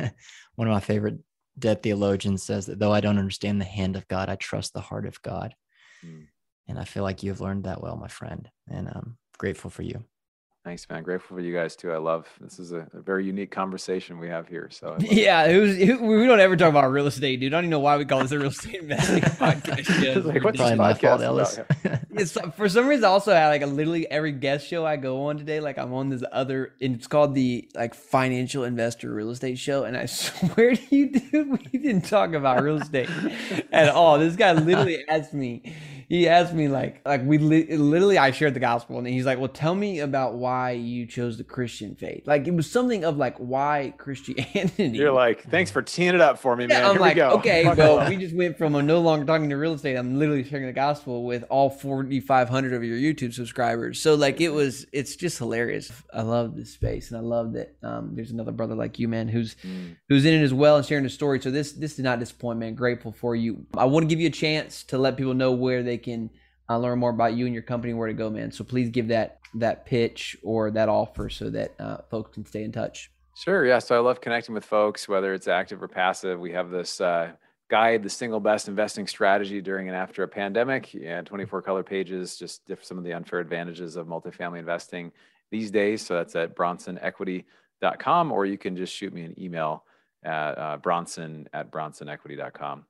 One 0.54 0.68
of 0.68 0.72
my 0.72 0.80
favorite 0.80 1.18
dead 1.58 1.82
theologians 1.82 2.42
says 2.42 2.66
that 2.66 2.78
though 2.78 2.92
I 2.92 3.00
don't 3.00 3.18
understand 3.18 3.60
the 3.60 3.66
hand 3.66 3.96
of 3.96 4.08
God, 4.08 4.28
I 4.28 4.36
trust 4.36 4.72
the 4.72 4.80
heart 4.80 5.06
of 5.06 5.20
God. 5.22 5.54
Mm. 6.04 6.28
And 6.68 6.78
I 6.78 6.84
feel 6.84 7.02
like 7.02 7.22
you've 7.22 7.40
learned 7.40 7.64
that 7.64 7.82
well, 7.82 7.96
my 7.96 8.08
friend. 8.08 8.48
And 8.70 8.88
I'm 8.88 9.18
grateful 9.38 9.70
for 9.70 9.82
you. 9.82 10.04
Thanks, 10.64 10.86
man. 10.90 11.02
Grateful 11.02 11.36
for 11.36 11.40
you 11.40 11.54
guys 11.54 11.76
too. 11.76 11.92
I 11.92 11.96
love 11.96 12.26
this 12.40 12.58
is 12.58 12.72
a, 12.72 12.86
a 12.92 13.00
very 13.00 13.24
unique 13.24 13.50
conversation 13.50 14.18
we 14.18 14.28
have 14.28 14.48
here. 14.48 14.68
So 14.70 14.96
yeah, 15.00 15.46
it 15.46 15.58
was. 15.58 15.78
It, 15.78 16.00
we 16.00 16.26
don't 16.26 16.40
ever 16.40 16.56
talk 16.56 16.68
about 16.68 16.90
real 16.90 17.06
estate, 17.06 17.40
dude. 17.40 17.54
I 17.54 17.56
don't 17.56 17.64
even 17.64 17.70
know 17.70 17.78
why 17.78 17.96
we 17.96 18.04
call 18.04 18.20
this 18.20 18.32
a 18.32 18.38
real 18.38 18.50
estate 18.50 18.82
investing 18.82 19.20
podcast. 19.22 20.24
like, 20.26 20.44
what's 20.44 20.58
probably 20.58 20.76
my 20.76 20.92
fault, 20.94 21.22
Ellis. 21.22 21.60
it's 22.10 22.36
for 22.56 22.68
some 22.68 22.86
reason 22.86 23.04
I 23.04 23.08
also 23.08 23.32
had 23.32 23.48
like 23.48 23.62
a 23.62 23.66
literally 23.66 24.10
every 24.10 24.32
guest 24.32 24.66
show 24.66 24.84
I 24.84 24.96
go 24.96 25.26
on 25.26 25.38
today. 25.38 25.60
Like 25.60 25.78
I'm 25.78 25.94
on 25.94 26.10
this 26.10 26.24
other, 26.32 26.74
and 26.82 26.96
it's 26.96 27.06
called 27.06 27.34
the 27.34 27.70
like 27.74 27.94
financial 27.94 28.64
investor 28.64 29.14
real 29.14 29.30
estate 29.30 29.58
show. 29.58 29.84
And 29.84 29.96
I 29.96 30.06
swear 30.06 30.74
to 30.74 30.96
you, 30.96 31.12
dude, 31.12 31.50
we 31.50 31.78
didn't 31.78 32.02
talk 32.02 32.34
about 32.34 32.62
real 32.62 32.82
estate 32.82 33.08
at 33.72 33.88
all. 33.88 34.18
This 34.18 34.36
guy 34.36 34.52
literally 34.52 35.08
asked 35.08 35.32
me 35.32 35.62
he 36.14 36.28
asked 36.28 36.54
me 36.54 36.68
like 36.68 37.00
like 37.06 37.22
we 37.24 37.38
li- 37.38 37.76
literally 37.76 38.18
I 38.18 38.30
shared 38.30 38.54
the 38.54 38.60
gospel 38.60 38.98
and 38.98 39.06
he's 39.06 39.26
like, 39.26 39.38
"Well, 39.38 39.48
tell 39.48 39.74
me 39.74 40.00
about 40.00 40.34
why 40.34 40.70
you 40.72 41.06
chose 41.06 41.36
the 41.38 41.44
Christian 41.44 41.94
faith." 41.94 42.22
Like 42.26 42.46
it 42.46 42.54
was 42.54 42.70
something 42.70 43.04
of 43.04 43.16
like 43.16 43.36
why 43.38 43.92
Christianity. 43.98 44.88
You're 44.98 45.12
like, 45.12 45.44
thanks 45.50 45.70
for 45.70 45.82
teeing 45.82 46.14
it 46.14 46.20
up 46.20 46.38
for 46.38 46.56
me, 46.56 46.66
man. 46.66 46.80
Yeah, 46.82 46.86
I'm 46.88 46.92
Here 46.94 47.00
like, 47.00 47.14
we 47.14 47.20
go. 47.20 47.30
okay, 47.38 47.64
well, 47.76 48.08
we 48.08 48.16
just 48.16 48.34
went 48.34 48.56
from 48.58 48.74
a 48.74 48.82
no 48.82 49.00
longer 49.00 49.24
talking 49.26 49.48
to 49.50 49.56
real 49.56 49.74
estate. 49.74 49.96
I'm 49.96 50.18
literally 50.18 50.44
sharing 50.44 50.66
the 50.66 50.72
gospel 50.72 51.24
with 51.24 51.44
all 51.50 51.70
4,500 51.70 52.72
of 52.72 52.84
your 52.84 52.96
YouTube 52.96 53.32
subscribers. 53.34 54.00
So 54.00 54.14
like, 54.14 54.40
it 54.40 54.50
was, 54.50 54.86
it's 54.92 55.16
just 55.16 55.38
hilarious. 55.38 55.92
I 56.12 56.22
love 56.22 56.56
this 56.56 56.72
space, 56.72 57.10
and 57.10 57.18
I 57.18 57.22
love 57.22 57.52
that 57.54 57.74
um, 57.82 58.14
there's 58.14 58.30
another 58.30 58.52
brother 58.52 58.74
like 58.74 58.98
you, 58.98 59.08
man, 59.08 59.28
who's 59.28 59.56
Mm. 59.58 59.96
who's 60.08 60.24
in 60.24 60.34
it 60.34 60.42
as 60.44 60.54
well 60.54 60.76
and 60.76 60.86
sharing 60.86 61.02
the 61.04 61.10
story. 61.10 61.40
So 61.40 61.50
this 61.50 61.72
this 61.72 61.96
did 61.96 62.04
not 62.04 62.20
disappoint, 62.20 62.60
man. 62.60 62.74
Grateful 62.74 63.10
for 63.12 63.34
you. 63.34 63.66
I 63.76 63.86
want 63.86 64.04
to 64.04 64.08
give 64.08 64.20
you 64.20 64.28
a 64.28 64.30
chance 64.30 64.84
to 64.84 64.98
let 64.98 65.16
people 65.16 65.34
know 65.34 65.50
where 65.52 65.82
they 65.82 65.97
can 65.98 66.30
uh, 66.68 66.78
learn 66.78 66.98
more 66.98 67.10
about 67.10 67.34
you 67.34 67.46
and 67.46 67.54
your 67.54 67.62
company, 67.62 67.94
where 67.94 68.08
to 68.08 68.14
go, 68.14 68.30
man. 68.30 68.52
So 68.52 68.64
please 68.64 68.90
give 68.90 69.08
that 69.08 69.38
that 69.54 69.86
pitch 69.86 70.36
or 70.42 70.70
that 70.70 70.88
offer 70.88 71.30
so 71.30 71.48
that 71.50 71.74
uh, 71.80 71.98
folks 72.10 72.34
can 72.34 72.44
stay 72.44 72.64
in 72.64 72.72
touch. 72.72 73.10
Sure. 73.34 73.64
Yeah. 73.64 73.78
So 73.78 73.96
I 73.96 74.00
love 74.00 74.20
connecting 74.20 74.54
with 74.54 74.64
folks, 74.64 75.08
whether 75.08 75.32
it's 75.32 75.48
active 75.48 75.82
or 75.82 75.88
passive. 75.88 76.38
We 76.40 76.52
have 76.52 76.70
this 76.70 77.00
uh, 77.00 77.32
guide, 77.70 78.02
the 78.02 78.10
single 78.10 78.40
best 78.40 78.68
investing 78.68 79.06
strategy 79.06 79.60
during 79.60 79.88
and 79.88 79.96
after 79.96 80.22
a 80.22 80.28
pandemic, 80.28 80.94
and 80.94 81.26
24 81.26 81.62
color 81.62 81.82
pages, 81.82 82.36
just 82.36 82.70
some 82.82 82.98
of 82.98 83.04
the 83.04 83.12
unfair 83.12 83.38
advantages 83.38 83.96
of 83.96 84.06
multifamily 84.06 84.58
investing 84.58 85.12
these 85.50 85.70
days. 85.70 86.04
So 86.04 86.14
that's 86.14 86.34
at 86.34 86.56
bronsonequity.com, 86.56 88.32
or 88.32 88.44
you 88.44 88.58
can 88.58 88.76
just 88.76 88.94
shoot 88.94 89.12
me 89.12 89.22
an 89.22 89.34
email 89.38 89.84
at 90.24 90.58
uh, 90.58 90.76
bronson 90.78 91.48
at 91.52 91.70
bronsonequity.com. 91.70 92.84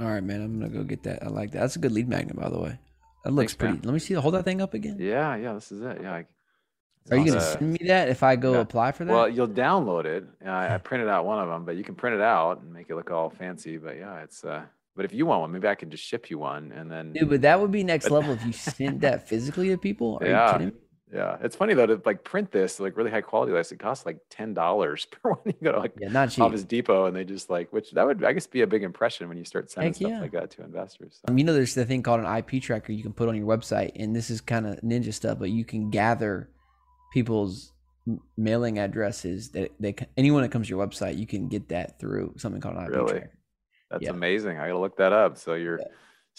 All 0.00 0.06
right, 0.06 0.22
man. 0.22 0.42
I'm 0.42 0.60
gonna 0.60 0.72
go 0.72 0.84
get 0.84 1.02
that. 1.04 1.22
I 1.22 1.28
like 1.28 1.52
that. 1.52 1.60
That's 1.60 1.76
a 1.76 1.78
good 1.78 1.92
lead 1.92 2.08
magnet, 2.08 2.36
by 2.36 2.48
the 2.48 2.58
way. 2.58 2.78
That 3.24 3.32
looks 3.32 3.52
Thanks, 3.52 3.62
man. 3.62 3.72
pretty. 3.72 3.86
Let 3.86 3.92
me 3.92 3.98
see. 3.98 4.14
Hold 4.14 4.34
that 4.34 4.44
thing 4.44 4.60
up 4.60 4.74
again. 4.74 4.96
Yeah. 5.00 5.34
Yeah. 5.36 5.54
This 5.54 5.72
is 5.72 5.82
it. 5.82 5.98
Yeah. 6.02 6.12
I, 6.12 6.26
Are 7.10 7.16
you 7.16 7.26
gonna 7.26 7.40
send 7.40 7.72
me 7.72 7.80
that 7.86 8.08
if 8.08 8.22
I 8.22 8.36
go 8.36 8.52
yeah. 8.54 8.60
apply 8.60 8.92
for 8.92 9.04
that? 9.04 9.12
Well, 9.12 9.28
you'll 9.28 9.48
download 9.48 10.04
it. 10.04 10.24
Uh, 10.44 10.50
I 10.50 10.78
printed 10.78 11.08
out 11.08 11.24
one 11.24 11.40
of 11.40 11.48
them, 11.48 11.64
but 11.64 11.76
you 11.76 11.84
can 11.84 11.94
print 11.94 12.14
it 12.14 12.22
out 12.22 12.60
and 12.60 12.72
make 12.72 12.90
it 12.90 12.96
look 12.96 13.10
all 13.10 13.30
fancy. 13.30 13.76
But 13.76 13.96
yeah, 13.96 14.20
it's. 14.20 14.44
Uh, 14.44 14.62
but 14.94 15.04
if 15.04 15.12
you 15.12 15.26
want 15.26 15.42
one, 15.42 15.52
maybe 15.52 15.68
I 15.68 15.76
can 15.76 15.90
just 15.90 16.02
ship 16.04 16.28
you 16.28 16.38
one, 16.38 16.72
and 16.72 16.90
then. 16.90 17.12
Dude, 17.12 17.28
but 17.28 17.42
that 17.42 17.60
would 17.60 17.70
be 17.70 17.84
next 17.84 18.10
level 18.10 18.32
if 18.32 18.44
you 18.44 18.52
sent 18.52 19.00
that 19.02 19.28
physically 19.28 19.68
to 19.68 19.78
people. 19.78 20.18
Are 20.20 20.26
Yeah. 20.28 20.70
You 21.12 21.18
kidding 21.18 21.26
me? 21.30 21.38
Yeah, 21.40 21.44
it's 21.44 21.56
funny 21.56 21.74
though 21.74 21.86
to 21.86 22.00
like 22.04 22.24
print 22.24 22.50
this 22.50 22.78
like 22.80 22.96
really 22.96 23.10
high 23.10 23.20
quality. 23.20 23.52
Like 23.52 23.70
it 23.70 23.78
costs 23.78 24.06
like 24.06 24.18
ten 24.30 24.54
dollars 24.54 25.04
per 25.10 25.30
one. 25.30 25.40
You 25.46 25.54
go 25.62 25.72
to 25.72 25.78
like 25.80 25.92
Yeah, 25.98 26.08
not 26.08 26.30
cheap. 26.30 26.44
Office 26.44 26.64
Depot, 26.64 27.06
and 27.06 27.16
they 27.16 27.24
just 27.24 27.50
like 27.50 27.72
which 27.72 27.90
that 27.92 28.06
would 28.06 28.24
I 28.24 28.32
guess 28.32 28.46
be 28.46 28.62
a 28.62 28.66
big 28.66 28.82
impression 28.82 29.28
when 29.28 29.38
you 29.38 29.44
start 29.44 29.70
sending 29.70 29.90
Heck 29.92 29.96
stuff 29.96 30.10
yeah. 30.10 30.20
like 30.20 30.32
that 30.32 30.50
to 30.52 30.64
investors. 30.64 31.20
So, 31.24 31.30
Um, 31.32 31.38
you 31.38 31.44
know, 31.44 31.52
there's 31.54 31.74
the 31.74 31.84
thing 31.84 32.02
called 32.02 32.20
an 32.20 32.36
IP 32.36 32.62
tracker 32.62 32.92
you 32.92 33.02
can 33.02 33.12
put 33.12 33.28
on 33.28 33.36
your 33.36 33.46
website, 33.46 33.92
and 33.96 34.14
this 34.14 34.30
is 34.30 34.40
kind 34.40 34.66
of 34.66 34.80
ninja 34.80 35.12
stuff, 35.14 35.38
but 35.38 35.50
you 35.50 35.64
can 35.64 35.90
gather 35.90 36.50
people's 37.12 37.72
mailing 38.36 38.78
addresses 38.78 39.50
that 39.50 39.70
they 39.78 39.94
anyone 40.16 40.42
that 40.42 40.50
comes 40.50 40.66
to 40.66 40.70
your 40.74 40.86
website, 40.86 41.18
you 41.18 41.26
can 41.26 41.48
get 41.48 41.68
that 41.68 41.98
through 41.98 42.32
something 42.38 42.60
called 42.60 42.76
an 42.76 42.84
IP 42.84 42.90
Really? 42.90 43.10
tracker. 43.12 43.32
That's 43.90 44.02
Yeah. 44.04 44.10
amazing. 44.10 44.58
I 44.58 44.68
gotta 44.68 44.78
look 44.78 44.96
that 44.98 45.12
up. 45.12 45.36
So 45.38 45.54
you're 45.54 45.78
Yeah. 45.78 45.86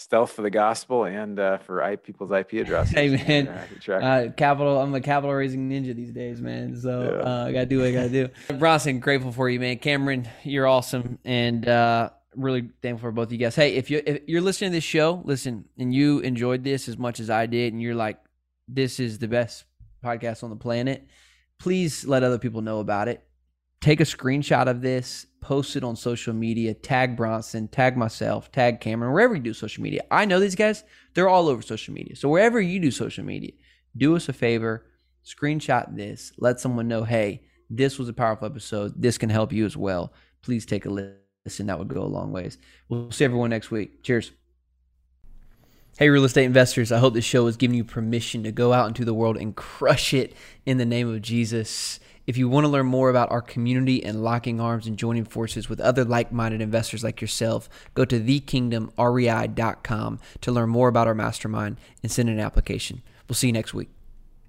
Stealth 0.00 0.32
for 0.32 0.40
the 0.42 0.50
gospel 0.50 1.04
and 1.04 1.38
uh, 1.38 1.58
for 1.58 1.82
I, 1.82 1.96
people's 1.96 2.30
IP 2.32 2.54
addresses. 2.54 2.94
Hey, 2.94 3.10
man. 3.10 3.68
Can 3.84 4.02
Uh, 4.02 4.32
capital. 4.34 4.80
I'm 4.80 4.94
a 4.94 5.00
capital 5.00 5.34
raising 5.34 5.68
ninja 5.68 5.94
these 5.94 6.10
days, 6.12 6.40
man. 6.40 6.74
So 6.80 7.02
Yeah. 7.22 7.28
uh, 7.30 7.46
I 7.46 7.52
gotta 7.52 7.66
do 7.66 7.78
what 7.80 7.88
I 7.88 7.92
gotta 7.92 8.08
do. 8.08 8.28
Bronson, 8.58 8.98
grateful 9.00 9.30
for 9.30 9.48
you, 9.50 9.60
man. 9.60 9.78
Cameron, 9.78 10.26
you're 10.42 10.66
awesome, 10.66 11.18
and 11.24 11.68
uh, 11.68 12.10
really 12.34 12.70
thankful 12.82 13.08
for 13.08 13.12
both 13.12 13.28
of 13.28 13.32
you 13.32 13.38
guys. 13.38 13.54
Hey, 13.54 13.74
if 13.74 13.90
you 13.90 14.02
if 14.06 14.22
you're 14.26 14.40
listening 14.40 14.70
to 14.70 14.76
this 14.76 14.84
show, 14.84 15.20
listen, 15.24 15.66
and 15.78 15.92
you 15.94 16.20
enjoyed 16.20 16.64
this 16.64 16.88
as 16.88 16.96
much 16.96 17.20
as 17.20 17.28
I 17.28 17.44
did, 17.46 17.72
and 17.74 17.82
you're 17.82 17.94
like, 17.94 18.18
this 18.68 19.00
is 19.00 19.18
the 19.18 19.28
best 19.28 19.64
podcast 20.02 20.42
on 20.42 20.48
the 20.50 20.56
planet. 20.56 21.06
Please 21.58 22.06
let 22.06 22.22
other 22.22 22.38
people 22.38 22.62
know 22.62 22.80
about 22.80 23.08
it. 23.08 23.22
Take 23.82 24.00
a 24.00 24.04
screenshot 24.04 24.66
of 24.66 24.80
this, 24.80 25.26
post 25.40 25.76
it 25.76 25.84
on 25.84 25.96
social 25.96 26.34
media, 26.34 26.74
tag 26.74 27.16
Bronson, 27.16 27.68
tag 27.68 27.96
myself, 27.96 28.52
tag 28.52 28.80
Cameron, 28.80 29.12
wherever 29.12 29.34
you 29.34 29.40
do 29.40 29.54
social 29.54 29.82
media. 29.82 30.02
I 30.10 30.24
know 30.24 30.40
these 30.40 30.54
guys, 30.54 30.84
they're 31.14 31.28
all 31.28 31.48
over 31.48 31.62
social 31.62 31.94
media. 31.94 32.16
So 32.16 32.28
wherever 32.28 32.60
you 32.60 32.80
do 32.80 32.90
social 32.90 33.24
media, 33.24 33.52
do 33.96 34.14
us 34.16 34.28
a 34.28 34.32
favor, 34.32 34.86
screenshot 35.24 35.96
this, 35.96 36.32
let 36.38 36.60
someone 36.60 36.88
know, 36.88 37.04
hey, 37.04 37.42
this 37.70 37.98
was 37.98 38.08
a 38.08 38.12
powerful 38.12 38.46
episode. 38.46 39.00
This 39.00 39.16
can 39.16 39.30
help 39.30 39.52
you 39.52 39.64
as 39.64 39.76
well. 39.76 40.12
Please 40.42 40.66
take 40.66 40.86
a 40.86 40.90
listen. 40.90 41.66
That 41.66 41.78
would 41.78 41.88
go 41.88 42.02
a 42.02 42.04
long 42.04 42.32
ways. 42.32 42.58
We'll 42.88 43.12
see 43.12 43.24
everyone 43.24 43.50
next 43.50 43.70
week. 43.70 44.02
Cheers. 44.02 44.32
Hey, 45.98 46.08
real 46.08 46.24
estate 46.24 46.44
investors. 46.44 46.90
I 46.90 46.98
hope 46.98 47.14
this 47.14 47.24
show 47.24 47.46
has 47.46 47.56
given 47.56 47.76
you 47.76 47.84
permission 47.84 48.42
to 48.42 48.52
go 48.52 48.72
out 48.72 48.88
into 48.88 49.04
the 49.04 49.14
world 49.14 49.36
and 49.36 49.54
crush 49.54 50.12
it 50.12 50.34
in 50.66 50.78
the 50.78 50.84
name 50.84 51.12
of 51.12 51.22
Jesus. 51.22 52.00
If 52.26 52.36
you 52.36 52.48
want 52.48 52.64
to 52.64 52.68
learn 52.68 52.86
more 52.86 53.10
about 53.10 53.30
our 53.30 53.42
community 53.42 54.04
and 54.04 54.22
locking 54.22 54.60
arms 54.60 54.86
and 54.86 54.96
joining 54.96 55.24
forces 55.24 55.68
with 55.68 55.80
other 55.80 56.04
like 56.04 56.32
minded 56.32 56.60
investors 56.60 57.02
like 57.02 57.20
yourself, 57.20 57.68
go 57.94 58.04
to 58.04 58.20
thekingdomrei.com 58.20 60.20
to 60.40 60.52
learn 60.52 60.68
more 60.68 60.88
about 60.88 61.06
our 61.06 61.14
mastermind 61.14 61.76
and 62.02 62.12
send 62.12 62.28
an 62.28 62.40
application. 62.40 63.02
We'll 63.28 63.36
see 63.36 63.48
you 63.48 63.52
next 63.52 63.74
week. 63.74 63.88